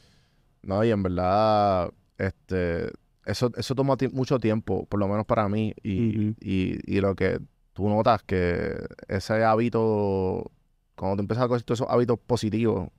No, 0.63 0.83
y 0.83 0.91
en 0.91 1.01
verdad, 1.01 1.91
este, 2.17 2.91
eso, 3.27 3.51
eso 3.55 3.75
toma 3.75 3.97
ti- 3.97 4.07
mucho 4.09 4.39
tiempo, 4.39 4.85
por 4.87 4.99
lo 4.99 5.07
menos 5.07 5.25
para 5.25 5.47
mí, 5.49 5.73
y, 5.83 6.29
y, 6.39 6.79
y 6.85 6.99
lo 7.01 7.15
que 7.15 7.39
tú 7.73 7.87
notas 7.89 8.23
que 8.23 8.73
ese 9.07 9.43
hábito, 9.43 10.51
cuando 10.95 11.17
tú 11.17 11.21
empiezas 11.21 11.45
a 11.45 11.47
coger 11.47 11.63
todos 11.63 11.79
esos 11.81 11.91
hábitos 11.91 12.17
positivos 12.25 12.89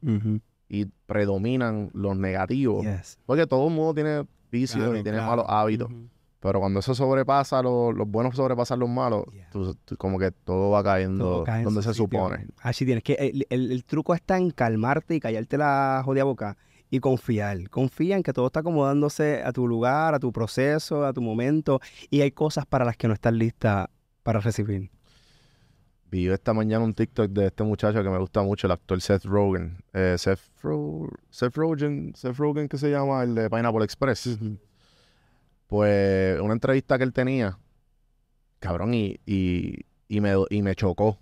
y 0.68 0.84
predominan 1.06 1.90
los 1.94 2.16
negativos, 2.16 2.84
Yes. 2.84 3.18
porque 3.26 3.46
todo 3.46 3.68
el 3.68 3.74
mundo 3.74 3.94
tiene 3.94 4.24
vicios 4.52 4.78
Claro, 4.84 4.96
y 4.98 5.02
tiene 5.02 5.18
claro. 5.18 5.30
malos 5.32 5.46
hábitos, 5.48 5.90
pero 6.40 6.60
cuando 6.60 6.78
eso 6.80 6.94
sobrepasa, 6.94 7.62
los, 7.62 7.94
los 7.94 8.06
buenos 8.08 8.36
sobrepasan 8.36 8.78
los 8.78 8.88
malos, 8.88 9.24
Yeah. 9.32 9.48
tú- 9.50 9.74
tú 9.84 9.96
como 9.96 10.18
que 10.18 10.30
todo 10.30 10.70
va 10.70 10.84
cayendo 10.84 11.24
Todo 11.24 11.44
cae 11.44 11.58
en 11.58 11.64
donde 11.64 11.82
se 11.82 11.92
sitio. 11.94 12.04
supone. 12.04 12.46
Así 12.62 12.84
tienes 12.84 13.02
que 13.02 13.14
el, 13.14 13.46
el- 13.50 13.72
el 13.72 13.84
truco 13.84 14.14
está 14.14 14.36
en 14.36 14.50
calmarte 14.50 15.14
y 15.16 15.20
callarte 15.20 15.58
la 15.58 16.02
jodida 16.04 16.24
boca 16.24 16.56
y 16.90 17.00
confiar. 17.00 17.68
Confía 17.70 18.16
en 18.16 18.22
que 18.22 18.32
todo 18.32 18.46
está 18.46 18.60
acomodándose 18.60 19.42
a 19.42 19.52
tu 19.52 19.66
lugar, 19.68 20.14
a 20.14 20.18
tu 20.18 20.32
proceso, 20.32 21.04
a 21.04 21.12
tu 21.12 21.20
momento 21.20 21.80
y 22.10 22.20
hay 22.20 22.30
cosas 22.32 22.66
para 22.66 22.84
las 22.84 22.96
que 22.96 23.08
no 23.08 23.14
estás 23.14 23.32
lista 23.32 23.90
para 24.22 24.40
recibir. 24.40 24.90
Vi 26.10 26.26
esta 26.28 26.54
mañana 26.54 26.82
un 26.84 26.94
TikTok 26.94 27.30
de 27.30 27.46
este 27.48 27.64
muchacho 27.64 28.02
que 28.02 28.08
me 28.08 28.18
gusta 28.18 28.42
mucho, 28.42 28.66
el 28.66 28.72
actor 28.72 28.98
Seth 29.00 29.24
Rogen. 29.26 29.76
Eh, 29.92 30.14
Seth, 30.16 30.40
Ro- 30.62 31.10
Seth 31.28 31.54
Rogen, 31.54 32.14
Seth 32.16 32.36
Rogen 32.36 32.66
que 32.68 32.78
se 32.78 32.90
llama 32.90 33.22
el 33.24 33.34
de 33.34 33.50
Pineapple 33.50 33.84
Express. 33.84 34.38
Pues 35.66 36.40
una 36.40 36.54
entrevista 36.54 36.96
que 36.96 37.04
él 37.04 37.12
tenía, 37.12 37.58
cabrón, 38.58 38.94
y, 38.94 39.20
y, 39.26 39.84
y 40.08 40.20
me, 40.20 40.32
y 40.50 40.62
me 40.62 40.74
chocó. 40.74 41.18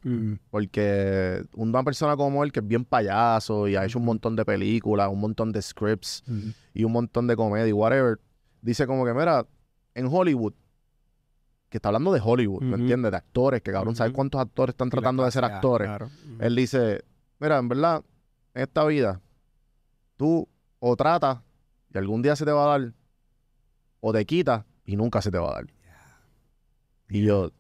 Porque 0.51 1.45
una 1.55 1.83
persona 1.83 2.17
como 2.17 2.45
él, 2.45 2.53
que 2.53 2.61
es 2.61 2.67
bien 2.67 2.85
payaso 2.85 3.69
y 3.69 3.77
ha 3.77 3.85
hecho 3.85 3.99
un 3.99 4.05
montón 4.05 4.37
de 4.37 4.45
películas, 4.45 5.11
un 5.11 5.21
montón 5.21 5.53
de 5.53 5.61
scripts 5.61 6.23
y 6.73 6.85
un 6.85 6.93
montón 6.93 7.27
de 7.27 7.37
comedia, 7.37 7.75
whatever, 7.75 8.19
dice 8.63 8.87
como 8.87 9.05
que, 9.05 9.13
mira, 9.13 9.47
en 9.95 10.07
Hollywood, 10.07 10.55
que 11.69 11.79
está 11.79 11.89
hablando 11.89 12.13
de 12.13 12.21
Hollywood, 12.23 12.63
¿me 12.63 12.75
Ujú. 12.75 12.81
entiendes? 12.83 13.11
De 13.11 13.17
actores, 13.17 13.61
que 13.61 13.73
cabrón, 13.73 13.97
¿sabes 13.97 14.11
Ujú. 14.13 14.17
cuántos 14.17 14.41
actores 14.41 14.73
están 14.75 14.89
tratando 14.89 15.25
de 15.25 15.31
ser 15.33 15.45
actores? 15.45 15.91
Él 16.39 16.55
dice, 16.55 17.05
mira, 17.41 17.59
en 17.59 17.69
verdad, 17.69 18.03
en 18.55 18.63
esta 18.63 18.85
vida, 18.85 19.21
tú 20.17 20.49
o 20.79 20.97
tratas 20.97 21.41
y 21.93 21.99
algún 21.99 22.23
día 22.23 22.37
se 22.37 22.45
te 22.45 22.53
va 22.53 22.65
a 22.65 22.79
dar, 22.79 22.93
o 24.01 24.13
te 24.13 24.25
quitas 24.25 24.65
y 24.85 24.97
nunca 24.97 25.21
se 25.21 25.31
te 25.31 25.39
va 25.39 25.51
a 25.51 25.55
dar. 25.55 25.67
Y 27.09 27.23
yo, 27.25 27.51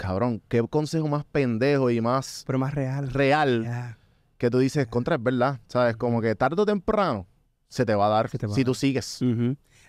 cabrón, 0.00 0.40
qué 0.48 0.62
consejo 0.68 1.06
más 1.08 1.24
pendejo 1.24 1.90
y 1.90 2.00
más 2.00 2.42
Pero 2.46 2.58
más 2.58 2.74
real. 2.74 3.10
real 3.12 3.96
que 4.38 4.48
tú 4.50 4.58
dices, 4.58 4.86
contra, 4.86 5.16
es 5.16 5.22
verdad, 5.22 5.60
¿sabes? 5.68 5.96
Como 5.96 6.22
que 6.22 6.34
tarde 6.34 6.62
o 6.62 6.64
temprano 6.64 7.26
se 7.68 7.84
te 7.84 7.94
va 7.94 8.06
a 8.06 8.08
dar 8.08 8.26
a 8.26 8.28
si 8.30 8.38
dar. 8.38 8.64
tú 8.64 8.74
sigues. 8.74 9.20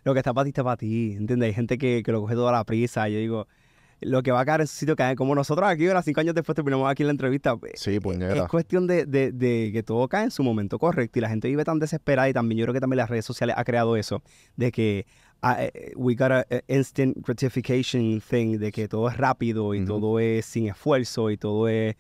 Lo 0.04 0.14
que 0.14 0.20
está 0.20 0.34
para 0.34 0.44
ti 0.44 0.50
está 0.50 0.64
para 0.64 0.76
ti, 0.78 1.14
¿entiendes? 1.14 1.48
Hay 1.48 1.54
gente 1.54 1.78
que, 1.78 2.04
que 2.04 2.12
lo 2.12 2.20
coge 2.22 2.36
toda 2.36 2.52
la 2.52 2.64
prisa. 2.66 3.08
Yo 3.08 3.18
digo, 3.20 3.48
lo 4.02 4.22
que 4.24 4.32
va 4.32 4.42
a 4.42 4.46
caer 4.46 4.62
en 4.62 4.68
su 4.68 4.76
sitio 4.76 4.96
cae 4.98 5.16
como 5.16 5.34
nosotros 5.36 5.70
aquí, 5.70 5.88
ahora 5.88 6.02
cinco 6.02 6.20
años 6.20 6.36
después 6.36 6.56
terminamos 6.56 6.90
aquí 6.92 7.04
en 7.04 7.08
la 7.08 7.12
entrevista. 7.12 7.56
Sí, 7.76 7.96
Es 7.96 8.00
puñeta. 8.02 8.48
cuestión 8.50 8.88
de, 8.88 9.06
de- 9.06 9.32
de 9.32 9.70
que 9.72 9.84
todo 9.84 10.08
cae 10.10 10.26
en 10.26 10.32
su 10.32 10.44
momento 10.44 10.78
correcto 10.80 11.20
y 11.20 11.22
la 11.22 11.30
gente 11.30 11.48
vive 11.48 11.64
tan 11.64 11.80
desesperada 11.80 12.28
y 12.28 12.34
también 12.34 12.60
yo 12.60 12.66
creo 12.66 12.74
que 12.74 12.82
también 12.82 12.98
las 12.98 13.10
redes 13.10 13.24
sociales 13.26 13.56
ha 13.58 13.64
creado 13.64 13.96
eso, 13.96 14.22
de 14.58 14.72
que 14.72 15.06
eh, 15.44 15.94
we 15.96 16.16
got 16.16 16.32
a 16.32 16.46
a 16.50 16.62
instant 16.68 17.18
gratification 17.26 18.22
thing, 18.22 18.60
de 18.60 18.72
que 18.72 18.88
todo 18.88 19.10
es 19.10 19.18
rápido 19.18 19.74
y 19.74 19.86
todo 19.86 20.20
es 20.20 20.46
sin 20.46 20.68
esfuerzo 20.68 21.32
y 21.32 21.38
todo 21.38 21.68
es 21.68 21.96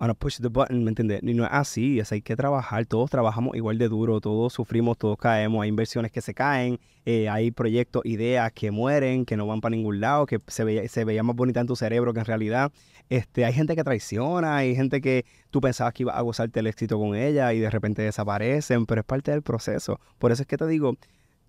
on 0.00 0.10
a 0.10 0.14
push 0.14 0.38
the 0.40 0.48
button, 0.48 0.84
¿me 0.84 0.90
entiendes? 0.90 1.20
Y 1.22 1.34
no 1.34 1.44
es 1.44 1.50
así, 1.52 1.98
es 1.98 2.12
hay 2.12 2.22
que 2.22 2.36
trabajar, 2.36 2.86
todos 2.86 3.10
trabajamos 3.10 3.56
igual 3.56 3.78
de 3.78 3.88
duro, 3.88 4.20
todos 4.20 4.52
sufrimos, 4.52 4.96
todos 4.96 5.18
caemos, 5.18 5.62
hay 5.62 5.68
inversiones 5.68 6.12
que 6.12 6.20
se 6.20 6.34
caen, 6.34 6.78
eh, 7.04 7.28
hay 7.28 7.50
proyectos, 7.50 8.06
ideas 8.06 8.52
que 8.52 8.70
mueren, 8.70 9.24
que 9.24 9.36
no 9.36 9.46
van 9.46 9.60
para 9.60 9.74
ningún 9.74 10.00
lado, 10.00 10.26
que 10.26 10.40
se 10.46 10.62
veía, 10.62 10.88
se 10.88 11.04
veía 11.04 11.24
más 11.24 11.34
bonita 11.34 11.60
en 11.60 11.66
tu 11.66 11.74
cerebro 11.74 12.14
que 12.14 12.20
en 12.20 12.26
realidad. 12.26 12.70
Este, 13.08 13.44
hay 13.44 13.52
gente 13.54 13.74
que 13.74 13.82
traiciona, 13.82 14.58
hay 14.58 14.76
gente 14.76 15.00
que 15.00 15.24
tú 15.50 15.60
pensabas 15.60 15.94
que 15.94 16.04
iba 16.04 16.12
a 16.12 16.20
gozarte 16.20 16.60
el 16.60 16.66
éxito 16.68 16.98
con 16.98 17.16
ella 17.16 17.52
y 17.52 17.58
de 17.58 17.70
repente 17.70 18.02
desaparecen, 18.02 18.86
pero 18.86 19.00
es 19.00 19.06
parte 19.06 19.30
del 19.32 19.42
proceso. 19.42 19.98
Por 20.18 20.30
eso 20.30 20.42
es 20.42 20.46
que 20.46 20.58
te 20.58 20.66
digo, 20.66 20.94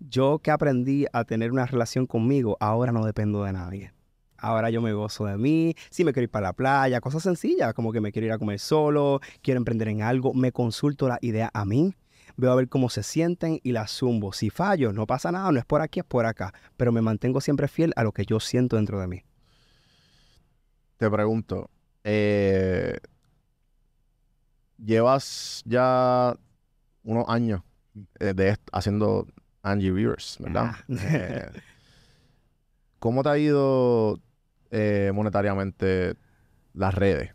yo 0.00 0.38
que 0.38 0.50
aprendí 0.50 1.06
a 1.12 1.24
tener 1.24 1.52
una 1.52 1.66
relación 1.66 2.06
conmigo, 2.06 2.56
ahora 2.60 2.92
no 2.92 3.04
dependo 3.04 3.44
de 3.44 3.52
nadie. 3.52 3.92
Ahora 4.38 4.70
yo 4.70 4.80
me 4.80 4.94
gozo 4.94 5.26
de 5.26 5.36
mí, 5.36 5.74
si 5.90 6.02
me 6.02 6.12
quiero 6.12 6.24
ir 6.24 6.30
para 6.30 6.48
la 6.48 6.52
playa, 6.54 7.00
cosas 7.00 7.22
sencillas, 7.22 7.74
como 7.74 7.92
que 7.92 8.00
me 8.00 8.10
quiero 8.10 8.26
ir 8.26 8.32
a 8.32 8.38
comer 8.38 8.58
solo, 8.58 9.20
quiero 9.42 9.58
emprender 9.58 9.88
en 9.88 10.00
algo, 10.02 10.32
me 10.32 10.50
consulto 10.50 11.08
la 11.08 11.18
idea 11.20 11.50
a 11.52 11.66
mí, 11.66 11.94
veo 12.38 12.50
a 12.50 12.54
ver 12.54 12.68
cómo 12.70 12.88
se 12.88 13.02
sienten 13.02 13.60
y 13.62 13.72
la 13.72 13.86
zumbo. 13.86 14.32
Si 14.32 14.48
fallo, 14.48 14.94
no 14.94 15.06
pasa 15.06 15.30
nada, 15.30 15.52
no 15.52 15.58
es 15.58 15.66
por 15.66 15.82
aquí, 15.82 16.00
es 16.00 16.06
por 16.06 16.24
acá, 16.24 16.54
pero 16.78 16.90
me 16.90 17.02
mantengo 17.02 17.42
siempre 17.42 17.68
fiel 17.68 17.92
a 17.96 18.02
lo 18.02 18.12
que 18.12 18.24
yo 18.24 18.40
siento 18.40 18.76
dentro 18.76 18.98
de 18.98 19.08
mí. 19.08 19.22
Te 20.96 21.10
pregunto, 21.10 21.68
eh, 22.02 22.96
llevas 24.82 25.62
ya 25.66 26.34
unos 27.04 27.24
años 27.28 27.62
eh, 28.20 28.56
haciendo 28.72 29.26
Angie 29.62 29.92
Rivers, 29.92 30.36
¿verdad? 30.40 30.72
Ah. 30.74 30.84
Eh, 30.88 31.50
¿Cómo 32.98 33.22
te 33.22 33.30
ha 33.30 33.38
ido 33.38 34.20
eh, 34.70 35.10
monetariamente 35.14 36.14
las 36.74 36.94
redes? 36.94 37.32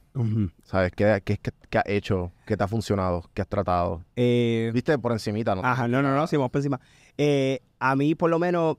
¿Sabes? 0.63 0.91
¿Qué, 0.93 1.21
qué, 1.25 1.37
qué, 1.37 1.51
qué 1.69 1.77
has 1.77 1.83
hecho? 1.87 2.31
¿Qué 2.45 2.55
te 2.55 2.63
ha 2.63 2.67
funcionado? 2.67 3.29
¿Qué 3.33 3.41
has 3.41 3.47
tratado? 3.47 4.05
Eh, 4.15 4.71
¿Viste? 4.73 4.97
Por 4.97 5.11
encimita, 5.11 5.55
¿no? 5.55 5.65
Ajá, 5.65 5.87
no, 5.87 6.01
no, 6.01 6.15
no, 6.15 6.25
sí, 6.27 6.37
vamos 6.37 6.51
por 6.51 6.59
encima. 6.59 6.79
Eh, 7.17 7.59
a 7.79 7.95
mí, 7.95 8.15
por 8.15 8.29
lo 8.29 8.39
menos, 8.39 8.77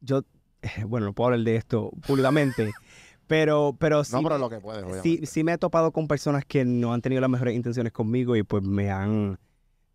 yo, 0.00 0.22
bueno, 0.86 1.06
no 1.06 1.12
puedo 1.12 1.28
hablar 1.28 1.40
de 1.40 1.56
esto 1.56 1.90
públicamente, 2.06 2.70
pero, 3.26 3.74
pero 3.78 4.04
sí, 4.04 4.12
no, 4.12 4.22
pero 4.22 4.38
lo 4.38 4.50
que 4.50 4.60
puedes, 4.60 4.82
sí, 4.82 4.90
obviamente. 4.90 5.26
sí 5.26 5.42
me 5.42 5.52
he 5.54 5.58
topado 5.58 5.90
con 5.90 6.06
personas 6.06 6.44
que 6.44 6.64
no 6.64 6.92
han 6.92 7.00
tenido 7.00 7.20
las 7.20 7.30
mejores 7.30 7.54
intenciones 7.56 7.92
conmigo 7.92 8.36
y 8.36 8.42
pues 8.42 8.62
me 8.62 8.90
han, 8.90 9.38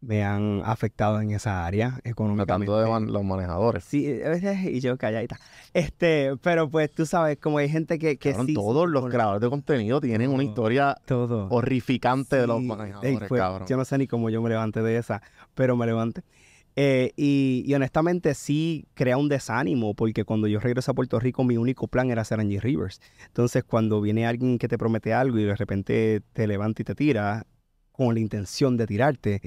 me 0.01 0.23
han 0.23 0.61
afectado 0.65 1.19
en 1.19 1.31
esa 1.31 1.65
área 1.65 1.99
económicamente. 2.03 2.65
Tratando 2.65 2.79
de 2.79 2.89
man- 2.89 3.11
los 3.11 3.23
manejadores. 3.23 3.83
Sí, 3.83 4.05
eh, 4.07 4.69
y 4.71 4.79
yo 4.79 4.97
calladita. 4.97 5.39
Este, 5.73 6.37
pero 6.41 6.69
pues 6.69 6.91
tú 6.91 7.05
sabes, 7.05 7.37
como 7.37 7.57
hay 7.57 7.69
gente 7.69 7.97
que, 7.97 8.17
que 8.17 8.31
Cabrón, 8.31 8.47
sí... 8.47 8.53
todos 8.53 8.89
los 8.89 9.05
creadores 9.09 9.41
de 9.41 9.49
contenido 9.49 10.01
tienen 10.01 10.29
una 10.29 10.43
historia 10.43 10.95
Todo. 11.05 11.47
horrificante 11.49 12.35
de 12.37 12.47
los 12.47 12.61
manejadores, 12.61 13.29
cabrón. 13.31 13.67
Yo 13.67 13.77
no 13.77 13.85
sé 13.85 13.97
ni 13.97 14.07
cómo 14.07 14.29
yo 14.29 14.41
me 14.41 14.49
levanté 14.49 14.81
de 14.81 14.97
esa, 14.97 15.21
pero 15.53 15.75
me 15.75 15.85
levanté. 15.85 16.21
Eh, 16.77 17.13
y, 17.15 17.63
y 17.65 17.73
honestamente 17.73 18.33
sí 18.33 18.85
crea 18.95 19.17
un 19.17 19.29
desánimo, 19.29 19.93
porque 19.93 20.25
cuando 20.25 20.47
yo 20.47 20.59
regreso 20.59 20.91
a 20.91 20.93
Puerto 20.93 21.19
Rico, 21.19 21.43
mi 21.45 21.55
único 21.57 21.87
plan 21.87 22.11
era 22.11 22.25
ser 22.25 22.41
Angie 22.41 22.59
Rivers. 22.59 23.01
Entonces, 23.27 23.63
cuando 23.63 24.01
viene 24.01 24.27
alguien 24.27 24.57
que 24.57 24.67
te 24.67 24.77
promete 24.77 25.13
algo 25.13 25.39
y 25.39 25.45
de 25.45 25.55
repente 25.55 26.21
te 26.33 26.47
levanta 26.47 26.81
y 26.81 26.85
te 26.85 26.93
tira 26.93 27.45
con 27.93 28.13
la 28.13 28.19
intención 28.19 28.75
de 28.75 28.87
tirarte. 28.87 29.39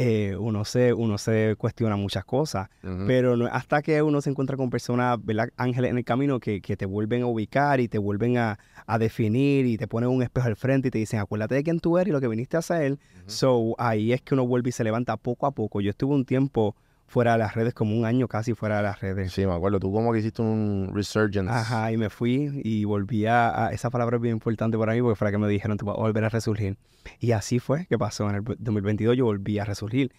Eh, 0.00 0.36
uno, 0.36 0.64
se, 0.64 0.92
uno 0.94 1.18
se 1.18 1.56
cuestiona 1.58 1.96
muchas 1.96 2.24
cosas. 2.24 2.68
Pero 3.06 3.36
no- 3.36 3.46
hasta 3.46 3.82
que 3.82 4.00
uno 4.00 4.20
se 4.20 4.30
encuentra 4.30 4.56
con 4.56 4.70
personas, 4.70 5.18
¿verdad? 5.24 5.48
Ángeles 5.56 5.90
en 5.90 5.98
el 5.98 6.04
camino 6.04 6.38
que, 6.38 6.60
que 6.60 6.76
te 6.76 6.86
vuelven 6.86 7.22
a 7.22 7.26
ubicar 7.26 7.80
y 7.80 7.88
te 7.88 7.98
vuelven 7.98 8.38
a, 8.38 8.58
a 8.86 8.98
definir 8.98 9.66
y 9.66 9.76
te 9.76 9.88
ponen 9.88 10.08
un 10.08 10.22
espejo 10.22 10.46
al 10.46 10.54
frente 10.56 10.88
y 10.88 10.90
te 10.92 10.98
dicen, 10.98 11.18
acuérdate 11.18 11.56
de 11.56 11.64
quién 11.64 11.80
tú 11.80 11.98
eres 11.98 12.08
y 12.10 12.12
lo 12.12 12.20
que 12.20 12.28
viniste 12.28 12.56
a 12.56 12.60
hacer. 12.60 12.98
So, 13.26 13.74
ahí 13.78 14.12
es 14.12 14.22
que 14.22 14.34
uno 14.34 14.46
vuelve 14.46 14.68
y 14.68 14.72
se 14.72 14.84
levanta 14.84 15.16
poco 15.16 15.46
a 15.46 15.50
poco. 15.50 15.80
Yo 15.80 15.90
estuve 15.90 16.14
un 16.14 16.24
tiempo 16.24 16.76
fuera 17.08 17.32
de 17.32 17.38
las 17.38 17.54
redes, 17.56 17.74
como 17.74 17.96
un 17.98 18.04
año 18.04 18.28
casi 18.28 18.54
fuera 18.54 18.76
de 18.76 18.82
las 18.84 19.00
redes. 19.00 19.32
Sí, 19.32 19.44
me 19.46 19.52
acuerdo. 19.54 19.80
Tú 19.80 19.90
como 19.92 20.12
que 20.12 20.20
hiciste 20.20 20.42
un 20.42 20.90
resurgence. 20.94 21.50
Ajá, 21.50 21.90
y 21.90 21.96
me 21.96 22.10
fui 22.10 22.60
y 22.62 22.84
volví 22.84 23.26
a, 23.26 23.66
a- 23.66 23.72
Esa 23.72 23.90
palabra 23.90 24.16
es 24.16 24.22
bien 24.22 24.34
importante 24.34 24.78
para 24.78 24.92
mí 24.92 25.00
porque 25.02 25.16
fue 25.16 25.26
la 25.26 25.32
que 25.32 25.38
me 25.38 25.48
dijeron, 25.48 25.76
tú 25.78 25.86
vas 25.86 25.96
a 25.96 26.00
volver 26.00 26.24
a 26.24 26.28
resurgir. 26.28 26.76
Y 27.18 27.32
así 27.32 27.58
fue 27.58 27.86
que 27.86 27.98
pasó. 27.98 28.28
En 28.30 28.36
el 28.36 28.44
2022 28.44 29.16
yo 29.16 29.24
volví 29.24 29.58
a 29.58 29.64
resurgir. 29.64 30.12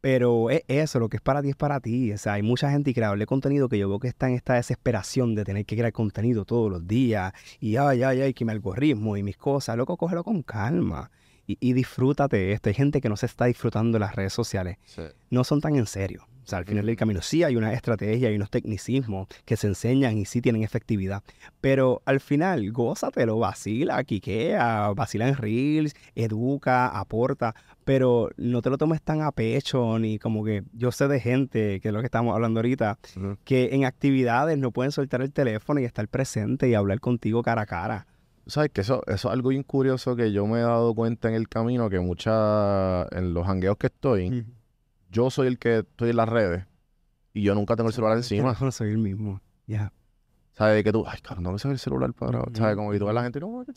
Pero 0.00 0.48
es 0.50 0.62
eso, 0.68 1.00
lo 1.00 1.08
que 1.08 1.16
es 1.16 1.20
para 1.22 1.42
ti 1.42 1.48
es 1.50 1.56
para 1.56 1.80
ti. 1.80 2.12
O 2.12 2.18
sea, 2.18 2.34
hay 2.34 2.42
mucha 2.42 2.70
gente 2.70 2.90
y 2.90 2.94
creador 2.94 3.18
de 3.18 3.26
contenido 3.26 3.68
que 3.68 3.78
yo 3.78 3.88
veo 3.88 3.98
que 3.98 4.06
está 4.06 4.28
en 4.28 4.34
esta 4.34 4.54
desesperación 4.54 5.34
de 5.34 5.44
tener 5.44 5.66
que 5.66 5.76
crear 5.76 5.92
contenido 5.92 6.44
todos 6.44 6.70
los 6.70 6.86
días. 6.86 7.32
Y 7.58 7.76
ay, 7.76 8.04
ay, 8.04 8.20
ay, 8.20 8.32
que 8.34 8.44
mi 8.44 8.52
algoritmo 8.52 9.16
y 9.16 9.24
mis 9.24 9.36
cosas. 9.36 9.76
Loco, 9.76 9.96
cógelo 9.96 10.22
con 10.22 10.42
calma. 10.42 11.10
Y, 11.48 11.58
y 11.58 11.72
disfrútate 11.72 12.36
de 12.36 12.52
esto. 12.52 12.68
Hay 12.68 12.74
gente 12.74 13.00
que 13.00 13.08
no 13.08 13.16
se 13.16 13.26
está 13.26 13.46
disfrutando 13.46 13.96
de 13.96 14.00
las 14.00 14.14
redes 14.14 14.32
sociales. 14.32 14.76
Sí. 14.84 15.02
No 15.30 15.42
son 15.42 15.60
tan 15.60 15.74
en 15.74 15.86
serio. 15.86 16.28
O 16.48 16.50
sea, 16.50 16.60
al 16.60 16.64
final 16.64 16.86
del 16.86 16.96
camino 16.96 17.20
sí 17.20 17.42
hay 17.42 17.56
una 17.56 17.74
estrategia, 17.74 18.30
hay 18.30 18.36
unos 18.36 18.48
tecnicismos 18.48 19.28
que 19.44 19.58
se 19.58 19.66
enseñan 19.66 20.16
y 20.16 20.24
sí 20.24 20.40
tienen 20.40 20.62
efectividad. 20.62 21.22
Pero 21.60 22.00
al 22.06 22.20
final, 22.20 22.72
gózatelo, 22.72 23.38
vacila, 23.38 24.02
quiquea, 24.02 24.88
vacila 24.96 25.28
en 25.28 25.36
reels, 25.36 25.94
educa, 26.14 26.88
aporta, 26.88 27.54
pero 27.84 28.30
no 28.38 28.62
te 28.62 28.70
lo 28.70 28.78
tomes 28.78 29.02
tan 29.02 29.20
a 29.20 29.30
pecho 29.30 29.98
ni 29.98 30.18
como 30.18 30.42
que 30.42 30.62
yo 30.72 30.90
sé 30.90 31.06
de 31.06 31.20
gente, 31.20 31.80
que 31.80 31.88
es 31.88 31.92
lo 31.92 32.00
que 32.00 32.06
estamos 32.06 32.34
hablando 32.34 32.60
ahorita, 32.60 32.98
que 33.44 33.74
en 33.74 33.84
actividades 33.84 34.56
no 34.56 34.70
pueden 34.70 34.90
soltar 34.90 35.20
el 35.20 35.34
teléfono 35.34 35.80
y 35.80 35.84
estar 35.84 36.08
presente 36.08 36.66
y 36.66 36.72
hablar 36.72 37.00
contigo 37.00 37.42
cara 37.42 37.60
a 37.60 37.66
cara. 37.66 38.06
¿Sabes 38.48 38.70
que 38.70 38.80
eso, 38.80 39.02
eso 39.06 39.28
es 39.28 39.32
algo 39.32 39.50
bien 39.50 39.62
curioso 39.62 40.16
que 40.16 40.32
yo 40.32 40.46
me 40.46 40.58
he 40.58 40.62
dado 40.62 40.94
cuenta 40.94 41.28
en 41.28 41.34
el 41.34 41.48
camino 41.48 41.88
que 41.90 42.00
muchas, 42.00 43.06
en 43.12 43.34
los 43.34 43.46
hangueos 43.46 43.76
que 43.76 43.88
estoy, 43.88 44.44
yo 45.10 45.30
soy 45.30 45.46
el 45.48 45.58
que 45.58 45.78
estoy 45.80 46.10
en 46.10 46.16
las 46.16 46.28
redes 46.28 46.64
y 47.34 47.42
yo 47.42 47.54
nunca 47.54 47.76
tengo 47.76 47.88
el 47.90 47.94
celular 47.94 48.16
encima. 48.16 48.56
No 48.60 48.72
soy 48.72 48.90
el 48.90 48.98
mismo. 48.98 49.40
Ya. 49.66 49.92
¿Sabes? 50.54 50.82
Que 50.82 50.90
tú, 50.92 51.04
ay, 51.06 51.20
cabrón, 51.20 51.44
no 51.44 51.50
usas 51.52 51.70
el 51.72 51.78
celular 51.78 52.12
para. 52.14 52.42
¿sabes? 52.54 52.74
Como 52.74 52.90
que 52.90 52.98
tú 52.98 53.04
ves 53.04 53.10
a 53.10 53.14
la 53.14 53.22
gente, 53.22 53.38
no, 53.38 53.64
que- 53.64 53.72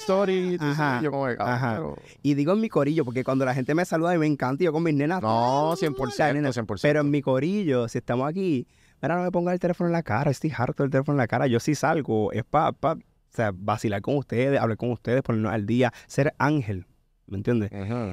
story, 0.00 0.56
Ajá, 0.60 0.74
sabes, 0.74 1.02
yo 1.04 1.10
como 1.10 1.24
cabrón, 1.24 1.48
ajá. 1.48 1.74
pero- 1.76 1.96
Y 2.22 2.34
digo 2.34 2.52
en 2.52 2.60
mi 2.60 2.68
corillo, 2.68 3.04
porque 3.04 3.24
cuando 3.24 3.44
la 3.44 3.54
gente 3.54 3.74
me 3.74 3.84
saluda 3.84 4.14
y 4.14 4.18
me 4.18 4.26
encanta, 4.26 4.62
y 4.62 4.66
yo 4.66 4.72
con 4.72 4.82
mis 4.82 4.94
nenas. 4.94 5.22
No, 5.22 5.72
¡ah! 5.72 5.76
100%, 5.76 6.34
nena, 6.34 6.50
100%. 6.52 6.82
Pero 6.82 7.00
en 7.00 7.10
mi 7.10 7.22
corillo, 7.22 7.88
si 7.88 7.98
estamos 7.98 8.28
aquí, 8.28 8.66
mira, 9.00 9.16
no 9.16 9.22
me 9.22 9.30
ponga 9.30 9.52
el 9.52 9.58
teléfono 9.60 9.88
en 9.88 9.92
la 9.92 10.02
cara, 10.02 10.30
estoy 10.30 10.52
harto 10.56 10.82
del 10.82 10.90
teléfono 10.90 11.14
en 11.14 11.18
la 11.18 11.28
cara. 11.28 11.46
Yo 11.46 11.60
sí 11.60 11.74
salgo, 11.74 12.30
es 12.32 12.44
para, 12.44 12.72
pa, 12.72 12.96
o 13.36 13.42
sea, 13.42 13.52
vacilar 13.54 14.00
con 14.00 14.16
ustedes, 14.16 14.58
hablar 14.58 14.78
con 14.78 14.90
ustedes, 14.92 15.20
ponernos 15.20 15.52
al 15.52 15.66
día, 15.66 15.92
ser 16.06 16.32
ángel, 16.38 16.86
¿me 17.26 17.36
entiendes? 17.36 17.70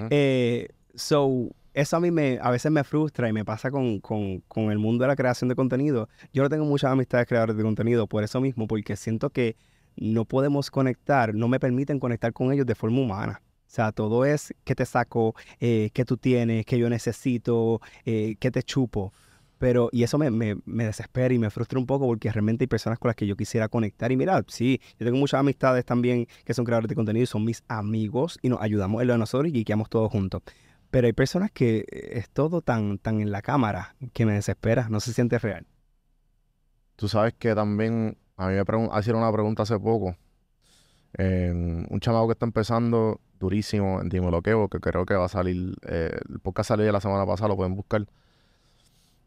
Eh, 0.09 0.67
so, 0.95 1.49
eso 1.73 1.95
a 1.95 2.01
mí 2.01 2.11
me, 2.11 2.39
a 2.41 2.51
veces 2.51 2.69
me 2.73 2.83
frustra 2.83 3.29
y 3.29 3.31
me 3.31 3.45
pasa 3.45 3.71
con, 3.71 4.01
con, 4.01 4.41
con 4.49 4.69
el 4.69 4.79
mundo 4.79 5.05
de 5.05 5.07
la 5.07 5.15
creación 5.15 5.47
de 5.47 5.55
contenido. 5.55 6.09
Yo 6.33 6.43
no 6.43 6.49
tengo 6.49 6.65
muchas 6.65 6.91
amistades 6.91 7.25
creadores 7.25 7.55
de 7.55 7.63
contenido 7.63 8.05
por 8.05 8.21
eso 8.25 8.41
mismo, 8.41 8.67
porque 8.67 8.97
siento 8.97 9.29
que 9.29 9.55
no 9.95 10.25
podemos 10.25 10.69
conectar, 10.69 11.33
no 11.33 11.47
me 11.47 11.57
permiten 11.57 11.99
conectar 11.99 12.33
con 12.33 12.51
ellos 12.51 12.65
de 12.65 12.75
forma 12.75 12.99
humana. 12.99 13.41
O 13.65 13.69
sea, 13.69 13.93
todo 13.93 14.25
es 14.25 14.53
que 14.65 14.75
te 14.75 14.85
saco, 14.85 15.35
eh, 15.61 15.89
que 15.93 16.03
tú 16.03 16.17
tienes, 16.17 16.65
que 16.65 16.77
yo 16.77 16.89
necesito, 16.89 17.79
eh, 18.03 18.35
que 18.41 18.51
te 18.51 18.61
chupo. 18.61 19.13
Pero, 19.63 19.87
y 19.93 20.03
eso 20.03 20.17
me, 20.17 20.29
me, 20.29 20.57
me 20.65 20.83
desespera 20.83 21.33
y 21.33 21.39
me 21.39 21.49
frustra 21.49 21.79
un 21.79 21.85
poco 21.85 22.05
porque 22.05 22.29
realmente 22.29 22.65
hay 22.65 22.67
personas 22.67 22.99
con 22.99 23.07
las 23.07 23.15
que 23.15 23.25
yo 23.25 23.37
quisiera 23.37 23.69
conectar. 23.69 24.11
Y 24.11 24.17
mira, 24.17 24.43
sí, 24.49 24.81
yo 24.99 25.05
tengo 25.05 25.17
muchas 25.17 25.39
amistades 25.39 25.85
también 25.85 26.27
que 26.43 26.53
son 26.53 26.65
creadores 26.65 26.89
de 26.89 26.95
contenido 26.95 27.23
y 27.23 27.27
son 27.27 27.45
mis 27.45 27.63
amigos 27.69 28.37
y 28.41 28.49
nos 28.49 28.61
ayudamos 28.61 29.01
en 29.01 29.07
lo 29.07 29.13
de 29.13 29.19
nosotros 29.19 29.49
y 29.53 29.63
guiamos 29.63 29.89
todos 29.89 30.11
juntos. 30.11 30.41
Pero 30.91 31.07
hay 31.07 31.13
personas 31.13 31.49
que 31.49 31.85
es 31.89 32.29
todo 32.29 32.61
tan, 32.61 32.97
tan 32.97 33.21
en 33.21 33.31
la 33.31 33.41
cámara 33.41 33.95
que 34.11 34.25
me 34.25 34.33
desespera, 34.33 34.89
no 34.89 34.99
se 34.99 35.13
siente 35.13 35.39
real. 35.39 35.65
Tú 36.97 37.07
sabes 37.07 37.33
que 37.33 37.55
también 37.55 38.17
a 38.35 38.49
mí 38.49 38.55
me 38.55 38.99
hicieron 38.99 39.21
una 39.21 39.31
pregunta 39.31 39.63
hace 39.63 39.79
poco. 39.79 40.17
un 41.17 41.99
chamaco 42.01 42.27
que 42.27 42.33
está 42.33 42.45
empezando 42.45 43.21
durísimo 43.39 44.01
en 44.01 44.09
Dímelo 44.09 44.41
Quebo, 44.41 44.67
que 44.67 44.81
creo 44.81 45.05
que 45.05 45.13
va 45.13 45.27
a 45.27 45.29
salir, 45.29 45.77
eh, 45.87 46.19
el 46.27 46.41
podcast 46.41 46.67
salió 46.67 46.85
ya 46.85 46.91
la 46.91 46.99
semana 46.99 47.25
pasada, 47.25 47.47
lo 47.47 47.55
pueden 47.55 47.75
buscar. 47.75 48.05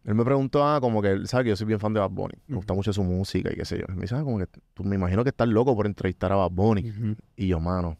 Él 0.06 0.14
me 0.14 0.24
preguntó, 0.24 0.64
ah, 0.66 0.80
como 0.80 1.02
que, 1.02 1.08
él 1.10 1.26
sabe 1.28 1.44
que 1.44 1.50
yo 1.50 1.56
soy 1.56 1.66
bien 1.66 1.80
fan 1.80 1.92
de 1.92 1.98
Bad 2.00 2.10
Bunny, 2.10 2.34
me 2.46 2.56
gusta 2.56 2.72
mucho 2.74 2.92
su 2.92 3.02
música 3.02 3.52
y 3.52 3.56
qué 3.56 3.64
sé 3.64 3.78
yo. 3.80 3.86
Me 3.92 4.02
dice, 4.02 4.14
ah, 4.14 4.22
como 4.22 4.38
que 4.38 4.46
tú 4.72 4.84
me 4.84 4.94
imagino 4.94 5.24
que 5.24 5.30
estás 5.30 5.48
loco 5.48 5.74
por 5.74 5.84
entrevistar 5.86 6.30
a 6.32 6.36
Bad 6.36 6.50
Bunny. 6.52 7.16
Y 7.36 7.48
yo, 7.48 7.58
mano, 7.60 7.98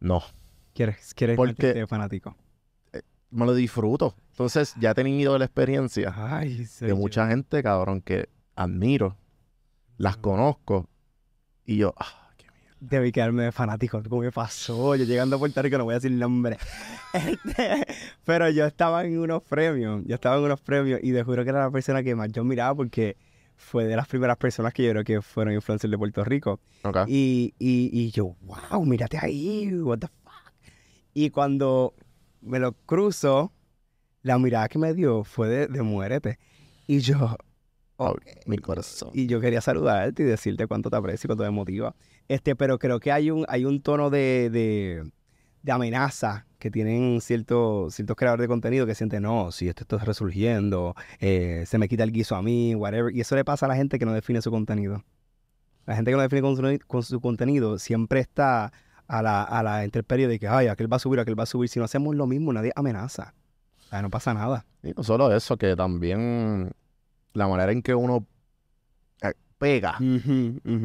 no, 0.00 0.22
¿Quieres, 0.74 1.12
quieres 1.14 1.36
Porque- 1.36 1.86
fanático? 1.88 2.36
me 3.30 3.44
lo 3.44 3.52
disfruto. 3.54 4.14
Entonces, 4.30 4.74
ya 4.80 4.92
he 4.92 4.94
tenido 4.94 5.36
la 5.38 5.44
experiencia 5.44 6.14
Ay, 6.16 6.66
de 6.80 6.94
mucha 6.94 7.26
gente, 7.28 7.62
cabrón, 7.62 8.00
que 8.00 8.28
admiro, 8.54 9.16
las 9.98 10.16
conozco, 10.16 10.88
y 11.66 11.76
yo, 11.78 11.94
ah. 11.98 12.27
Debí 12.80 13.10
quedarme 13.10 13.44
de 13.44 13.52
fanático, 13.52 14.00
¿cómo 14.08 14.22
me 14.22 14.30
pasó? 14.30 14.94
Yo 14.94 15.04
llegando 15.04 15.36
a 15.36 15.38
Puerto 15.38 15.60
Rico, 15.62 15.78
no 15.78 15.84
voy 15.84 15.94
a 15.94 15.98
decir 15.98 16.12
nombre. 16.12 16.56
Este, 17.14 17.86
pero 18.24 18.50
yo 18.50 18.66
estaba 18.66 19.02
en 19.02 19.18
unos 19.18 19.42
premios, 19.42 20.02
yo 20.04 20.14
estaba 20.14 20.36
en 20.36 20.42
unos 20.42 20.60
premios 20.60 21.00
y 21.02 21.10
te 21.12 21.22
juro 21.22 21.42
que 21.42 21.48
era 21.50 21.60
la 21.60 21.70
persona 21.70 22.02
que 22.02 22.14
más 22.14 22.30
yo 22.30 22.44
miraba 22.44 22.74
porque 22.74 23.16
fue 23.56 23.86
de 23.86 23.96
las 23.96 24.06
primeras 24.06 24.36
personas 24.36 24.74
que 24.74 24.84
yo 24.84 24.90
creo 24.90 25.04
que 25.04 25.22
fueron 25.22 25.54
influencers 25.54 25.90
de 25.90 25.96
Puerto 25.96 26.22
Rico. 26.22 26.60
Ok. 26.82 26.98
Y, 27.08 27.54
y, 27.58 27.90
y 27.92 28.10
yo, 28.10 28.36
wow, 28.42 28.84
mírate 28.84 29.18
ahí, 29.18 29.72
what 29.80 30.00
the 30.00 30.08
fuck. 30.22 30.52
Y 31.14 31.30
cuando 31.30 31.94
me 32.42 32.58
lo 32.58 32.72
cruzo, 32.72 33.52
la 34.22 34.38
mirada 34.38 34.68
que 34.68 34.78
me 34.78 34.92
dio 34.92 35.24
fue 35.24 35.48
de, 35.48 35.66
de 35.66 35.82
muérete. 35.82 36.38
Y 36.86 37.00
yo, 37.00 37.36
Oh, 38.00 38.14
mi 38.46 38.58
corazón. 38.58 39.10
Y 39.12 39.26
yo 39.26 39.40
quería 39.40 39.60
saludarte 39.60 40.22
y 40.22 40.26
decirte 40.26 40.68
cuánto 40.68 40.88
te 40.88 40.96
aprecio 40.96 41.26
y 41.26 41.28
cuánto 41.28 41.42
me 41.42 41.50
motiva. 41.50 41.96
Este, 42.28 42.54
pero 42.54 42.78
creo 42.78 43.00
que 43.00 43.10
hay 43.10 43.30
un, 43.30 43.44
hay 43.48 43.64
un 43.64 43.80
tono 43.80 44.10
de, 44.10 44.50
de, 44.50 45.72
amenaza 45.72 46.46
que 46.58 46.70
tienen 46.70 47.20
ciertos 47.20 47.94
ciertos 47.94 48.16
creadores 48.16 48.44
de 48.44 48.48
contenido 48.48 48.86
que 48.86 48.94
sienten, 48.94 49.22
no, 49.22 49.52
si 49.52 49.68
esto 49.68 49.82
está 49.82 49.98
resurgiendo, 49.98 50.94
eh, 51.20 51.64
se 51.66 51.76
me 51.76 51.88
quita 51.88 52.04
el 52.04 52.12
guiso 52.12 52.36
a 52.36 52.42
mí, 52.42 52.74
whatever. 52.74 53.14
Y 53.14 53.20
eso 53.20 53.36
le 53.36 53.44
pasa 53.44 53.66
a 53.66 53.68
la 53.68 53.76
gente 53.76 53.98
que 53.98 54.06
no 54.06 54.12
define 54.12 54.40
su 54.40 54.50
contenido. 54.50 55.04
La 55.86 55.94
gente 55.96 56.10
que 56.10 56.16
no 56.16 56.22
define 56.22 56.42
con 56.42 56.56
su, 56.56 56.78
con 56.86 57.02
su 57.02 57.20
contenido 57.20 57.78
siempre 57.78 58.20
está 58.20 58.72
a 59.06 59.22
la, 59.22 59.42
a 59.42 59.62
la 59.62 59.78
de 59.80 60.38
que, 60.38 60.48
ay, 60.48 60.68
aquel 60.68 60.92
va 60.92 60.96
a 60.96 61.00
subir, 61.00 61.20
aquel 61.20 61.38
va 61.38 61.44
a 61.44 61.46
subir. 61.46 61.68
Si 61.68 61.78
no 61.78 61.84
hacemos 61.84 62.14
lo 62.14 62.26
mismo, 62.26 62.52
nadie 62.52 62.72
amenaza. 62.76 63.34
No 63.90 64.10
pasa 64.10 64.34
nada. 64.34 64.66
Y 64.82 64.92
no 64.92 65.02
solo 65.02 65.34
eso, 65.34 65.56
que 65.56 65.74
también 65.74 66.72
la 67.32 67.48
manera 67.48 67.72
en 67.72 67.82
que 67.82 67.94
uno 67.94 68.26
pega 69.58 69.98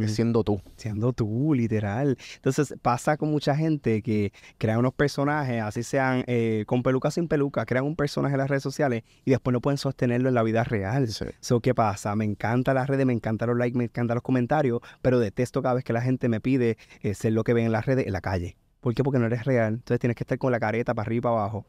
siendo 0.08 0.44
tú. 0.44 0.62
siendo 0.76 1.14
tú, 1.14 1.54
literal. 1.54 2.18
Entonces 2.36 2.76
pasa 2.82 3.18
con 3.18 3.30
mucha 3.30 3.56
gente 3.56 4.02
que 4.02 4.34
crea 4.58 4.80
unos 4.80 4.94
personajes, 4.94 5.62
así 5.62 5.84
sean 5.84 6.24
eh, 6.28 6.64
con 6.68 6.84
peluca 6.84 7.12
sin 7.12 7.28
peluca, 7.28 7.66
crean 7.66 7.86
un 7.86 7.96
personaje 7.96 8.34
en 8.34 8.40
las 8.40 8.50
redes 8.50 8.64
sociales 8.64 9.04
y 9.24 9.32
después 9.32 9.54
no 9.54 9.62
pueden 9.62 9.78
sostenerlo 9.78 10.30
en 10.30 10.36
la 10.36 10.44
vida 10.44 10.64
real. 10.64 11.08
Sí. 11.08 11.26
So, 11.40 11.60
¿qué 11.60 11.74
pasa? 11.74 12.16
Me 12.16 12.26
encanta 12.26 12.74
las 12.74 12.88
redes, 12.88 13.06
me 13.06 13.14
encantan 13.14 13.50
los 13.50 13.58
likes, 13.58 13.78
me 13.78 13.86
encantan 13.86 14.16
los 14.16 14.24
comentarios, 14.24 14.82
pero 15.02 15.20
detesto 15.20 15.62
cada 15.62 15.76
vez 15.76 15.84
que 15.84 15.94
la 15.94 16.02
gente 16.02 16.28
me 16.28 16.42
pide 16.42 16.78
eh, 17.02 17.14
ser 17.14 17.34
lo 17.34 17.44
que 17.44 17.54
ven 17.54 17.66
en 17.66 17.72
las 17.72 17.86
redes 17.86 18.08
en 18.08 18.14
la 18.14 18.22
calle. 18.22 18.58
¿Por 18.80 18.94
qué? 18.94 19.04
Porque 19.04 19.20
no 19.20 19.28
eres 19.28 19.46
real. 19.46 19.76
Entonces 19.76 20.00
tienes 20.00 20.16
que 20.18 20.24
estar 20.24 20.38
con 20.38 20.52
la 20.52 20.60
careta 20.60 20.94
para 20.94 21.06
arriba 21.06 21.20
y 21.20 21.22
para 21.22 21.36
abajo. 21.36 21.66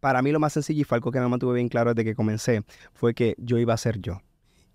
Para 0.00 0.22
mí 0.22 0.30
lo 0.30 0.38
más 0.38 0.52
sencillo 0.52 0.82
y 0.82 0.84
fue 0.84 0.96
algo 0.96 1.10
que 1.10 1.20
me 1.20 1.28
mantuve 1.28 1.54
bien 1.54 1.68
claro 1.68 1.94
desde 1.94 2.04
que 2.04 2.14
comencé, 2.14 2.62
fue 2.92 3.14
que 3.14 3.34
yo 3.38 3.58
iba 3.58 3.74
a 3.74 3.76
ser 3.76 3.98
yo. 4.00 4.20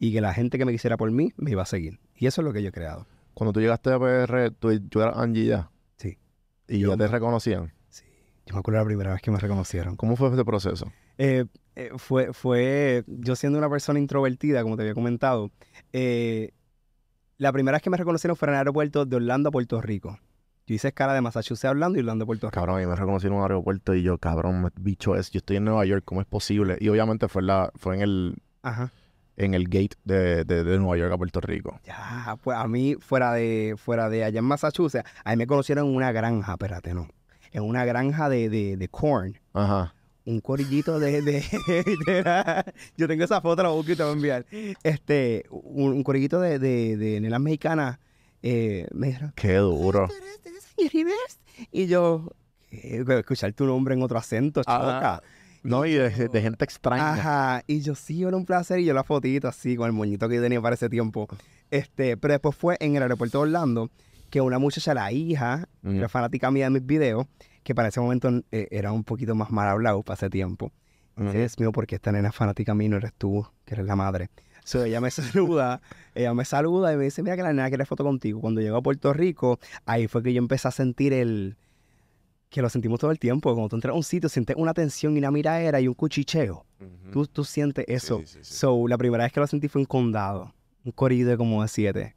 Y 0.04 0.12
que 0.12 0.20
la 0.20 0.34
gente 0.34 0.58
que 0.58 0.66
me 0.66 0.74
quisiera 0.74 0.98
por 0.98 1.10
mí 1.12 1.32
me 1.38 1.52
iba 1.52 1.62
a 1.62 1.66
seguir. 1.66 1.98
Y 2.18 2.28
eso 2.28 2.42
es 2.42 2.46
lo 2.46 2.52
que 2.52 2.62
yo 2.62 2.68
he 2.68 2.72
creado. 2.74 3.08
Cuando 3.34 3.54
tú 3.54 3.62
llegaste 3.62 3.90
a 3.90 3.98
PR, 3.98 4.52
tú, 4.52 4.78
tú 4.90 5.02
eras 5.02 5.16
Angie 5.16 5.46
ya. 5.46 5.72
Sí. 5.96 6.18
Y 6.68 6.80
Yo 6.80 6.90
ya 6.90 6.98
te 6.98 7.08
reconocían. 7.08 7.72
Sí. 7.88 8.04
Yo 8.46 8.54
me 8.54 8.60
acuerdo 8.60 8.82
la 8.82 8.86
primera 8.86 9.14
vez 9.14 9.22
que 9.22 9.32
me 9.32 9.40
reconocieron. 9.40 9.96
¿Cómo 9.96 10.18
fue 10.18 10.28
ese 10.28 10.44
proceso? 10.44 10.92
Eh, 11.18 11.46
eh, 11.78 11.92
fue, 11.96 12.34
fue, 12.34 13.06
yo 13.08 13.38
siendo 13.38 13.58
una 13.58 13.70
persona 13.70 13.98
introvertida, 13.98 14.62
como 14.62 14.76
te 14.76 14.82
había 14.82 14.94
comentado, 14.94 15.52
eh, 15.94 16.52
la 17.38 17.54
primera 17.54 17.78
vez 17.78 17.82
que 17.82 17.90
me 17.90 17.96
reconocieron 17.96 18.36
fue 18.36 18.50
en 18.50 18.56
el 18.56 18.58
aeropuerto 18.58 19.06
de 19.06 19.16
Orlando 19.16 19.48
a 19.48 19.52
Puerto 19.54 19.80
Rico. 19.80 20.20
Yo 20.68 20.76
hice 20.76 20.90
escala 20.90 21.14
de 21.14 21.22
Massachusetts 21.22 21.64
a 21.64 21.72
Orlando 21.72 21.98
y 21.98 22.02
Orlando 22.02 22.24
a 22.24 22.26
Puerto 22.26 22.48
Rico. 22.48 22.56
Cabrón, 22.56 22.82
mí 22.82 22.86
me 22.86 22.96
reconocieron 22.98 23.38
en 23.38 23.40
un 23.40 23.44
aeropuerto 23.44 23.96
y 23.96 24.04
yo, 24.04 24.18
cabrón, 24.18 24.70
bicho 24.82 25.16
es, 25.16 25.32
yo 25.32 25.38
estoy 25.38 25.56
en 25.56 25.64
Nueva 25.64 25.86
York, 25.86 26.04
¿cómo 26.04 26.20
es 26.20 26.28
posible? 26.28 26.76
Y 26.82 26.90
obviamente 26.90 27.30
fue 27.30 27.42
la, 27.42 27.72
fue 27.78 27.96
en 27.96 28.02
el, 28.02 28.36
Ajá. 28.64 28.92
En 29.38 29.54
el 29.54 29.66
gate 29.68 29.96
de, 30.04 30.44
de, 30.46 30.64
de 30.64 30.78
Nueva 30.80 30.98
York 30.98 31.12
a 31.14 31.18
Puerto 31.18 31.42
Rico. 31.42 31.80
Ya, 31.86 32.38
pues 32.44 32.58
a 32.58 32.68
mí, 32.68 32.96
fuera 33.00 33.34
de, 33.34 33.76
fuera 33.78 34.10
de 34.10 34.24
allá 34.24 34.40
en 34.40 34.46
Massachusetts, 34.46 35.10
a 35.24 35.32
mí 35.32 35.38
me 35.38 35.48
conocieron 35.48 35.88
en 35.90 35.96
una 35.96 36.12
granja, 36.12 36.52
espérate, 36.54 36.94
no. 36.94 37.08
En 37.52 37.64
una 37.64 37.86
granja 37.86 38.30
de, 38.30 38.50
de, 38.50 38.78
de 38.78 38.88
corn. 38.88 39.40
Ajá. 39.54 39.94
un 40.26 40.40
corillito 40.40 41.00
de, 41.00 41.22
de, 41.22 41.44
yo 42.98 43.08
tengo 43.08 43.24
esa 43.26 43.42
foto 43.42 43.62
la 43.64 43.70
busco 43.70 43.92
y 43.92 43.96
te 43.96 44.04
voy 44.04 44.12
a 44.12 44.16
enviar 44.16 44.46
este 44.84 45.46
un, 45.50 45.92
un 45.94 46.04
corillito 46.04 46.40
de, 46.40 46.60
de, 46.60 46.96
de 46.98 47.20
nenas 47.20 47.42
mexicanas 47.42 48.00
eh, 48.42 48.88
me 48.94 49.08
dijeron 49.08 49.34
Qué 49.36 49.56
duro. 49.56 50.08
"¿Tú 50.08 50.14
eres 50.80 50.94
Rivers?" 50.94 51.40
y 51.72 51.88
yo 51.88 52.32
"¿Qué? 52.70 53.04
escuchar 53.20 53.52
tu 53.54 53.66
nombre 53.66 53.94
en 53.96 54.02
otro 54.02 54.18
acento 54.18 54.64
choca 54.64 55.22
No, 55.64 55.86
y 55.86 55.94
de, 55.94 56.10
de 56.30 56.42
gente 56.42 56.64
extraña. 56.66 57.14
Ajá, 57.14 57.64
y 57.68 57.82
yo 57.82 57.96
sí, 57.96 58.24
era 58.24 58.36
un 58.36 58.46
placer, 58.46 58.80
y 58.80 58.86
yo 58.86 58.94
la 58.94 59.04
fotito 59.04 59.48
así, 59.48 59.76
con 59.76 59.88
el 59.88 59.94
moñito 59.94 60.28
que 60.30 60.36
yo 60.36 60.42
tenía 60.42 60.62
para 60.62 60.76
ese 60.76 60.90
tiempo. 60.90 61.28
Este, 61.72 62.18
pero 62.18 62.34
después 62.34 62.56
fue 62.56 62.78
en 62.80 62.96
el 62.96 63.02
aeropuerto 63.04 63.40
de 63.40 63.44
Orlando, 63.44 63.90
que 64.30 64.42
una 64.42 64.60
muchacha, 64.60 64.94
la 64.94 65.12
hija, 65.12 65.68
Mm. 65.82 65.96
era 65.98 66.10
fanática 66.10 66.50
mía 66.52 66.66
de 66.66 66.70
mis 66.72 66.86
videos, 66.86 67.26
que 67.64 67.74
para 67.76 67.88
ese 67.90 68.00
momento 68.02 68.30
eh, 68.52 68.68
era 68.72 68.92
un 68.92 69.04
poquito 69.04 69.36
más 69.36 69.52
mal 69.52 69.68
hablado 69.70 70.02
para 70.04 70.16
ese 70.16 70.30
tiempo. 70.30 70.72
Ujú. 71.18 71.30
Es 71.30 71.60
mío 71.60 71.72
porque 71.72 71.96
esta 71.96 72.12
nena 72.12 72.30
es 72.30 72.36
fanática 72.36 72.74
mía 72.74 72.90
no 72.90 72.98
eres 72.98 73.14
tú, 73.18 73.46
que 73.66 73.76
eres 73.76 73.86
la 73.86 73.96
madre. 73.96 74.30
So, 74.66 74.84
ella 74.84 75.00
me 75.02 75.12
saluda, 75.12 75.82
ella 76.16 76.34
me 76.34 76.46
saluda 76.46 76.92
y 76.94 76.98
me 76.98 77.04
dice, 77.06 77.22
mira 77.24 77.36
que 77.36 77.44
la 77.44 77.50
nena 77.54 77.70
quiere 77.70 77.86
foto 77.86 78.04
contigo. 78.04 78.42
Cuando 78.42 78.60
llegó 78.62 78.78
a 78.78 78.82
Puerto 78.82 79.14
Rico, 79.14 79.60
ahí 79.86 80.08
fue 80.08 80.24
que 80.24 80.34
yo 80.34 80.40
empecé 80.40 80.68
a 80.68 80.72
sentir 80.72 81.14
el... 81.14 81.56
que 82.54 82.62
lo 82.62 82.70
sentimos 82.70 83.00
todo 83.00 83.12
el 83.12 83.18
tiempo. 83.18 83.52
Cuando 83.52 83.70
tú 83.70 83.76
entras 83.76 83.94
a 83.94 83.98
un 83.98 84.04
sitio, 84.04 84.30
sientes 84.30 84.56
una 84.58 84.74
tensión 84.74 85.16
y 85.16 85.20
una 85.20 85.32
miradera 85.32 85.82
y 85.82 85.88
un 85.88 85.96
cuchicheo. 85.96 86.66
Tú, 87.12 87.26
tú 87.26 87.44
sientes 87.44 87.84
eso. 87.88 88.20
Sí, 88.20 88.28
sí, 88.28 88.40
sí. 88.44 88.54
So, 88.54 88.88
la 88.88 88.98
primera 88.98 89.24
vez 89.24 89.34
que 89.34 89.40
lo 89.40 89.48
sentí 89.48 89.68
fue 89.68 89.82
en 89.82 89.86
condado. 89.86 90.54
Un 90.86 90.92
corrido 90.92 91.32
de 91.32 91.38
como 91.38 91.64
de 91.64 91.68
siete. 91.68 92.16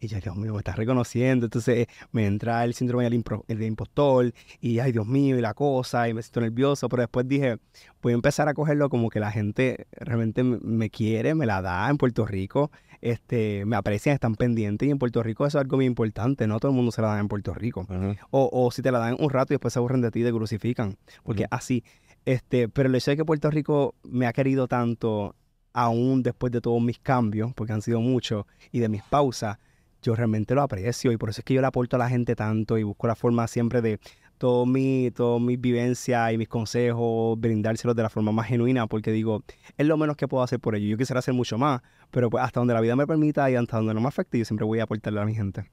Y 0.00 0.06
yo, 0.06 0.18
Dios 0.20 0.36
mío, 0.36 0.52
me 0.52 0.58
estás 0.58 0.76
reconociendo. 0.76 1.46
Entonces 1.46 1.86
me 2.12 2.26
entra 2.26 2.64
el 2.64 2.74
síndrome 2.74 3.04
del, 3.04 3.22
el 3.48 3.58
de 3.58 3.66
impostor. 3.66 4.32
Y, 4.60 4.78
ay, 4.78 4.92
Dios 4.92 5.06
mío, 5.06 5.36
y 5.38 5.40
la 5.40 5.54
cosa. 5.54 6.08
Y 6.08 6.14
me 6.14 6.22
siento 6.22 6.40
nervioso. 6.40 6.88
Pero 6.88 7.02
después 7.02 7.26
dije, 7.26 7.58
voy 8.02 8.12
a 8.12 8.14
empezar 8.14 8.48
a 8.48 8.54
cogerlo 8.54 8.88
como 8.90 9.10
que 9.10 9.18
la 9.20 9.30
gente 9.32 9.86
realmente 9.92 10.42
me- 10.44 10.90
quiere, 10.90 11.34
me 11.34 11.46
la 11.46 11.62
da 11.62 11.88
en 11.90 11.96
Puerto 11.98 12.26
Rico. 12.26 12.70
Este, 13.00 13.64
me 13.64 13.76
aprecian, 13.76 14.14
están 14.14 14.34
pendientes. 14.36 14.86
Y 14.88 14.90
en 14.92 14.98
Puerto 14.98 15.22
Rico 15.22 15.46
eso 15.46 15.58
es 15.58 15.62
algo 15.62 15.76
muy 15.76 15.86
importante. 15.86 16.46
No 16.46 16.60
todo 16.60 16.70
el 16.70 16.76
mundo 16.76 16.92
se 16.92 17.02
la 17.02 17.08
da 17.08 17.18
en 17.20 17.28
Puerto 17.28 17.52
Rico. 17.54 17.86
O, 18.30 18.48
o 18.52 18.70
si 18.70 18.82
te 18.82 18.92
la 18.92 18.98
dan 19.00 19.16
un 19.18 19.30
rato 19.30 19.52
y 19.52 19.54
después 19.54 19.72
se 19.72 19.78
aburren 19.80 20.00
de 20.00 20.10
ti 20.10 20.20
y 20.20 20.24
te 20.24 20.32
crucifican. 20.32 20.96
Porque 21.24 21.42
Ujú. 21.44 21.48
así. 21.56 21.84
Este, 22.24 22.68
pero 22.68 22.88
el 22.88 22.94
hecho 22.94 23.10
de 23.10 23.16
que 23.16 23.24
Puerto 23.24 23.50
Rico 23.50 23.94
me 24.04 24.26
ha 24.26 24.32
querido 24.32 24.68
tanto, 24.68 25.34
aún 25.72 26.22
después 26.22 26.52
de 26.52 26.60
todos 26.60 26.80
mis 26.82 26.98
cambios, 26.98 27.52
porque 27.54 27.72
han 27.72 27.82
sido 27.82 28.00
muchos, 28.00 28.44
y 28.70 28.80
de 28.80 28.88
mis 28.88 29.02
pausas, 29.02 29.58
yo 30.02 30.14
realmente 30.14 30.54
lo 30.54 30.62
aprecio. 30.62 31.12
Y 31.12 31.16
por 31.16 31.30
eso 31.30 31.40
es 31.40 31.44
que 31.44 31.54
yo 31.54 31.60
le 31.60 31.66
aporto 31.66 31.96
a 31.96 31.98
la 31.98 32.08
gente 32.08 32.34
tanto 32.36 32.78
y 32.78 32.82
busco 32.82 33.06
la 33.06 33.14
forma 33.14 33.46
siempre 33.46 33.82
de 33.82 33.98
todo 34.38 34.66
mi, 34.66 35.10
todo 35.10 35.40
mis 35.40 35.60
vivencias 35.60 36.32
y 36.32 36.38
mis 36.38 36.48
consejos, 36.48 37.38
brindárselos 37.40 37.96
de 37.96 38.02
la 38.04 38.08
forma 38.08 38.30
más 38.30 38.46
genuina, 38.46 38.86
porque 38.86 39.10
digo, 39.10 39.42
es 39.76 39.86
lo 39.86 39.96
menos 39.96 40.16
que 40.16 40.28
puedo 40.28 40.44
hacer 40.44 40.60
por 40.60 40.76
ello. 40.76 40.86
Yo 40.88 40.96
quisiera 40.96 41.18
hacer 41.18 41.34
mucho 41.34 41.58
más, 41.58 41.80
pero 42.12 42.30
pues 42.30 42.44
hasta 42.44 42.60
donde 42.60 42.74
la 42.74 42.80
vida 42.80 42.94
me 42.94 43.06
permita 43.06 43.50
y 43.50 43.56
hasta 43.56 43.76
donde 43.78 43.94
no 43.94 44.00
me 44.00 44.06
afecte, 44.08 44.38
yo 44.38 44.44
siempre 44.44 44.64
voy 44.64 44.78
a 44.78 44.84
aportarle 44.84 45.20
a 45.20 45.24
mi 45.24 45.34
gente. 45.34 45.68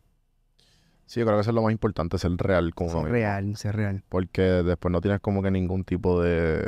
Sí, 1.05 1.19
yo 1.19 1.26
creo 1.28 1.38
que 1.38 1.41
eso 1.41 1.51
es 1.51 1.55
lo 1.55 1.61
más 1.61 1.71
importante, 1.71 2.17
ser 2.17 2.32
real 2.38 2.73
con 2.73 2.89
Ser 2.89 3.03
real, 3.03 3.55
ser 3.57 3.76
real. 3.76 4.03
Porque 4.09 4.41
después 4.41 4.91
no 4.91 5.01
tienes 5.01 5.19
como 5.19 5.43
que 5.43 5.51
ningún 5.51 5.84
tipo 5.84 6.19
de, 6.21 6.63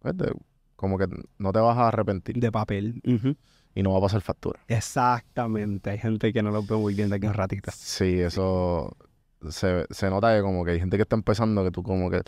pues, 0.00 0.16
de- 0.16 0.32
Como 0.76 0.96
que 0.96 1.06
no 1.38 1.52
te 1.52 1.58
vas 1.58 1.76
a 1.76 1.88
arrepentir 1.88 2.36
De 2.36 2.50
papel. 2.52 3.02
Ujú. 3.04 3.34
Y 3.74 3.82
no 3.82 3.92
va 3.92 3.98
a 3.98 4.02
pasar 4.02 4.20
factura. 4.20 4.58
Exactamente. 4.68 5.90
Hay 5.90 5.98
gente 5.98 6.32
que 6.32 6.42
no 6.42 6.50
lo 6.50 6.62
ve 6.62 6.76
muy 6.76 6.94
bien 6.94 7.10
de 7.10 7.16
aquí 7.16 7.26
a 7.26 7.30
un 7.30 7.34
ratito. 7.34 7.70
Sí, 7.74 8.20
eso 8.20 8.96
se, 9.50 9.86
se 9.90 10.10
nota 10.10 10.34
que 10.36 10.42
como 10.42 10.64
que 10.64 10.72
hay 10.72 10.80
gente 10.80 10.96
que 10.96 11.02
está 11.02 11.16
empezando 11.16 11.62
que 11.64 11.70
tú 11.70 11.82
como 11.82 12.10
que 12.10 12.22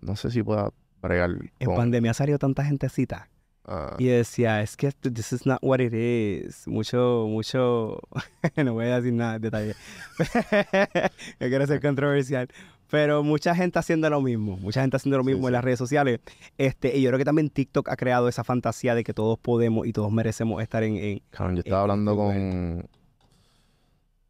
no 0.00 0.16
sé 0.16 0.30
si 0.30 0.42
pueda 0.42 0.70
bregar 1.02 1.30
En 1.60 1.66
con- 1.66 1.76
pandemia 1.76 2.12
salió 2.14 2.38
tanta 2.38 2.64
gentecita. 2.64 3.28
ah, 3.64 3.94
Y 3.98 4.06
decía, 4.06 4.60
es 4.62 4.76
que 4.76 4.92
this 4.92 5.32
is 5.32 5.46
not 5.46 5.58
what 5.62 5.78
it 5.80 5.92
is. 5.94 6.66
Mucho, 6.66 7.26
mucho... 7.28 8.00
no 8.56 8.74
voy 8.74 8.86
a 8.86 8.96
decir 8.96 9.12
nada 9.12 9.38
de 9.38 9.50
detalle. 9.50 9.74
no 11.40 11.48
quiero 11.48 11.66
ser 11.66 11.80
controversial. 11.80 12.48
Pero 12.90 13.22
mucha 13.24 13.54
gente 13.54 13.78
haciendo 13.78 14.08
lo 14.10 14.20
mismo. 14.20 14.56
Mucha 14.58 14.80
gente 14.80 14.96
haciendo 14.96 15.18
lo 15.18 15.24
Sí, 15.24 15.30
mismo 15.30 15.48
en 15.48 15.50
sí. 15.50 15.52
las 15.54 15.64
redes 15.64 15.78
sociales. 15.78 16.20
Este, 16.56 16.96
y 16.96 17.02
yo 17.02 17.10
creo 17.10 17.18
que 17.18 17.24
también 17.24 17.50
TikTok 17.50 17.88
ha 17.88 17.96
creado 17.96 18.28
esa 18.28 18.44
fantasía 18.44 18.94
de 18.94 19.02
que 19.04 19.12
todos 19.12 19.38
podemos 19.38 19.86
y 19.86 19.92
todos 19.92 20.12
merecemos 20.12 20.62
estar 20.62 20.82
en... 20.84 20.96
en- 20.96 21.22
cabrón, 21.30 21.56
yo 21.56 21.60
eh, 21.60 21.62
estaba 21.66 21.82
hablando 21.82 22.12
qué 22.12 22.16
con 22.16 22.88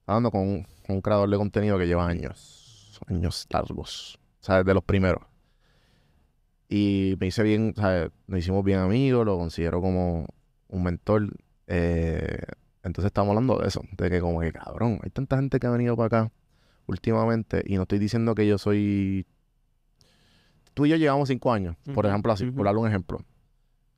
estaba 0.00 0.16
hablando 0.18 0.30
con, 0.30 0.40
un- 0.40 0.66
con 0.86 0.96
un 0.96 1.02
creador 1.02 1.28
de 1.28 1.36
contenido 1.36 1.78
que 1.78 1.86
lleva 1.86 2.07
años, 2.07 3.00
años 3.09 3.46
largos, 3.50 4.18
o 4.40 4.44
sea, 4.44 4.62
de 4.62 4.72
los 4.74 4.84
primeros. 4.84 5.22
Y 6.68 7.14
me 7.20 7.26
hice 7.28 7.42
bien, 7.42 7.74
o 7.76 7.80
sea, 7.80 8.09
nos 8.26 8.40
hicimos 8.40 8.64
bien 8.64 8.78
amigos, 8.80 9.24
lo 9.24 9.36
considero 9.38 9.80
como 9.80 10.26
un 10.68 10.82
mentor. 10.82 11.28
eh, 11.68 12.38
entonces 12.82 13.07
estamos 13.07 13.30
hablando 13.30 13.59
de 13.59 13.66
eso, 13.68 13.82
de 13.96 14.09
que 14.11 14.20
como 14.20 14.40
que 14.40 14.52
cabrón, 14.52 15.00
hay 15.02 15.11
tanta 15.11 15.36
gente 15.36 15.59
que 15.59 15.66
ha 15.66 15.70
venido 15.70 15.96
para 15.96 16.07
acá 16.07 16.32
últimamente 16.87 17.62
y 17.66 17.76
no 17.76 17.82
estoy 17.82 17.99
diciendo 17.99 18.34
que 18.34 18.47
yo 18.47 18.59
soy... 18.59 19.26
Tú 20.74 20.84
y 20.84 20.91
yo 20.91 20.97
llevamos 20.97 21.28
cinco 21.28 21.53
años, 21.53 21.76
por 21.95 22.05
ejemplo, 22.05 22.32
así, 22.32 22.51
por 22.51 22.66
darle 22.66 22.80
un 22.80 22.89
ejemplo. 22.89 23.18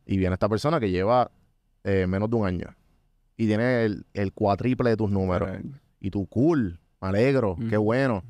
Y 0.07 0.16
viene 0.16 0.34
esta 0.34 0.49
persona 0.49 0.78
que 0.78 0.91
lleva 0.91 1.30
eh, 1.82 2.07
menos 2.07 2.30
de 2.30 2.36
un 2.36 2.47
año 2.47 2.76
y 3.39 3.47
tiene 3.47 3.84
el, 3.84 4.05
el 4.14 4.32
cuatriple 4.32 4.91
de 4.91 4.97
tus 4.97 5.11
números. 5.11 5.49
Y 6.01 6.11
tú, 6.11 6.26
cool, 6.26 6.78
me 7.01 7.09
alegro, 7.09 7.57
qué 7.70 7.76
bueno. 7.76 8.22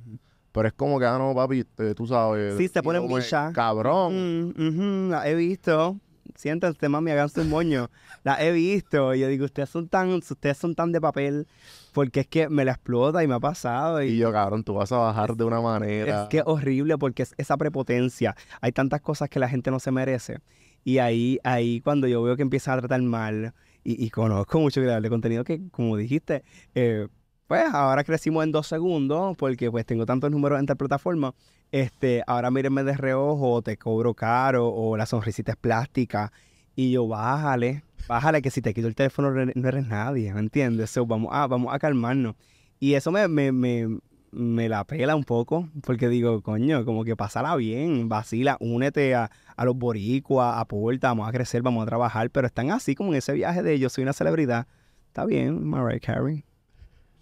Pero 0.53 0.69
es 0.69 0.75
como 0.75 0.99
que, 0.99 1.07
ah, 1.07 1.19
no, 1.19 1.35
papi, 1.35 1.65
eh, 1.79 1.95
tú 1.97 2.07
sabes. 2.07 2.57
Sí, 2.57 2.69
se 2.69 2.81
y 2.81 2.83
pone 2.83 2.99
como 2.99 3.17
que, 3.17 3.23
bicha. 3.23 3.53
Cabrón. 3.53 4.55
Mm, 4.57 5.15
he 5.25 5.35
visto. 5.35 5.99
Siéntense, 6.35 6.89
mami, 6.89 7.11
háganse 7.11 7.41
un 7.41 7.51
moño. 7.51 7.91
La 8.25 8.43
he 8.43 8.53
visto. 8.53 9.15
Y 9.15 9.21
yo 9.21 9.29
digo, 9.29 9.45
ustedes 9.45 9.69
son 9.69 9.89
tan, 9.89 10.11
ustedes 10.11 10.57
son 10.57 10.75
tan 10.75 10.93
de 10.93 11.01
papel. 11.01 11.47
Porque 11.93 12.21
es 12.21 12.27
que 12.27 12.49
me 12.49 12.65
la 12.65 12.73
explota 12.73 13.23
y 13.25 13.29
me 13.29 13.35
ha 13.35 13.41
pasado. 13.41 14.03
Y 14.03 14.09
Y, 14.09 14.19
yo, 14.19 14.33
cabrón, 14.33 14.65
tú 14.65 14.75
vas 14.75 14.93
a 14.93 14.99
bajar 14.99 15.35
de 15.37 15.45
una 15.45 15.61
manera. 15.61 16.23
es 16.25 16.29
que 16.29 16.39
es 16.39 16.45
horrible 16.47 16.99
porque 16.99 17.23
es 17.23 17.35
esa 17.39 17.57
prepotencia. 17.57 18.37
Hay 18.61 18.73
tantas 18.73 19.01
cosas 19.01 19.29
que 19.29 19.39
la 19.39 19.49
gente 19.49 19.71
no 19.71 19.81
se 19.81 19.91
merece. 19.91 20.39
Y 20.85 20.99
ahí, 20.99 21.39
ahí 21.45 21.81
cuando 21.81 22.07
yo 22.07 22.23
veo 22.23 22.37
que 22.37 22.43
empiezan 22.43 22.79
a 22.79 22.81
tratar 22.81 23.03
mal, 23.03 23.55
y, 23.85 24.05
y 24.05 24.11
conozco 24.11 24.61
mucho 24.61 24.81
creador 24.81 25.03
de 25.03 25.09
contenido 25.09 25.45
que, 25.45 25.61
como 25.71 25.97
dijiste, 25.97 26.45
eh, 26.75 27.09
pues 27.49 27.65
ahora 27.73 28.05
crecimos 28.05 28.45
en 28.45 28.53
dos 28.53 28.67
segundos 28.67 29.35
porque 29.39 29.71
pues 29.71 29.87
tengo 29.87 30.05
tantos 30.05 30.31
números 30.31 30.61
en 30.61 30.67
tal 30.67 30.77
plataforma. 30.77 31.35
Este, 31.71 32.23
ahora 32.27 32.51
mírenme 32.51 32.83
de 32.85 32.97
reojo, 32.97 33.63
te 33.63 33.77
cobro 33.77 34.15
caro, 34.15 34.69
o 34.69 34.97
la 34.97 35.07
sonrisita 35.07 35.53
es 35.53 35.59
plástica. 35.59 36.33
Y 36.75 36.93
yo, 36.93 37.07
bájale, 37.09 37.85
bájale, 38.07 38.41
que 38.43 38.51
si 38.51 38.63
te 38.63 38.73
quito 38.73 38.87
el 38.89 38.95
teléfono 38.95 39.31
no 39.31 39.69
eres- 39.69 39.87
nadie, 39.87 40.33
¿me 40.33 40.41
entiendes? 40.41 40.91
So, 40.91 41.07
vamos, 41.07 41.31
a, 41.33 41.47
vamos 41.47 41.75
a 41.75 41.79
calmarnos. 41.79 42.37
Y 42.81 42.95
eso 42.95 43.11
me, 43.11 43.27
me, 43.29 43.53
me, 43.53 43.99
me 44.31 44.69
la 44.69 44.85
pela 44.85 45.15
un 45.17 45.25
poco, 45.25 45.69
porque 45.83 46.09
digo, 46.09 46.41
coño, 46.43 46.85
como 46.85 47.05
que 47.05 47.17
pásala 47.17 47.55
bien, 47.57 48.09
vacila, 48.09 48.57
únete 48.61 49.15
a, 49.15 49.31
a 49.57 49.65
los 49.65 49.77
boricuas, 49.77 50.57
aporta, 50.59 51.09
vamos 51.09 51.29
a 51.29 51.33
crecer, 51.33 51.63
vamos 51.63 51.83
a 51.83 51.87
trabajar, 51.87 52.31
pero 52.31 52.47
están 52.47 52.71
así 52.71 52.95
como 52.95 53.11
en 53.13 53.19
ese 53.19 53.33
viaje 53.33 53.63
de 53.63 53.79
yo 53.79 53.89
soy 53.91 54.03
una 54.05 54.13
celebridad. 54.13 54.67
Está 55.09 55.25
bien, 55.25 55.69
Mariah 55.69 56.01
Carey. 56.01 56.45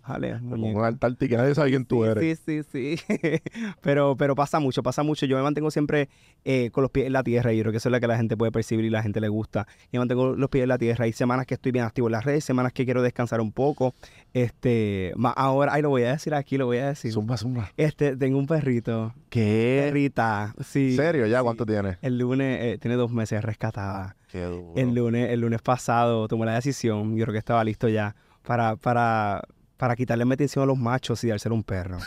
Jale, 0.07 0.34
Te 0.34 0.40
muñeco. 0.40 0.66
pongo 0.66 0.80
en 0.80 0.84
altar 0.86 1.16
que 1.16 1.36
nadie 1.36 1.54
sabe 1.54 1.70
quién 1.70 1.84
tú 1.84 2.04
eres. 2.04 2.38
Sí, 2.44 2.62
sí, 2.62 2.96
sí. 2.96 3.02
pero, 3.82 4.16
pero 4.16 4.36
pasa 4.36 4.61
mucho, 4.61 4.82
pasa 4.82 5.02
mucho. 5.02 5.26
Yo 5.26 5.36
me 5.36 5.42
mantengo 5.42 5.70
siempre 5.70 6.09
eh, 6.44 6.70
con 6.70 6.82
los 6.82 6.92
pies 6.92 7.07
en 7.07 7.12
la 7.12 7.24
tierra 7.24 7.52
y 7.52 7.57
yo 7.57 7.64
creo 7.64 7.72
que 7.72 7.78
eso 7.78 7.88
es 7.88 7.92
lo 7.92 7.98
que 7.98 8.07
la 8.07 8.16
gente 8.16 8.36
puede 8.36 8.52
percibir 8.52 8.84
y 8.84 8.90
la 8.90 9.02
gente 9.02 9.20
le 9.20 9.28
gusta. 9.28 9.66
Yo 9.92 10.00
mantengo 10.00 10.36
los 10.36 10.48
pies 10.48 10.62
en 10.62 10.68
la 10.68 10.78
tierra. 10.78 11.07
Hay 11.07 11.12
semanas 11.12 11.46
que 11.46 11.54
estoy 11.54 11.72
bien 11.72 11.84
activo 11.84 12.07
en 12.07 12.12
las 12.12 12.24
redes, 12.24 12.44
semanas 12.44 12.72
que 12.72 12.84
quiero 12.84 13.02
descansar 13.02 13.40
un 13.40 13.50
poco. 13.50 13.94
Este, 14.32 15.12
más 15.16 15.34
ahora, 15.36 15.72
ay, 15.74 15.82
lo 15.82 15.88
voy 15.88 16.04
a 16.04 16.12
decir 16.12 16.34
aquí, 16.34 16.57
lo 16.57 16.66
voy 16.66 16.78
a 16.78 16.88
decir. 16.88 17.12
Zumba, 17.12 17.36
zumba. 17.36 17.72
Este, 17.76 18.16
tengo 18.16 18.38
un 18.38 18.46
perrito. 18.46 19.12
¿Qué? 19.28 19.82
Perrita, 19.86 20.54
sí. 20.64 20.90
¿En 20.90 20.96
serio? 20.96 21.26
¿Ya 21.26 21.38
sí. 21.38 21.44
cuánto 21.44 21.66
tienes? 21.66 21.98
El 22.02 22.18
lunes, 22.18 22.59
eh, 22.62 22.78
tiene 22.78 22.96
dos 22.96 23.11
meses 23.11 23.42
rescatada. 23.44 24.14
Qué 24.30 24.44
duro. 24.44 24.72
El 24.76 24.94
lunes, 24.94 25.30
el 25.30 25.40
lunes 25.40 25.62
pasado 25.62 26.28
tomé 26.28 26.46
la 26.46 26.54
decisión, 26.54 27.16
yo 27.16 27.24
creo 27.24 27.32
que 27.32 27.38
estaba 27.38 27.64
listo 27.64 27.88
ya, 27.88 28.14
para, 28.42 28.76
para, 28.76 29.42
para 29.77 29.97
quitarle 29.97 30.24
mi 30.24 30.35
atención 30.35 30.62
a 30.62 30.66
los 30.66 30.79
machos 30.79 31.22
y 31.24 31.29
dárselo 31.29 31.55
un 31.55 31.64
perro. 31.64 31.99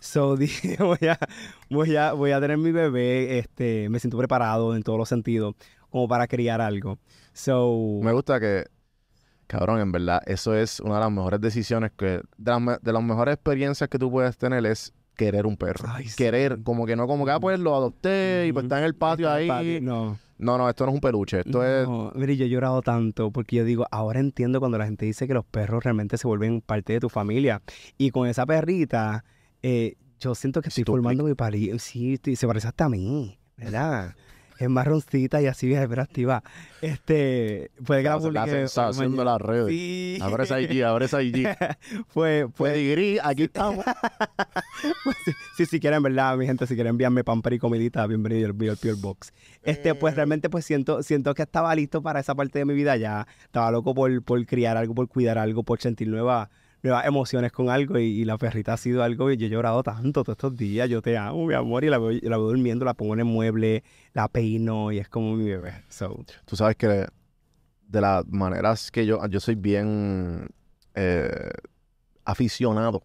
So 0.00 0.36
dije, 0.36 0.76
voy 0.78 1.08
a, 1.08 1.18
voy 1.70 1.96
a, 1.96 2.12
voy 2.12 2.30
a 2.32 2.40
tener 2.40 2.58
mi 2.58 2.72
bebé, 2.72 3.38
este, 3.38 3.88
me 3.88 3.98
siento 3.98 4.18
preparado 4.18 4.76
en 4.76 4.82
todos 4.82 4.98
los 4.98 5.08
sentidos, 5.08 5.54
como 5.90 6.08
para 6.08 6.26
criar 6.26 6.60
algo. 6.60 6.98
So, 7.32 8.00
Me 8.02 8.12
gusta 8.12 8.40
que, 8.40 8.66
cabrón, 9.46 9.80
en 9.80 9.92
verdad, 9.92 10.22
eso 10.26 10.54
es 10.54 10.80
una 10.80 10.94
de 10.94 11.00
las 11.00 11.12
mejores 11.12 11.40
decisiones 11.40 11.92
que, 11.96 12.22
de 12.36 12.60
las, 12.60 12.82
de 12.82 12.92
las 12.92 13.02
mejores 13.02 13.34
experiencias 13.34 13.88
que 13.88 13.98
tú 13.98 14.10
puedes 14.10 14.36
tener 14.36 14.64
es 14.66 14.92
querer 15.16 15.46
un 15.46 15.56
perro. 15.56 15.88
Ay, 15.88 16.06
sí. 16.08 16.16
Querer, 16.16 16.62
como 16.62 16.86
que 16.86 16.94
no, 16.94 17.06
como 17.06 17.24
que, 17.24 17.32
ah, 17.32 17.40
pues 17.40 17.58
lo 17.58 17.74
adopté 17.74 18.46
y 18.48 18.52
pues 18.52 18.64
está 18.64 18.78
en 18.78 18.84
el 18.84 18.94
patio 18.94 19.26
está 19.26 19.34
ahí. 19.36 19.44
el 19.44 19.48
patio. 19.48 19.80
No, 19.82 20.18
No, 20.38 20.58
no, 20.58 20.68
esto 20.68 20.84
no 20.84 20.90
es 20.90 20.94
un 20.94 21.00
peluche, 21.00 21.40
esto 21.40 21.64
es... 21.64 21.88
no, 21.88 22.12
mire, 22.14 22.36
yo 22.36 22.44
he 22.44 22.48
llorado 22.48 22.82
tanto 22.82 23.30
porque 23.30 23.56
yo 23.56 23.64
digo, 23.64 23.86
ahora 23.90 24.20
entiendo 24.20 24.60
cuando 24.60 24.78
la 24.78 24.84
gente 24.84 25.06
dice 25.06 25.26
que 25.26 25.34
los 25.34 25.44
perros 25.44 25.82
realmente 25.82 26.18
se 26.18 26.28
vuelven 26.28 26.60
parte 26.60 26.92
de 26.92 27.00
tu 27.00 27.08
familia. 27.08 27.62
Y 27.98 28.10
con 28.10 28.28
esa 28.28 28.44
perrita, 28.46 29.24
eh, 29.62 29.96
yo 30.20 30.34
siento 30.34 30.62
que 30.62 30.68
estoy 30.68 30.84
formando 30.84 31.24
mi 31.24 31.34
pari. 31.34 31.78
Sí, 31.78 32.18
se 32.34 32.46
parece 32.46 32.68
hasta 32.68 32.84
a 32.84 32.88
mí, 32.88 33.38
¿verdad? 33.56 34.14
Es 34.58 34.68
marroncita 34.70 35.42
y 35.42 35.46
así 35.46 35.66
bien 35.66 35.82
hiperactiva. 35.82 36.42
Este, 36.80 37.70
puede 37.84 38.02
que 38.02 38.08
la 38.08 38.14
la 38.16 38.20
publique 38.20 38.50
sensación 38.50 39.16
de 39.16 39.24
las 39.24 39.40
redes. 39.40 39.68
Sí. 39.68 40.18
Abre 40.22 40.44
esa 40.44 40.60
IG, 40.60 40.82
abre 40.84 41.04
esa 41.06 41.22
IG. 41.22 41.46
Fue, 42.08 42.48
fue, 42.54 42.70
Pedigrí, 42.70 43.18
aquí 43.22 43.44
estamos. 43.44 43.84
pues, 45.04 45.16
sí, 45.24 45.32
sí, 45.56 45.66
si 45.66 45.80
quieren, 45.80 46.02
¿verdad? 46.02 46.36
Mi 46.36 46.46
gente, 46.46 46.66
si 46.66 46.74
quieren 46.74 46.90
enviarme 46.90 47.24
pamper 47.24 47.54
y 47.54 47.58
comidita, 47.58 48.06
bienvenido 48.06 48.46
al 48.46 48.52
Beer 48.52 48.76
Pure 48.76 48.94
Box. 48.94 49.32
Este, 49.62 49.94
pues 49.94 50.12
Eh. 50.14 50.16
realmente 50.16 50.48
pues 50.48 50.64
siento, 50.64 51.02
siento 51.02 51.34
que 51.34 51.42
estaba 51.42 51.74
listo 51.74 52.02
para 52.02 52.20
esa 52.20 52.34
parte 52.34 52.58
de 52.58 52.64
mi 52.64 52.74
vida 52.74 52.96
ya. 52.96 53.26
Estaba 53.44 53.70
loco 53.70 53.94
por, 53.94 54.22
por 54.22 54.44
criar 54.46 54.76
algo, 54.76 54.94
por 54.94 55.08
cuidar 55.08 55.38
algo, 55.38 55.62
por 55.62 55.80
sentir 55.80 56.08
nuevas 56.08 56.48
nuevas 56.86 57.06
emociones 57.06 57.52
con 57.52 57.68
algo 57.70 57.98
y, 57.98 58.04
y 58.04 58.24
la 58.24 58.38
perrita 58.38 58.72
ha 58.72 58.76
sido 58.76 59.02
algo 59.02 59.26
que 59.28 59.36
yo 59.36 59.46
he 59.46 59.50
llorado 59.50 59.82
tanto 59.82 60.24
todos 60.24 60.34
estos 60.36 60.56
días. 60.56 60.88
Yo 60.88 61.02
te 61.02 61.16
amo, 61.18 61.46
mi 61.46 61.54
amor, 61.54 61.84
y 61.84 61.90
la 61.90 61.98
veo, 61.98 62.12
la 62.22 62.36
veo 62.36 62.48
durmiendo, 62.48 62.84
la 62.84 62.94
pongo 62.94 63.14
en 63.14 63.20
el 63.20 63.24
mueble, 63.26 63.84
la 64.14 64.28
peino 64.28 64.92
y 64.92 64.98
es 64.98 65.08
como 65.08 65.36
mi 65.36 65.44
bebé. 65.48 65.82
So, 65.88 66.24
Tú 66.44 66.56
sabes 66.56 66.76
que 66.76 67.06
de 67.88 68.00
las 68.00 68.26
maneras 68.26 68.90
que 68.90 69.04
yo, 69.06 69.24
yo 69.28 69.38
soy 69.40 69.54
bien 69.54 70.48
eh, 70.94 71.50
aficionado 72.24 73.02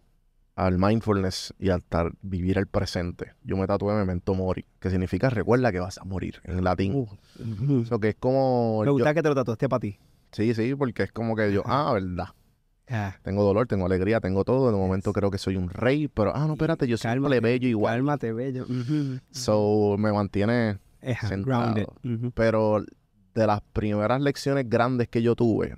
al 0.54 0.78
mindfulness 0.78 1.54
y 1.58 1.70
al 1.70 1.80
estar- 1.80 2.12
vivir 2.22 2.58
el 2.58 2.66
presente. 2.66 3.32
Yo 3.42 3.56
me 3.56 3.66
tatué 3.66 3.94
Memento 3.94 4.34
Mori, 4.34 4.64
que 4.80 4.90
significa 4.90 5.30
recuerda 5.30 5.72
que 5.72 5.80
vas 5.80 5.98
a 5.98 6.04
morir 6.04 6.40
en 6.44 6.62
latín. 6.62 6.94
Uh, 6.94 7.98
que 8.00 8.08
es 8.10 8.16
como... 8.16 8.80
Me 8.80 8.86
yo- 8.86 8.92
gusta 8.92 9.14
que 9.14 9.22
te 9.22 9.28
lo 9.28 9.34
tatuaste 9.34 9.68
para 9.68 9.80
ti. 9.80 9.98
sí, 10.32 10.52
sí, 10.54 10.74
porque 10.74 11.04
es 11.04 11.12
como 11.12 11.34
que 11.36 11.52
yo, 11.52 11.62
ah, 11.66 11.92
verdad. 11.94 12.28
Ah, 12.88 13.16
Tengo 13.22 13.42
dolor, 13.44 13.66
tengo 13.68 13.86
alegría, 13.86 14.20
tengo 14.20 14.44
todo. 14.44 14.70
De 14.70 14.76
momento 14.76 15.10
Yes. 15.10 15.14
creo 15.14 15.30
que 15.30 15.38
soy 15.38 15.56
un 15.56 15.70
rey, 15.70 16.08
pero, 16.08 16.34
ah, 16.34 16.46
no, 16.46 16.54
espérate, 16.54 16.86
yo 16.86 16.96
soy 16.96 17.16
un 17.18 17.24
plebeyo 17.24 17.68
igual. 17.68 17.94
Cálmate, 17.96 18.32
bello. 18.32 18.66
So, 19.30 19.96
me 19.98 20.12
mantiene 20.12 20.78
sentado. 21.20 21.74
grounded. 21.74 21.86
Pero 22.34 22.84
de 23.34 23.46
las 23.46 23.60
primeras 23.72 24.20
lecciones 24.20 24.68
grandes 24.68 25.08
que 25.08 25.22
yo 25.22 25.34
tuve 25.34 25.74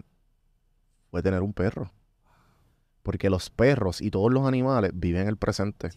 fue 1.10 1.22
tener 1.22 1.42
un 1.42 1.52
perro. 1.52 1.92
Porque 3.02 3.28
los 3.30 3.50
perros 3.50 4.00
y 4.00 4.10
todos 4.10 4.32
los 4.32 4.46
animales 4.46 4.90
viven 4.94 5.22
en 5.22 5.28
el 5.28 5.36
presente. 5.36 5.90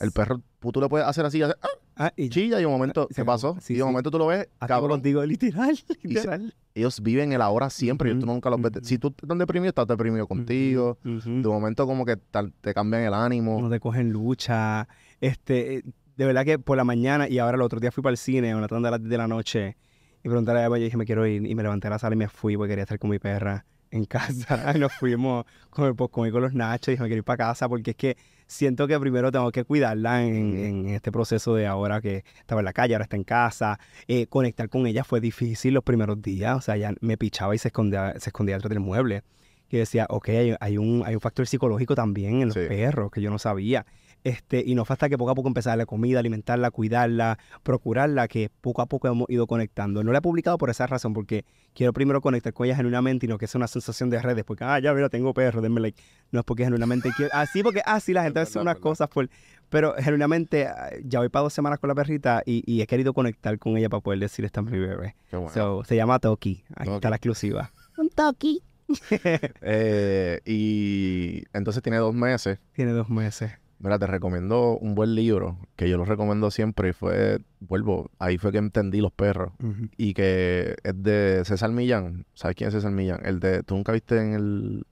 El 0.00 0.10
perro, 0.12 0.40
tú 0.60 0.72
tú 0.72 0.80
le 0.80 0.88
puedes 0.88 1.06
hacer 1.06 1.24
así, 1.26 1.40
hacer, 1.42 1.58
¡ah! 1.62 1.68
Ah, 1.96 2.12
y 2.16 2.28
chilla, 2.28 2.60
y 2.60 2.64
un 2.64 2.72
momento, 2.72 3.06
Se 3.10 3.14
¿qué 3.22 3.24
pasó? 3.24 3.56
Sí, 3.60 3.74
y 3.74 3.76
de 3.76 3.82
sí. 3.82 3.86
momento 3.86 4.10
tú 4.10 4.18
lo 4.18 4.26
ves, 4.26 4.48
Así 4.58 4.68
cabrón. 4.68 4.90
contigo, 4.90 5.24
literal, 5.24 5.76
se- 5.76 5.96
literal. 6.02 6.54
Ellos 6.74 7.00
viven 7.00 7.32
el 7.32 7.40
ahora 7.40 7.70
siempre. 7.70 8.10
y 8.10 8.18
tú 8.18 8.26
nunca 8.26 8.50
los 8.50 8.60
ves. 8.60 8.72
Si 8.82 8.98
tú 8.98 9.14
estás 9.16 9.38
deprimido, 9.38 9.68
estás 9.68 9.86
deprimido 9.86 10.26
contigo. 10.26 10.98
De 11.04 11.48
momento, 11.48 11.86
como 11.86 12.04
que 12.04 12.16
tal- 12.16 12.52
te 12.60 12.74
cambian 12.74 13.02
el 13.02 13.14
ánimo. 13.14 13.60
no 13.60 13.70
te 13.70 13.78
cogen 13.78 14.10
lucha. 14.10 14.88
Este, 15.20 15.76
eh, 15.76 15.82
de 16.16 16.24
verdad 16.26 16.44
que 16.44 16.58
por 16.58 16.76
la 16.76 16.84
mañana 16.84 17.28
y 17.28 17.38
ahora 17.38 17.54
el 17.56 17.62
otro 17.62 17.78
día 17.80 17.92
fui 17.92 18.02
para 18.02 18.12
el 18.12 18.18
cine 18.18 18.50
a 18.52 18.56
una 18.56 18.66
tanda 18.68 18.88
de 18.88 18.90
las 18.92 19.00
10 19.00 19.10
de 19.10 19.18
la 19.18 19.28
noche 19.28 19.76
y 20.22 20.28
preguntarle 20.28 20.62
a 20.62 20.66
ella, 20.66 20.76
yo 20.78 20.84
dije, 20.84 20.96
me 20.96 21.04
quiero 21.04 21.26
ir. 21.26 21.46
Y 21.46 21.54
me 21.54 21.62
levanté 21.62 21.86
a 21.86 21.90
la 21.90 21.98
sala 22.00 22.14
y 22.14 22.18
me 22.18 22.28
fui 22.28 22.56
porque 22.56 22.70
quería 22.70 22.82
estar 22.84 22.98
con 22.98 23.10
mi 23.10 23.18
perra 23.20 23.64
en 23.92 24.04
casa. 24.06 24.72
Y 24.74 24.80
nos 24.80 24.92
fuimos 24.94 25.44
con 25.70 25.86
el 25.86 25.94
con, 25.94 26.08
con 26.10 26.42
los 26.42 26.54
nachos 26.54 26.88
y 26.88 26.90
dije, 26.92 27.02
me 27.04 27.08
quiero 27.08 27.18
ir 27.20 27.24
para 27.24 27.36
casa 27.36 27.68
porque 27.68 27.92
es 27.92 27.96
que 27.96 28.16
siento 28.54 28.86
que 28.86 28.98
primero 29.00 29.30
tengo 29.32 29.50
que 29.52 29.64
cuidarla 29.64 30.24
en, 30.24 30.86
este 30.88 31.10
proceso 31.12 31.54
de 31.54 31.66
ahora 31.66 32.00
que 32.00 32.24
estaba 32.38 32.60
en 32.60 32.64
la 32.64 32.72
calle, 32.72 32.94
ahora 32.94 33.04
está 33.04 33.16
en 33.16 33.24
casa. 33.24 33.78
Eh, 34.06 34.26
conectar 34.26 34.68
con 34.68 34.86
ella 34.86 35.04
fue 35.04 35.20
difícil 35.20 35.74
los 35.74 35.82
primeros 35.84 36.22
días. 36.22 36.56
O 36.56 36.60
sea, 36.60 36.76
ella 36.76 36.94
me 37.00 37.16
pichaba 37.16 37.54
y 37.54 37.58
se 37.58 37.68
escondía, 37.68 38.12
se 38.18 38.30
escondía 38.30 38.56
detrás 38.56 38.70
del 38.70 38.80
mueble. 38.80 39.22
Y 39.70 39.78
decía, 39.78 40.06
ok, 40.08 40.28
hay, 40.28 40.54
hay 40.60 40.78
un, 40.78 41.02
hay 41.04 41.14
un 41.14 41.20
factor 41.20 41.46
psicológico 41.46 41.94
también 41.96 42.42
en 42.42 42.48
los 42.48 42.54
Sí. 42.54 42.66
perros 42.68 43.10
que 43.10 43.20
yo 43.20 43.30
no 43.30 43.38
sabía. 43.38 43.84
Este, 44.24 44.64
y 44.66 44.74
no 44.74 44.86
fue 44.86 44.94
hasta 44.94 45.10
que 45.10 45.18
poco 45.18 45.30
a 45.32 45.34
poco 45.34 45.48
empecé 45.48 45.68
a 45.68 45.72
darle 45.72 45.84
comida, 45.84 46.18
alimentarla, 46.18 46.70
cuidarla, 46.70 47.38
procurarla, 47.62 48.26
que 48.26 48.50
poco 48.62 48.80
a 48.80 48.86
poco 48.86 49.06
hemos 49.06 49.28
ido 49.28 49.46
conectando. 49.46 50.02
No 50.02 50.12
la 50.12 50.18
he 50.18 50.22
publicado 50.22 50.56
por 50.56 50.70
esa 50.70 50.86
razón, 50.86 51.12
porque 51.12 51.44
quiero 51.74 51.92
primero 51.92 52.22
conectar 52.22 52.54
con 52.54 52.64
ella 52.66 52.74
genuinamente 52.74 53.26
y 53.26 53.28
no 53.28 53.36
que 53.36 53.46
sea 53.46 53.58
una 53.58 53.66
sensación 53.68 54.08
de 54.08 54.22
redes, 54.22 54.42
porque, 54.44 54.64
ah, 54.64 54.78
ya 54.78 54.94
mira, 54.94 55.10
tengo 55.10 55.34
perro, 55.34 55.60
denme 55.60 55.80
like. 55.80 56.02
No 56.30 56.40
es 56.40 56.44
porque 56.46 56.64
genuinamente 56.64 57.10
quiero. 57.14 57.30
Ah, 57.34 57.44
sí, 57.44 57.62
porque, 57.62 57.82
ah, 57.84 58.00
sí, 58.00 58.14
la 58.14 58.22
gente 58.22 58.40
Es 58.40 58.48
hace 58.48 58.58
unas 58.58 58.78
cosas 58.78 59.08
por. 59.08 59.28
Pero 59.68 59.94
genuinamente, 59.98 60.68
ah, 60.68 60.90
ya 61.04 61.18
voy 61.18 61.28
para 61.28 61.42
dos 61.42 61.52
semanas 61.52 61.78
con 61.78 61.88
la 61.88 61.94
perrita 61.94 62.42
y, 62.46 62.62
y 62.66 62.80
he 62.80 62.86
querido 62.86 63.12
conectar 63.12 63.58
con 63.58 63.76
ella 63.76 63.90
para 63.90 64.00
poder 64.00 64.20
decir, 64.20 64.46
esta 64.46 64.60
es 64.60 64.66
mi 64.66 64.78
bebé. 64.78 65.16
Qué 65.28 65.36
bueno. 65.36 65.52
So, 65.52 65.84
se 65.84 65.96
llama 65.96 66.18
Toki. 66.18 66.64
Ahí 66.76 66.86
Toki. 66.86 66.94
está 66.96 67.10
la 67.10 67.16
exclusiva. 67.16 67.72
Un 67.98 68.08
toqui. 68.08 68.62
Eh, 69.62 70.40
y 70.44 71.44
entonces 71.52 71.82
tiene 71.82 71.98
dos 71.98 72.14
meses. 72.14 72.58
Tiene 72.72 72.92
dos 72.92 73.08
meses. 73.10 73.52
Mira, 73.84 73.98
te 73.98 74.06
recomiendo 74.06 74.78
un 74.78 74.94
buen 74.94 75.14
libro 75.14 75.58
que 75.76 75.90
yo 75.90 75.98
lo 75.98 76.06
recomiendo 76.06 76.50
siempre 76.50 76.88
y 76.88 76.92
fue, 76.94 77.40
vuelvo, 77.60 78.10
ahí 78.18 78.38
fue 78.38 78.50
que 78.50 78.56
entendí 78.56 79.02
los 79.02 79.12
perros. 79.12 79.52
Y 79.98 80.14
que 80.14 80.74
es 80.82 81.02
de 81.02 81.42
César 81.44 81.70
Millán. 81.70 82.24
¿Sabes 82.32 82.56
quién 82.56 82.68
es 82.68 82.74
César 82.74 82.92
Millán? 82.92 83.20
El 83.26 83.40
de, 83.40 83.62
tú 83.62 83.74
nunca 83.74 83.92
viste 83.92 84.16
en 84.18 84.32
el, 84.32 84.86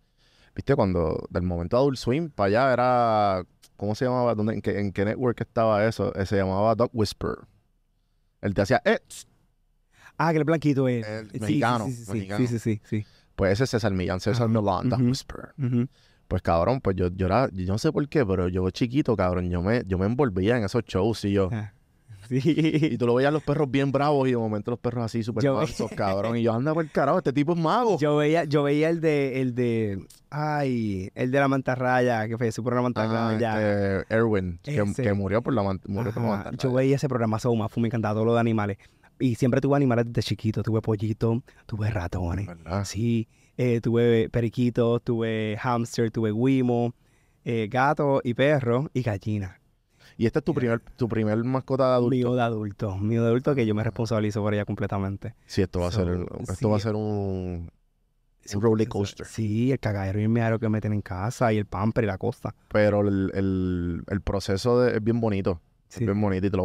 viste 0.54 0.76
cuando 0.76 1.26
del 1.30 1.42
momento 1.42 1.78
de 1.78 1.80
Adult 1.80 1.96
Swim 1.96 2.28
para 2.28 2.48
allá 2.48 2.72
era, 2.74 3.46
¿cómo 3.78 3.94
se 3.94 4.04
llamaba? 4.04 4.34
¿Dónde, 4.34 4.52
en, 4.52 4.60
qué, 4.60 4.78
¿En 4.78 4.92
qué 4.92 5.06
network 5.06 5.40
estaba 5.40 5.86
eso? 5.86 6.14
Eh, 6.14 6.26
se 6.26 6.36
llamaba 6.36 6.74
Dog 6.74 6.90
Whisper. 6.92 7.36
Él 8.42 8.52
te 8.52 8.60
hacía, 8.60 8.82
eh. 8.84 8.98
Ah, 10.18 10.32
que 10.32 10.38
el 10.38 10.44
blanquito 10.44 10.86
es. 10.86 11.06
El 11.06 11.30
Sí, 11.30 11.38
mexicano, 11.40 11.86
Sí, 11.86 11.92
sí, 11.92 12.04
sí, 12.04 12.12
mexicano. 12.12 12.46
sí, 12.46 12.58
sí, 12.58 12.80
sí, 12.84 13.06
pues 13.36 13.52
ese 13.52 13.64
es 13.64 13.70
César 13.70 13.92
Millán, 13.92 14.20
César 14.20 14.50
Ajá. 14.50 14.60
Millán, 14.60 14.90
Dog 14.90 15.00
Ujú. 15.00 15.08
Whisper. 15.08 15.54
Pues 16.32 16.40
cabrón, 16.40 16.80
pues 16.80 16.96
yo, 16.96 17.08
yo 17.14 17.26
era, 17.26 17.50
yo 17.52 17.66
no 17.72 17.76
sé 17.76 17.92
por 17.92 18.08
qué, 18.08 18.24
pero 18.24 18.48
yo 18.48 18.70
chiquito, 18.70 19.14
cabrón, 19.14 19.50
yo 19.50 19.60
me, 19.60 19.82
yo 19.86 19.98
me 19.98 20.06
envolvía 20.06 20.56
en 20.56 20.64
esos 20.64 20.82
shows 20.84 21.26
y 21.26 21.32
yo, 21.32 21.50
Ah, 21.52 21.74
y 22.30 22.40
Sí. 22.40 22.96
tú 22.96 23.06
lo 23.06 23.14
veías 23.16 23.30
los 23.34 23.42
perros 23.42 23.70
bien 23.70 23.92
bravos 23.92 24.26
y 24.28 24.30
de 24.30 24.38
momento 24.38 24.70
los 24.70 24.80
perros 24.80 25.04
así 25.04 25.22
súper 25.22 25.50
mansos, 25.52 25.90
cabrón. 25.90 26.38
Y 26.38 26.42
yo, 26.42 26.54
anda 26.54 26.72
por 26.72 26.84
el 26.84 26.90
carajo, 26.90 27.18
este 27.18 27.34
tipo 27.34 27.52
es 27.52 27.58
mago. 27.58 27.98
Yo 27.98 28.16
veía, 28.16 28.44
yo 28.44 28.62
veía 28.62 28.88
el 28.88 29.02
de, 29.02 29.42
el 29.42 29.54
de, 29.54 30.06
ay, 30.30 31.10
el 31.14 31.30
de 31.30 31.38
la 31.40 31.48
mantarraya, 31.48 32.26
que 32.28 32.38
falleció 32.38 32.62
por 32.64 32.72
la 32.72 32.78
Ah, 32.80 32.82
mantarraya. 32.82 33.98
este, 34.00 34.14
Erwin, 34.14 34.58
que, 34.62 34.82
que 35.02 35.12
murió 35.12 35.42
por 35.42 35.52
la, 35.52 35.62
man- 35.62 35.80
murió 35.86 36.12
por 36.14 36.22
la 36.22 36.28
Ajá, 36.28 36.36
mantarraya. 36.36 36.62
Yo 36.62 36.72
veía 36.72 36.96
ese 36.96 37.08
programa 37.08 37.38
Soma, 37.38 37.68
fue 37.68 37.82
me 37.82 37.88
encantaba 37.88 38.14
todo 38.14 38.24
lo 38.24 38.34
de 38.34 38.40
animales. 38.40 38.78
Y 39.18 39.34
siempre 39.34 39.60
tuve 39.60 39.76
animales 39.76 40.06
desde 40.08 40.22
chiquito. 40.26 40.62
Tuve 40.62 40.80
pollito, 40.80 41.42
tuve 41.66 41.90
ratones. 41.90 42.46
¿Verdad? 42.46 42.84
Sí, 42.86 43.28
eh, 43.62 43.80
tuve 43.80 44.28
periquito, 44.28 44.98
tuve 45.00 45.56
hamster, 45.60 46.10
tuve 46.10 46.32
guimo, 46.32 46.94
eh, 47.44 47.68
gato 47.70 48.20
y 48.24 48.34
perro 48.34 48.90
y 48.92 49.02
gallina. 49.02 49.58
Y 50.16 50.26
este 50.26 50.40
es 50.40 50.44
tu 50.44 50.52
primer, 50.52 50.80
tu 50.96 51.08
primer 51.08 51.42
mascota 51.44 51.88
de 51.88 51.94
adulto. 51.94 52.10
Mío 52.16 52.34
de 52.34 52.42
adulto, 52.42 52.96
mío 52.98 53.22
de 53.22 53.28
adulto 53.28 53.54
que 53.54 53.64
yo 53.66 53.74
me 53.74 53.82
responsabilizo 53.84 54.42
por 54.42 54.52
ella 54.52 54.64
completamente. 54.64 55.34
Sí, 55.46 55.62
esto 55.62 55.80
va 55.80 55.88
a 55.88 55.90
ser, 55.92 56.26
esto 56.40 56.54
sí. 56.54 56.64
va 56.66 56.76
a 56.76 56.80
ser 56.80 56.94
un, 56.94 57.70
un 58.54 58.60
roller 58.60 58.88
coaster. 58.88 59.26
Sí, 59.26 59.72
el 59.72 59.78
cagadero 59.78 60.20
y 60.20 60.24
el 60.24 60.28
meadero 60.28 60.58
que 60.58 60.68
meten 60.68 60.92
en 60.92 61.00
casa 61.02 61.52
y 61.52 61.58
el 61.58 61.66
pamper 61.66 62.04
y 62.04 62.06
la 62.08 62.18
costa. 62.18 62.54
Pero 62.68 63.00
el, 63.08 63.30
el, 63.34 64.02
el 64.08 64.20
proceso 64.20 64.80
de- 64.80 64.96
es 64.96 65.02
bien 65.04 65.20
bonito. 65.20 65.60
Sí. 65.88 66.00
Es 66.04 66.06
bien 66.06 66.20
bonito 66.20 66.46
y 66.46 66.50
te 66.50 66.56
lo, 66.56 66.64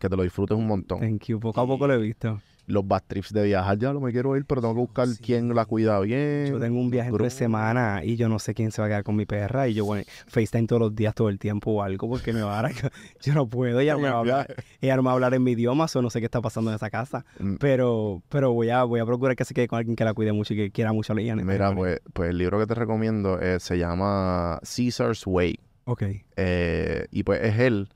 que 0.00 0.08
te 0.08 0.16
lo 0.16 0.22
disfrutes 0.22 0.56
un 0.56 0.66
montón. 0.66 1.00
Thank 1.00 1.24
you. 1.26 1.40
Poco 1.40 1.60
a 1.60 1.66
poco 1.66 1.86
lo 1.86 1.94
he 1.94 1.98
visto. 1.98 2.40
Los 2.66 2.86
bad 2.86 3.02
trips 3.06 3.32
de 3.32 3.42
viajar, 3.42 3.76
ya 3.76 3.92
lo 3.92 4.00
me 4.00 4.12
quiero 4.12 4.36
ir, 4.36 4.44
pero 4.44 4.60
tengo 4.60 4.74
que 4.74 4.80
buscar 4.80 5.08
Sí. 5.08 5.20
quién 5.22 5.52
la 5.54 5.64
cuida 5.64 5.98
bien. 6.00 6.46
Yo 6.46 6.60
tengo 6.60 6.78
un 6.80 6.90
viaje 6.90 7.10
en 7.10 7.16
tres 7.16 7.32
semanas 7.34 8.04
y 8.04 8.16
yo 8.16 8.28
no 8.28 8.38
sé 8.38 8.54
quién 8.54 8.70
se 8.70 8.80
va 8.80 8.86
a 8.86 8.88
quedar 8.90 9.02
con 9.04 9.16
mi 9.16 9.26
perra. 9.26 9.66
Y 9.66 9.74
yo, 9.74 9.84
bueno, 9.84 10.04
FaceTime 10.28 10.66
todos 10.68 10.80
los 10.80 10.94
días, 10.94 11.12
todo 11.14 11.28
el 11.28 11.38
tiempo 11.40 11.72
o 11.72 11.82
algo, 11.82 12.08
porque 12.08 12.32
me 12.32 12.40
va 12.42 12.60
a 12.60 12.62
dar. 12.62 12.72
Yo 13.22 13.34
no 13.34 13.46
puedo, 13.48 13.80
ella 13.80 13.94
no 13.94 13.98
me 14.00 14.08
va 14.10 14.14
a 14.16 14.18
hablar. 14.20 14.54
Ella 14.80 14.94
no 14.96 15.02
me 15.02 15.06
va 15.06 15.10
a 15.10 15.14
hablar 15.14 15.34
en 15.34 15.42
mi 15.42 15.52
idioma, 15.52 15.86
o 15.92 16.02
no 16.02 16.08
sé 16.10 16.20
qué 16.20 16.26
está 16.26 16.40
pasando 16.40 16.70
en 16.70 16.76
esa 16.76 16.88
casa. 16.88 17.24
Mm, 17.40 17.56
Pero, 17.56 18.22
pero 18.28 18.52
voy 18.52 18.70
a, 18.70 18.84
voy 18.84 19.00
a 19.00 19.06
procurar 19.06 19.34
que 19.36 19.44
se 19.44 19.54
quede 19.54 19.66
con 19.68 19.78
alguien 19.78 19.96
que 19.96 20.04
la 20.04 20.14
cuide 20.14 20.32
mucho 20.32 20.54
y 20.54 20.56
que 20.56 20.70
quiera 20.70 20.92
mucho 20.92 21.12
a 21.14 21.20
ella. 21.20 21.34
Mira, 21.36 21.74
pues, 21.74 22.00
pues 22.12 22.30
el 22.30 22.38
libro 22.38 22.58
que 22.60 22.66
te 22.66 22.74
recomiendo 22.74 23.40
eh, 23.40 23.58
se 23.58 23.76
llama 23.76 24.60
Caesar's 24.62 25.26
Way. 25.26 25.58
Ok. 25.84 26.04
Eh, 26.36 27.06
y 27.10 27.24
pues 27.24 27.42
es 27.42 27.58
él, 27.58 27.88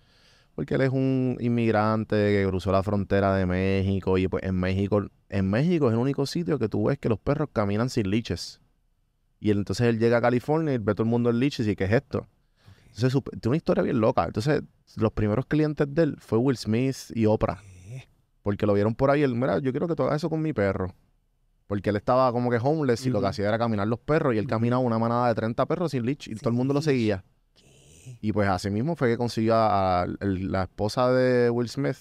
porque 0.57 0.75
él 0.75 0.81
es 0.81 0.91
un 0.91 1.37
inmigrante 1.39 2.17
que 2.17 2.45
cruzó 2.49 2.73
la 2.73 2.83
frontera 2.83 3.37
de 3.37 3.47
México. 3.47 4.19
Y 4.19 4.27
pues 4.27 4.43
en 4.43 4.57
México, 4.57 5.07
en 5.29 5.51
México 5.51 5.87
es 5.89 5.93
el 5.93 5.99
único 5.99 6.25
sitio 6.27 6.59
que 6.59 6.69
tú 6.69 6.87
ves 6.87 6.99
que 6.99 7.09
los 7.11 7.19
perros 7.21 7.51
caminan 7.53 7.91
sin 7.91 8.11
liches. 8.11 8.61
Y 9.39 9.51
él- 9.51 9.59
entonces 9.59 9.87
él 9.87 9.99
llega 9.99 10.17
a 10.17 10.21
California 10.23 10.73
y 10.75 10.79
ve 10.79 10.95
todo 10.95 11.05
el 11.05 11.11
mundo 11.11 11.29
en 11.31 11.39
liches 11.39 11.69
y 11.69 11.77
¿qué 11.77 11.85
es 11.85 11.93
esto? 11.93 12.27
Entonces 12.95 13.23
tiene 13.33 13.49
una 13.49 13.57
historia 13.59 13.83
bien 13.83 14.01
loca. 14.01 14.25
Entonces 14.25 14.63
los 14.97 15.13
primeros 15.13 15.45
clientes 15.45 15.87
de 15.95 16.03
él 16.03 16.17
fue 16.19 16.39
Will 16.39 16.57
Smith 16.57 16.97
y 17.15 17.27
Oprah. 17.27 17.63
Porque 18.43 18.65
lo 18.65 18.73
vieron 18.73 18.95
por 18.95 19.11
ahí. 19.11 19.23
Él, 19.23 19.35
mira, 19.35 19.59
yo 19.59 19.73
quiero 19.73 19.87
que 19.87 19.95
tú 19.95 20.05
hagas 20.05 20.17
eso 20.17 20.31
con 20.31 20.41
mi 20.41 20.55
perro. 20.55 20.95
Porque 21.67 21.91
él 21.91 21.97
estaba 21.97 22.33
como 22.33 22.49
que 22.49 22.57
homeless 22.63 23.05
y 23.05 23.11
lo 23.11 23.21
que 23.21 23.27
hacía 23.27 23.49
era 23.49 23.59
caminar 23.59 23.87
los 23.89 23.99
perros. 23.99 24.35
Y 24.35 24.39
él 24.39 24.47
caminaba 24.47 24.81
una 24.81 24.99
manada 24.99 25.29
de 25.29 25.35
30 25.35 25.67
perros 25.67 25.91
sin 25.91 26.07
leash. 26.07 26.29
Y 26.31 26.37
todo 26.37 26.49
el 26.51 26.57
mundo 26.57 26.73
lo 26.73 26.81
seguía. 26.81 27.25
Y 28.21 28.33
pues 28.33 28.49
así 28.49 28.71
mismo 28.71 28.97
fue 28.97 29.09
que 29.09 29.17
consiguió 29.17 29.55
a, 29.55 30.03
a 30.03 30.05
el- 30.21 30.51
la 30.53 30.65
esposa 30.65 31.11
de 31.13 31.51
Will 31.51 31.69
Smith. 31.69 31.97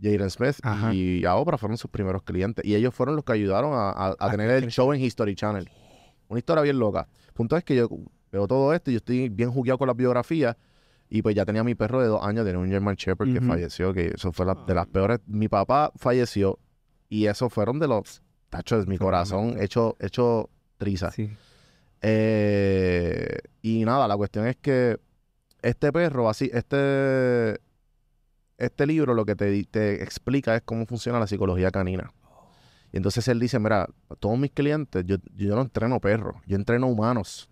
Jaden 0.00 0.28
Smith, 0.30 0.56
Ajá. 0.62 0.92
y 0.92 1.24
a 1.24 1.36
Oprah 1.36 1.56
fueron 1.56 1.78
sus 1.78 1.90
primeros 1.90 2.22
clientes. 2.22 2.62
Y 2.64 2.74
ellos 2.74 2.94
fueron 2.94 3.16
los 3.16 3.24
que 3.24 3.32
ayudaron 3.32 3.72
a, 3.72 3.90
a- 3.90 4.08
a 4.08 4.16
A 4.18 4.30
tener 4.30 4.50
el 4.50 4.68
show 4.70 4.92
en 4.92 5.00
History 5.00 5.34
Channel. 5.34 5.68
Una 6.28 6.38
historia 6.38 6.62
bien 6.62 6.78
loca. 6.78 7.08
Punto 7.32 7.56
es 7.56 7.64
que 7.64 7.76
yo 7.76 7.88
veo 8.30 8.46
todo 8.46 8.74
esto 8.74 8.90
y 8.90 8.94
yo 8.94 8.98
estoy 8.98 9.28
bien 9.30 9.50
jugueado 9.50 9.78
con 9.78 9.86
las 9.88 9.96
biografías. 9.96 10.56
Y 11.08 11.22
pues 11.22 11.34
ya 11.34 11.44
tenía 11.46 11.62
mi 11.64 11.74
perro 11.76 12.00
de 12.02 12.08
dos 12.08 12.20
años, 12.22 12.44
tenía 12.44 12.58
un 12.58 12.68
German 12.68 12.96
Shepherd 12.96 13.32
que 13.32 13.40
falleció, 13.40 13.94
que 13.94 14.08
eso 14.14 14.32
fue 14.32 14.44
la- 14.44 14.54
de 14.66 14.74
las 14.74 14.86
peores. 14.86 15.20
Mi 15.26 15.48
papá 15.48 15.92
falleció 15.96 16.58
y 17.08 17.26
eso 17.26 17.48
fueron 17.48 17.78
de 17.78 17.86
los 17.88 18.22
tachos 18.50 18.84
de 18.84 18.90
mi 18.90 18.98
corazón 18.98 19.56
hecho, 19.62 19.96
hecho 20.00 20.50
triza. 20.78 21.10
Sí. 21.12 21.30
Eh, 22.02 23.38
y 23.62 23.84
nada, 23.84 24.06
la 24.08 24.16
cuestión 24.16 24.46
es 24.46 24.56
que 24.56 24.98
este 25.68 25.92
perro, 25.92 26.28
así, 26.28 26.50
este, 26.52 27.60
este 28.58 28.86
libro 28.86 29.14
lo 29.14 29.24
que 29.24 29.34
te, 29.36 29.64
te 29.64 30.02
explica 30.02 30.56
es 30.56 30.62
cómo 30.62 30.86
funciona 30.86 31.18
la 31.20 31.26
psicología 31.26 31.70
canina. 31.70 32.12
Y 32.92 32.96
entonces 32.98 33.26
él 33.28 33.40
dice, 33.40 33.58
mira, 33.58 33.88
todos 34.20 34.38
mis 34.38 34.50
clientes, 34.52 35.04
yo, 35.06 35.16
yo 35.34 35.54
no 35.56 35.62
entreno 35.62 36.00
perros, 36.00 36.36
yo 36.46 36.56
entreno 36.56 36.86
humanos. 36.86 37.48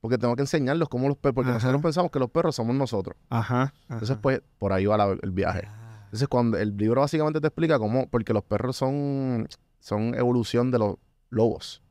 Porque 0.00 0.18
tengo 0.18 0.34
que 0.34 0.42
enseñarlos 0.42 0.88
cómo 0.88 1.08
los 1.08 1.16
perros, 1.16 1.34
porque 1.36 1.50
Ajá. 1.50 1.58
nosotros 1.58 1.82
pensamos 1.82 2.10
que 2.10 2.18
los 2.18 2.30
perros 2.30 2.56
somos 2.56 2.74
nosotros. 2.74 3.16
Ajá. 3.28 3.72
Entonces, 3.88 4.16
pues, 4.20 4.40
por 4.58 4.72
ahí 4.72 4.86
va 4.86 4.96
la- 4.96 5.16
el 5.22 5.30
viaje. 5.30 5.62
Ah. 5.68 6.00
Entonces, 6.06 6.26
cuando 6.28 6.58
el 6.58 6.76
libro 6.76 7.02
básicamente 7.02 7.40
te 7.40 7.46
explica 7.46 7.78
cómo, 7.78 8.08
porque 8.08 8.32
los 8.32 8.42
perros 8.42 8.76
son, 8.76 9.46
son 9.78 10.14
evolución 10.16 10.70
de 10.70 10.78
los 10.80 10.96
lobos. 11.30 11.82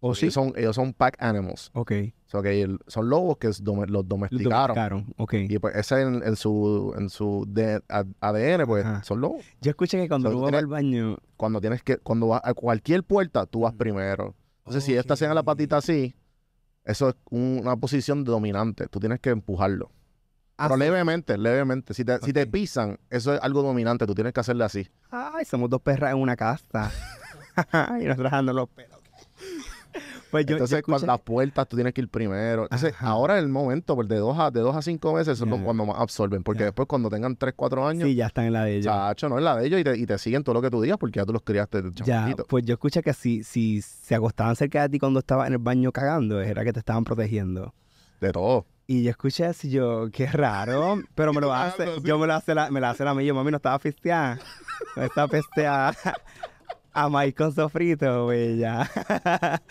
¿O 0.00 0.08
Ellos 0.08 0.18
Oh, 0.18 0.20
sí? 0.20 0.30
son, 0.32 0.52
ellos 0.56 0.74
son 0.74 0.92
pack 0.92 1.16
animals. 1.22 1.70
Ok. 1.74 1.92
Que 2.40 2.62
el- 2.62 2.78
son 2.86 3.10
lobos 3.10 3.36
que 3.38 3.48
los 3.48 4.08
domesticaron. 4.08 4.74
domesticaron, 4.76 5.14
Ok. 5.18 5.34
Y 5.34 5.58
pues 5.58 5.74
ese 5.76 6.00
en, 6.00 6.22
en 6.24 6.36
su, 6.36 6.94
en 6.96 7.10
su 7.10 7.44
de- 7.48 7.82
ADN, 7.88 8.64
pues 8.66 8.86
Ajá. 8.86 9.02
son 9.02 9.20
lobos. 9.20 9.44
Yo 9.60 9.70
escuché 9.70 9.98
que 9.98 10.08
cuando 10.08 10.30
So, 10.30 10.36
uno 10.36 10.44
va 10.44 10.48
tiene- 10.50 10.58
al 10.58 10.66
baño... 10.68 11.18
Cuando 11.36 11.60
tienes 11.60 11.82
que, 11.82 11.98
cuando 11.98 12.28
vas 12.28 12.40
a 12.44 12.54
cualquier 12.54 13.02
puerta, 13.02 13.44
tú 13.46 13.60
vas 13.62 13.74
primero. 13.74 14.34
Entonces, 14.60 14.84
si 14.84 14.92
ellos 14.92 15.04
te 15.06 15.12
hacen 15.12 15.34
la 15.34 15.42
patita 15.42 15.76
así, 15.78 16.14
eso 16.84 17.08
es 17.10 17.16
un- 17.30 17.58
una 17.62 17.76
posición 17.76 18.22
dominante. 18.24 18.86
Tú 18.86 19.00
tienes 19.00 19.18
que 19.20 19.30
empujarlo. 19.30 19.90
Pero 20.56 20.74
Ah, 20.74 20.76
levemente, 20.76 21.36
levemente. 21.36 21.92
Si 21.94 22.04
te, 22.04 22.18
si 22.20 22.32
te 22.32 22.46
pisan, 22.46 22.98
eso 23.10 23.34
es 23.34 23.40
algo 23.42 23.62
dominante. 23.62 24.06
Tú 24.06 24.14
tienes 24.14 24.32
que 24.32 24.38
hacerle 24.40 24.62
así. 24.64 24.86
Ay, 25.10 25.44
somos 25.44 25.68
dos 25.68 25.80
perras 25.80 26.12
en 26.12 26.18
una 26.18 26.36
casa. 26.36 26.92
y 28.00 28.04
nosotros 28.04 28.30
dando 28.30 28.52
los 28.52 28.68
pelos. 28.68 28.91
Pues 30.32 30.44
yo, 30.46 30.50
yo 30.50 30.54
Entonces, 30.56 30.82
escuché- 30.82 31.06
las 31.06 31.20
puertas, 31.20 31.68
tú 31.68 31.76
tienes 31.76 31.92
que 31.94 32.00
ir 32.00 32.08
primero. 32.08 32.62
Entonces, 32.64 32.94
Ajá. 32.94 33.06
ahora 33.08 33.36
es 33.36 33.42
el 33.44 33.50
momento, 33.50 33.94
pues, 33.94 34.08
de 34.08 34.16
dos 34.16 34.36
a, 34.38 34.50
de 34.50 34.60
dos 34.60 34.74
a 34.74 34.80
cinco 34.82 35.12
meses, 35.12 35.38
lo- 35.40 35.62
cuando 35.62 35.84
más 35.86 36.00
absorben. 36.00 36.42
Porque 36.42 36.60
Ya. 36.60 36.64
después, 36.64 36.88
cuando 36.88 37.10
tengan 37.10 37.36
tres, 37.36 37.52
cuatro 37.54 37.86
años, 37.86 38.08
Sí, 38.08 38.14
ya 38.14 38.26
están 38.26 38.46
en 38.46 38.54
la 38.54 38.64
de 38.64 38.76
ellos. 38.78 38.86
chacho, 38.86 39.28
no 39.28 39.36
es 39.38 39.44
la 39.44 39.56
de 39.56 39.66
ellos 39.66 39.78
y 39.80 39.84
te, 39.84 39.96
y 39.98 40.06
te 40.06 40.16
siguen 40.18 40.42
todo 40.42 40.54
lo 40.54 40.62
que 40.62 40.70
tú 40.70 40.80
digas 40.80 40.96
porque 40.98 41.18
ya 41.20 41.26
tú 41.26 41.32
los 41.34 41.42
criaste 41.42 41.82
de 41.82 41.90
Ya, 42.02 42.34
pues 42.48 42.64
yo 42.64 42.72
escuché 42.72 43.02
que 43.02 43.12
si, 43.12 43.44
si 43.44 43.82
se 43.82 44.14
acostaban 44.14 44.56
cerca 44.56 44.80
de 44.82 44.88
ti 44.88 44.98
cuando 44.98 45.20
estabas 45.20 45.46
en 45.48 45.52
el 45.52 45.58
baño 45.58 45.92
cagando, 45.92 46.40
era 46.40 46.64
que 46.64 46.72
te 46.72 46.78
estaban 46.80 47.04
protegiendo. 47.04 47.74
De 48.20 48.32
todo. 48.32 48.64
Y 48.86 49.02
yo 49.04 49.10
escuché 49.10 49.44
así, 49.44 49.68
yo, 49.70 50.08
qué 50.12 50.26
raro, 50.26 50.96
pero 51.14 51.32
me 51.34 51.40
lo 51.42 51.52
hace, 51.54 51.86
yo 52.02 52.18
me 52.18 52.26
lo 52.26 52.34
hace 52.34 52.54
la, 52.54 52.70
me 52.70 52.80
la 52.80 52.90
hace 52.90 53.04
la 53.04 53.12
mía, 53.14 53.26
yo, 53.26 53.34
mami, 53.34 53.50
no 53.50 53.58
estaba 53.58 53.78
pisteada, 53.78 54.38
no 54.96 55.02
estaba 55.02 55.28
pisteada 55.28 55.94
a 56.92 57.08
maíz 57.08 57.34
con 57.34 57.52
sofrito, 57.52 58.26
bella. 58.26 58.88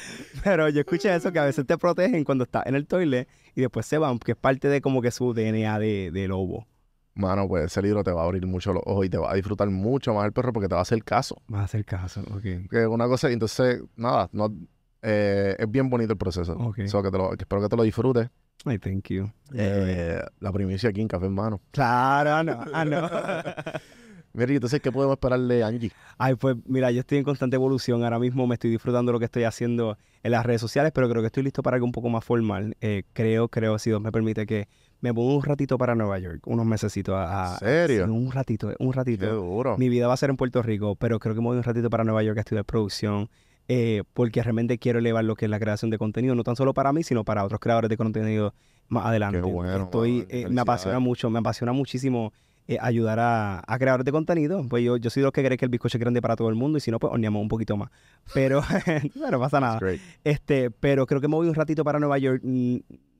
pero 0.43 0.69
yo 0.69 0.79
escuché 0.81 1.13
eso, 1.15 1.31
que 1.31 1.39
a 1.39 1.45
veces 1.45 1.65
te 1.65 1.77
protegen 1.77 2.23
cuando 2.23 2.43
estás 2.43 2.65
en 2.65 2.75
el 2.75 2.87
toilet 2.87 3.27
y 3.55 3.61
después 3.61 3.85
se 3.85 3.97
van, 3.97 4.17
porque 4.19 4.33
es 4.33 4.37
parte 4.37 4.67
de 4.67 4.81
como 4.81 5.01
que 5.01 5.11
su 5.11 5.33
DNA 5.33 5.79
de, 5.79 6.11
de 6.11 6.27
lobo. 6.27 6.67
Mano, 7.13 7.47
pues 7.47 7.65
ese 7.65 7.81
libro 7.81 8.03
te 8.03 8.11
va 8.11 8.21
a 8.21 8.25
abrir 8.25 8.45
mucho 8.47 8.71
los 8.73 8.83
ojos 8.85 9.05
y 9.05 9.09
te 9.09 9.17
va 9.17 9.31
a 9.31 9.35
disfrutar 9.35 9.69
mucho 9.69 10.13
más 10.13 10.25
el 10.25 10.31
perro 10.31 10.53
porque 10.53 10.69
te 10.69 10.75
va 10.75 10.79
a 10.79 10.83
hacer 10.83 11.03
caso. 11.03 11.41
Vas 11.47 11.61
a 11.61 11.65
hacer 11.65 11.83
caso, 11.85 12.21
ok. 12.31 12.69
Que 12.69 12.87
una 12.87 13.07
cosa, 13.07 13.29
entonces, 13.29 13.81
nada, 13.97 14.29
no, 14.31 14.53
eh, 15.01 15.55
es 15.59 15.69
bien 15.69 15.89
bonito 15.89 16.13
el 16.13 16.17
proceso. 16.17 16.53
Ok. 16.53 16.85
So, 16.87 17.03
que 17.03 17.11
te 17.11 17.17
lo- 17.17 17.31
que 17.31 17.43
espero 17.43 17.61
que 17.61 17.67
te 17.69 17.75
lo 17.75 17.83
disfrutes. 17.83 18.29
Ay, 18.63 18.77
thank 18.77 19.09
you. 19.09 19.29
Eh, 19.53 20.21
la 20.39 20.51
primicia 20.53 20.89
aquí 20.89 21.01
en 21.01 21.07
Café 21.07 21.25
en 21.25 21.33
Mano. 21.33 21.59
Claro, 21.71 22.29
ah, 22.35 22.43
no, 22.43 22.59
ah, 22.73 22.85
no. 22.85 23.09
Mira, 24.33 24.53
entonces, 24.53 24.79
¿qué 24.81 24.91
podemos 24.91 25.15
esperarle 25.15 25.55
de 25.55 25.63
Angie? 25.63 25.91
Ay, 26.17 26.35
pues 26.35 26.55
mira, 26.65 26.89
yo 26.91 27.01
estoy 27.01 27.17
en 27.17 27.23
constante 27.23 27.55
evolución. 27.55 28.03
Ahora 28.03 28.17
mismo 28.19 28.47
me 28.47 28.55
estoy 28.55 28.69
disfrutando 28.69 29.11
lo 29.11 29.19
que 29.19 29.25
estoy 29.25 29.43
haciendo 29.43 29.97
en 30.23 30.31
las 30.31 30.45
redes 30.45 30.61
sociales, 30.61 30.91
pero 30.95 31.09
creo 31.09 31.21
que 31.21 31.27
estoy 31.27 31.43
listo 31.43 31.61
para 31.63 31.75
algo 31.75 31.85
un 31.85 31.91
poco 31.91 32.09
más 32.09 32.23
formal. 32.23 32.75
Eh, 32.79 33.03
creo, 33.13 33.49
creo, 33.49 33.77
si 33.77 33.89
Dios 33.89 34.01
me 34.01 34.11
permite, 34.11 34.45
que 34.45 34.67
me 35.01 35.13
ponga 35.13 35.33
un 35.35 35.43
ratito 35.43 35.77
para 35.77 35.95
Nueva 35.95 36.17
York, 36.19 36.45
unos 36.47 36.65
mesecitos. 36.65 37.15
A, 37.15 37.55
a- 37.55 37.57
¿Serio? 37.57 38.05
sí, 38.05 38.09
un 38.11 38.31
ratito, 38.31 38.71
un 38.79 38.91
Qué 38.91 38.95
ratito. 38.97 39.35
duro. 39.35 39.77
Mi 39.77 39.89
vida 39.89 40.07
va 40.07 40.13
a 40.13 40.17
ser 40.17 40.29
en 40.29 40.37
Puerto 40.37 40.61
Rico, 40.61 40.95
pero 40.95 41.19
creo 41.19 41.35
que 41.35 41.41
me 41.41 41.47
voy 41.47 41.57
un 41.57 41.63
ratito 41.63 41.89
para 41.89 42.03
Nueva 42.03 42.23
York 42.23 42.37
a 42.37 42.41
estudiar 42.41 42.63
producción, 42.63 43.29
eh, 43.67 44.03
porque 44.13 44.41
realmente 44.43 44.77
quiero 44.77 44.99
elevar 44.99 45.23
lo 45.25 45.35
que 45.35 45.45
es 45.45 45.51
la 45.51 45.59
creación 45.59 45.91
de 45.91 45.97
contenido, 45.97 46.35
no 46.35 46.43
tan 46.43 46.55
solo 46.55 46.73
para 46.73 46.93
mí, 46.93 47.03
sino 47.03 47.23
para 47.25 47.43
otros 47.43 47.59
creadores 47.59 47.89
de 47.89 47.97
contenido 47.97 48.53
más 48.87 49.05
adelante. 49.05 49.39
Qué 49.41 49.51
bueno, 49.51 49.83
Estoy, 49.85 50.25
eh, 50.29 50.47
me 50.49 50.61
apasiona 50.61 50.99
mucho, 50.99 51.29
me 51.29 51.39
apasiona 51.39 51.71
muchísimo 51.73 52.31
eh, 52.67 52.77
ayudar 52.79 53.19
a, 53.19 53.63
a 53.65 53.79
creadores 53.79 54.05
de 54.05 54.11
contenido. 54.11 54.65
Pues 54.69 54.83
yo, 54.83 54.97
yo 54.97 55.09
soy 55.09 55.21
de 55.21 55.25
los 55.25 55.33
que 55.33 55.43
cree 55.43 55.57
que 55.57 55.65
el 55.65 55.71
bizcocho 55.71 55.97
es 55.97 55.99
grande 55.99 56.21
para 56.21 56.35
todo 56.35 56.49
el 56.49 56.55
mundo 56.55 56.77
y 56.77 56.81
si 56.81 56.91
no, 56.91 56.99
pues 56.99 57.11
horneamos 57.11 57.41
un 57.41 57.47
poquito 57.47 57.77
más. 57.77 57.89
Pero 58.33 58.61
no 59.31 59.39
pasa 59.39 59.59
nada. 59.59 59.79
Este, 60.23 60.71
pero 60.71 61.05
creo 61.05 61.21
que 61.21 61.27
me 61.27 61.35
voy 61.35 61.47
un 61.47 61.55
ratito 61.55 61.83
para 61.83 61.99
Nueva 61.99 62.17
York, 62.17 62.41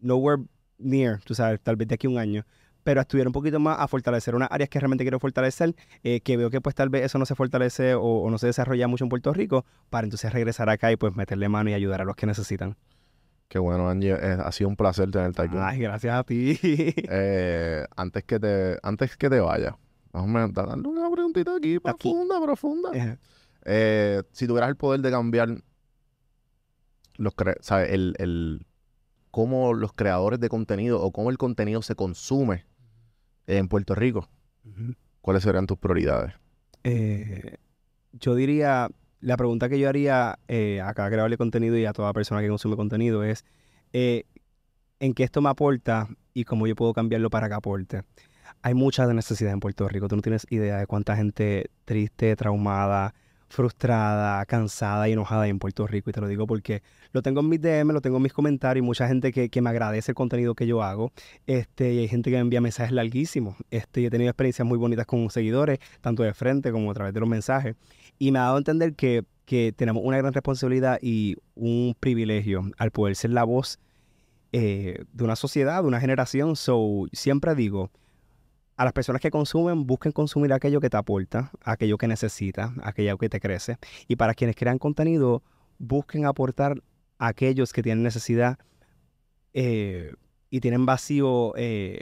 nowhere 0.01 0.43
near, 0.77 1.19
tú 1.23 1.35
sabes, 1.35 1.59
tal 1.61 1.75
vez 1.75 1.87
de 1.87 1.95
aquí 1.95 2.07
a 2.07 2.09
un 2.09 2.17
año. 2.17 2.45
Pero 2.83 2.99
a 2.99 3.03
estudiar 3.03 3.27
un 3.27 3.33
poquito 3.33 3.59
más, 3.59 3.77
a 3.79 3.87
fortalecer 3.87 4.33
unas 4.33 4.49
áreas 4.51 4.69
que 4.69 4.79
realmente 4.79 5.03
quiero 5.03 5.19
fortalecer, 5.19 5.75
eh, 6.03 6.21
que 6.21 6.35
veo 6.35 6.49
que 6.49 6.61
pues 6.61 6.73
tal 6.73 6.89
vez 6.89 7.05
eso 7.05 7.19
no 7.19 7.27
se 7.27 7.35
fortalece 7.35 7.93
o, 7.93 8.01
o 8.01 8.29
no 8.31 8.39
se 8.39 8.47
desarrolla 8.47 8.87
mucho 8.87 9.05
en 9.05 9.09
Puerto 9.09 9.31
Rico, 9.33 9.65
para 9.91 10.05
entonces 10.05 10.33
regresar 10.33 10.67
acá 10.69 10.91
y 10.91 10.95
pues 10.95 11.15
meterle 11.15 11.47
mano 11.47 11.69
y 11.69 11.73
ayudar 11.73 12.01
a 12.01 12.05
los 12.05 12.15
que 12.15 12.25
necesitan. 12.25 12.75
Qué 13.51 13.59
bueno, 13.59 13.89
Angie. 13.89 14.13
eh, 14.13 14.37
ha 14.41 14.49
sido 14.53 14.69
un 14.69 14.77
placer 14.77 15.11
tenerte 15.11 15.41
aquí. 15.41 15.57
Ay, 15.59 15.79
gracias 15.79 16.15
a 16.17 16.23
ti. 16.23 16.57
Eh, 17.09 17.85
antes 17.97 18.23
que 18.23 18.39
te 18.39 18.79
antes 18.81 19.17
que 19.17 19.29
te 19.29 19.41
vaya, 19.41 19.77
vamos 20.13 20.41
a 20.41 20.47
darle 20.47 20.87
una 20.87 21.11
preguntita 21.11 21.57
aquí, 21.57 21.77
profunda, 21.77 22.41
profunda. 22.41 23.17
Eh, 23.65 24.23
si 24.31 24.47
tuvieras 24.47 24.69
el 24.69 24.77
poder 24.77 25.01
de 25.01 25.11
cambiar 25.11 25.49
los 27.17 27.33
¿sabes? 27.59 27.91
El, 27.91 28.15
el 28.19 28.65
cómo 29.31 29.73
los 29.73 29.91
creadores 29.91 30.39
de 30.39 30.47
contenido 30.47 31.01
o 31.01 31.11
cómo 31.11 31.29
el 31.29 31.37
contenido 31.37 31.81
se 31.81 31.95
consume 31.95 32.63
en 33.47 33.67
Puerto 33.67 33.95
Rico. 33.95 34.29
¿cuáles 35.19 35.43
serían 35.43 35.67
tus 35.67 35.77
prioridades? 35.77 36.33
Yo 38.13 38.33
diría, 38.33 38.89
la 39.21 39.37
pregunta 39.37 39.69
que 39.69 39.79
yo 39.79 39.87
haría 39.87 40.39
eh, 40.47 40.81
a 40.81 40.93
cada 40.93 41.09
creador 41.09 41.31
de 41.31 41.37
contenido 41.37 41.77
y 41.77 41.85
a 41.85 41.93
toda 41.93 42.11
persona 42.11 42.41
que 42.41 42.49
consume 42.49 42.75
contenido 42.75 43.23
es, 43.23 43.45
eh, 43.93 44.25
¿en 44.99 45.13
qué 45.13 45.23
esto 45.23 45.41
me 45.41 45.49
aporta 45.49 46.07
y 46.33 46.43
cómo 46.43 46.67
yo 46.67 46.75
puedo 46.75 46.93
cambiarlo 46.93 47.29
para 47.29 47.47
que 47.47 47.53
aporte? 47.53 48.01
Hay 48.63 48.73
mucha 48.73 49.05
necesidad 49.13 49.53
en 49.53 49.59
Puerto 49.59 49.87
Rico. 49.87 50.07
Tú 50.07 50.15
no 50.15 50.21
tienes 50.21 50.45
idea 50.49 50.77
de 50.77 50.87
cuánta 50.87 51.15
gente 51.15 51.69
triste, 51.85 52.35
traumada, 52.35 53.13
frustrada, 53.51 54.43
cansada 54.45 55.07
y 55.07 55.13
enojada 55.13 55.43
hay 55.43 55.49
en 55.51 55.59
Puerto 55.59 55.85
Rico. 55.85 56.09
Y 56.09 56.13
te 56.13 56.21
lo 56.21 56.27
digo 56.27 56.47
porque 56.47 56.81
lo 57.11 57.21
tengo 57.21 57.41
en 57.41 57.49
mis 57.49 57.61
DM, 57.61 57.91
lo 57.91 58.01
tengo 58.01 58.17
en 58.17 58.23
mis 58.23 58.33
comentarios 58.33 58.83
y 58.83 58.85
mucha 58.85 59.07
gente 59.07 59.31
que, 59.31 59.61
me 59.61 59.69
agradece 59.69 60.11
el 60.11 60.15
contenido 60.15 60.55
que 60.55 60.65
yo 60.65 60.81
hago. 60.81 61.11
Este, 61.45 61.93
y 61.93 61.99
hay 61.99 62.07
gente 62.07 62.29
que 62.29 62.37
me 62.37 62.41
envía 62.41 62.61
mensajes 62.61 62.91
larguísimos. 62.91 63.55
Este, 63.69 64.01
y 64.01 64.05
he 64.05 64.09
tenido 64.09 64.29
experiencias 64.29 64.67
muy 64.67 64.77
bonitas 64.77 65.05
con 65.05 65.29
seguidores, 65.29 65.79
tanto 66.01 66.23
de 66.23 66.33
frente 66.33 66.71
como 66.71 66.89
a 66.91 66.93
través 66.93 67.13
de 67.13 67.19
los 67.19 67.29
mensajes. 67.29 67.75
Y 68.21 68.31
me 68.31 68.37
ha 68.37 68.43
dado 68.43 68.57
a 68.57 68.59
entender 68.59 68.93
que, 68.93 69.25
que 69.45 69.73
tenemos 69.75 70.03
una 70.05 70.15
gran 70.15 70.31
responsabilidad 70.31 70.99
y 71.01 71.37
un 71.55 71.95
privilegio 71.99 72.69
al 72.77 72.91
poder 72.91 73.15
ser 73.15 73.31
la 73.31 73.43
voz 73.43 73.79
eh, 74.51 75.05
de 75.11 75.23
una 75.23 75.35
sociedad, 75.35 75.81
de 75.81 75.87
una 75.87 75.99
generación. 75.99 76.55
So, 76.55 77.07
siempre 77.13 77.55
digo, 77.55 77.89
a 78.77 78.83
las 78.83 78.93
personas 78.93 79.23
que 79.23 79.31
consumen, 79.31 79.87
busquen 79.87 80.11
consumir 80.11 80.53
aquello 80.53 80.79
que 80.79 80.91
te 80.91 80.97
aporta, 80.97 81.49
aquello 81.63 81.97
que 81.97 82.07
necesitas, 82.07 82.69
aquello 82.83 83.17
que 83.17 83.27
te 83.27 83.39
crece. 83.39 83.79
Y 84.07 84.17
para 84.17 84.35
quienes 84.35 84.55
crean 84.55 84.77
contenido, 84.77 85.41
busquen 85.79 86.27
aportar 86.27 86.79
a 87.17 87.29
aquellos 87.29 87.73
que 87.73 87.81
tienen 87.81 88.03
necesidad 88.03 88.59
eh, 89.55 90.13
y 90.51 90.59
tienen 90.59 90.85
vacío 90.85 91.53
eh, 91.57 92.01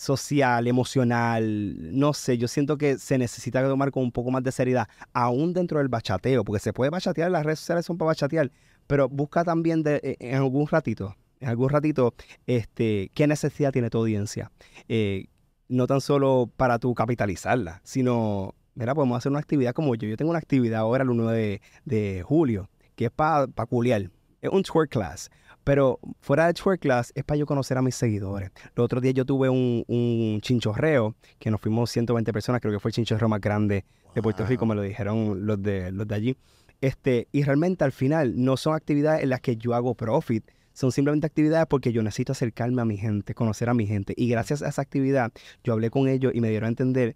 social, 0.00 0.66
emocional, 0.66 1.76
no 1.92 2.14
sé, 2.14 2.38
yo 2.38 2.48
siento 2.48 2.78
que 2.78 2.96
se 2.96 3.18
necesita 3.18 3.62
tomar 3.62 3.90
con 3.90 4.02
un 4.02 4.12
poco 4.12 4.30
más 4.30 4.42
de 4.42 4.50
seriedad, 4.50 4.88
aún 5.12 5.52
dentro 5.52 5.78
del 5.78 5.88
bachateo, 5.88 6.42
porque 6.42 6.58
se 6.58 6.72
puede 6.72 6.90
bachatear, 6.90 7.30
las 7.30 7.44
redes 7.44 7.58
sociales 7.58 7.84
son 7.84 7.98
para 7.98 8.06
bachatear, 8.06 8.50
pero 8.86 9.10
busca 9.10 9.44
también 9.44 9.82
de, 9.82 9.96
eh, 10.02 10.16
en 10.18 10.36
algún 10.36 10.66
ratito, 10.68 11.14
en 11.38 11.50
algún 11.50 11.68
ratito, 11.68 12.14
este, 12.46 13.10
qué 13.12 13.26
necesidad 13.26 13.72
tiene 13.72 13.90
tu 13.90 13.98
audiencia. 13.98 14.50
Eh, 14.88 15.26
no 15.68 15.86
tan 15.86 16.00
solo 16.00 16.50
para 16.56 16.78
tú 16.78 16.94
capitalizarla, 16.94 17.82
sino, 17.84 18.54
mira, 18.74 18.94
podemos 18.94 19.18
hacer 19.18 19.30
una 19.30 19.40
actividad 19.40 19.74
como 19.74 19.94
yo. 19.96 20.08
Yo 20.08 20.16
tengo 20.16 20.30
una 20.30 20.38
actividad 20.38 20.80
ahora 20.80 21.04
el 21.04 21.10
1 21.10 21.28
de, 21.28 22.24
julio, 22.24 22.70
que 22.96 23.04
es 23.04 23.10
para 23.10 23.48
pa 23.48 23.66
culiar. 23.66 24.10
Es 24.40 24.50
un 24.50 24.62
twerk 24.62 24.90
class. 24.90 25.30
Pero 25.70 26.00
fuera 26.18 26.48
de 26.48 26.54
twerk 26.54 26.80
class 26.80 27.12
es 27.14 27.22
para 27.22 27.38
yo 27.38 27.46
conocer 27.46 27.78
a 27.78 27.82
mis 27.82 27.94
seguidores. 27.94 28.50
Los 28.74 28.86
otros 28.86 29.00
días 29.00 29.14
yo 29.14 29.24
tuve 29.24 29.48
un, 29.48 29.84
un 29.86 30.40
chinchorreo, 30.40 31.14
que 31.38 31.48
nos 31.48 31.60
fuimos 31.60 31.92
120 31.92 32.32
personas, 32.32 32.60
creo 32.60 32.72
que 32.72 32.80
fue 32.80 32.88
el 32.88 32.94
chinchorreo 32.96 33.28
más 33.28 33.40
grande 33.40 33.84
de 34.12 34.20
Puerto 34.20 34.44
Rico, 34.44 34.66
me 34.66 34.74
lo 34.74 34.82
dijeron 34.82 35.46
los 35.46 35.62
de, 35.62 35.92
los 35.92 36.08
de 36.08 36.14
allí. 36.16 36.36
Este, 36.80 37.28
y 37.30 37.44
realmente 37.44 37.84
al 37.84 37.92
final 37.92 38.32
no 38.34 38.56
son 38.56 38.74
actividades 38.74 39.22
en 39.22 39.28
las 39.28 39.42
que 39.42 39.54
yo 39.54 39.72
hago 39.72 39.94
profit, 39.94 40.44
son 40.72 40.90
simplemente 40.90 41.28
actividades 41.28 41.68
porque 41.68 41.92
yo 41.92 42.02
necesito 42.02 42.32
acercarme 42.32 42.82
a 42.82 42.84
mi 42.84 42.96
gente, 42.96 43.32
conocer 43.36 43.68
a 43.68 43.74
mi 43.74 43.86
gente. 43.86 44.12
Y 44.16 44.28
gracias 44.28 44.62
a 44.62 44.70
esa 44.70 44.82
actividad, 44.82 45.30
yo 45.62 45.72
hablé 45.72 45.88
con 45.90 46.08
ellos 46.08 46.32
y 46.34 46.40
me 46.40 46.48
dieron 46.50 46.66
a 46.66 46.70
entender 46.70 47.14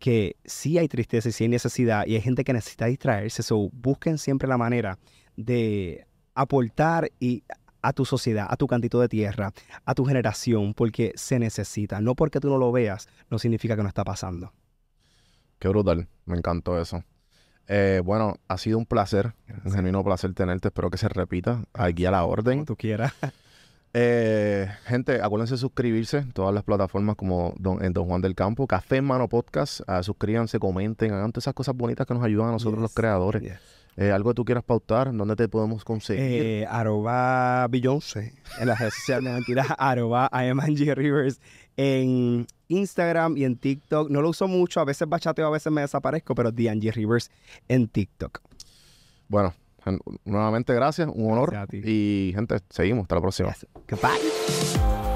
que 0.00 0.34
sí 0.44 0.76
hay 0.76 0.88
tristeza 0.88 1.28
y 1.28 1.32
sí 1.32 1.44
hay 1.44 1.50
necesidad 1.50 2.04
y 2.04 2.16
hay 2.16 2.20
gente 2.20 2.42
que 2.42 2.52
necesita 2.52 2.86
distraerse. 2.86 3.44
So, 3.44 3.70
busquen 3.72 4.18
siempre 4.18 4.48
la 4.48 4.58
manera 4.58 4.98
de 5.36 6.04
aportar 6.34 7.12
y 7.20 7.44
a 7.82 7.92
tu 7.92 8.04
sociedad, 8.04 8.46
a 8.48 8.56
tu 8.56 8.66
cantito 8.66 9.00
de 9.00 9.08
tierra, 9.08 9.52
a 9.84 9.94
tu 9.94 10.04
generación, 10.04 10.72
porque 10.74 11.12
se 11.16 11.38
necesita. 11.38 12.00
No 12.00 12.14
porque 12.14 12.40
tú 12.40 12.48
no 12.48 12.58
lo 12.58 12.72
veas, 12.72 13.08
no 13.28 13.38
significa 13.38 13.76
que 13.76 13.82
no 13.82 13.88
está 13.88 14.04
pasando. 14.04 14.52
Qué 15.58 15.68
brutal, 15.68 16.08
me 16.24 16.36
encantó 16.36 16.80
eso. 16.80 17.04
Eh, 17.68 18.00
bueno, 18.04 18.36
ha 18.48 18.58
sido 18.58 18.78
un 18.78 18.86
placer, 18.86 19.34
un 19.64 19.72
genuino 19.72 20.02
placer 20.02 20.34
tenerte. 20.34 20.68
Espero 20.68 20.90
que 20.90 20.98
se 20.98 21.08
repita 21.08 21.64
aquí 21.72 22.04
a 22.06 22.10
la 22.10 22.24
orden. 22.24 22.54
Como 22.58 22.66
tú 22.66 22.76
quieras. 22.76 23.12
Eh, 23.94 24.70
gente, 24.86 25.20
acuérdense 25.20 25.52
de 25.52 25.58
suscribirse 25.58 26.16
en 26.16 26.32
todas 26.32 26.54
las 26.54 26.64
plataformas 26.64 27.14
como 27.14 27.52
Don, 27.58 27.84
en 27.84 27.92
Don 27.92 28.06
Juan 28.06 28.22
del 28.22 28.34
Campo, 28.34 28.66
Café 28.66 28.96
en 28.96 29.04
Mano 29.04 29.28
Podcast. 29.28 29.82
Ah, 29.86 30.02
suscríbanse, 30.02 30.58
comenten, 30.58 31.12
hagan 31.12 31.30
todas 31.30 31.44
esas 31.44 31.52
cosas 31.52 31.76
bonitas 31.76 32.06
que 32.06 32.14
nos 32.14 32.24
ayudan 32.24 32.48
a 32.48 32.52
nosotros 32.52 32.80
los 32.80 32.94
creadores. 32.94 33.42
yes. 33.42 33.81
Eh, 33.96 34.10
¿Algo 34.10 34.30
que 34.30 34.34
tú 34.34 34.44
quieras 34.44 34.64
pautar? 34.64 35.14
¿Dónde 35.14 35.36
te 35.36 35.48
podemos 35.48 35.84
conseguir? 35.84 36.22
Eh, 36.22 36.66
arroba 36.68 37.66
Beyoncé 37.68 38.32
en 38.58 38.68
las 38.68 38.78
redes 38.78 38.94
sociales, 38.94 39.24
no, 39.24 39.32
mentira, 39.32 39.64
arroba 39.78 40.30
I 40.32 40.48
am 40.48 40.60
Angie 40.60 40.94
Rivers 40.94 41.40
en 41.76 42.46
Instagram 42.68 43.36
y 43.36 43.44
en 43.44 43.56
TikTok. 43.56 44.10
No 44.10 44.22
lo 44.22 44.30
uso 44.30 44.48
mucho, 44.48 44.80
a 44.80 44.84
veces 44.84 45.08
bachateo, 45.08 45.46
a 45.46 45.50
veces 45.50 45.72
me 45.72 45.82
desaparezco, 45.82 46.34
pero 46.34 46.48
Angie 46.48 46.92
Rivers 46.92 47.30
en 47.68 47.88
TikTok. 47.88 48.40
Bueno, 49.28 49.54
nuevamente 50.24 50.74
gracias, 50.74 51.08
un 51.12 51.32
honor. 51.32 51.50
Gracias 51.50 51.80
a 51.80 51.82
ti. 51.82 51.90
Y 51.90 52.32
gente, 52.34 52.58
seguimos, 52.70 53.02
hasta 53.02 53.14
la 53.16 53.20
próxima. 53.20 53.54
Goodbye. 53.88 55.11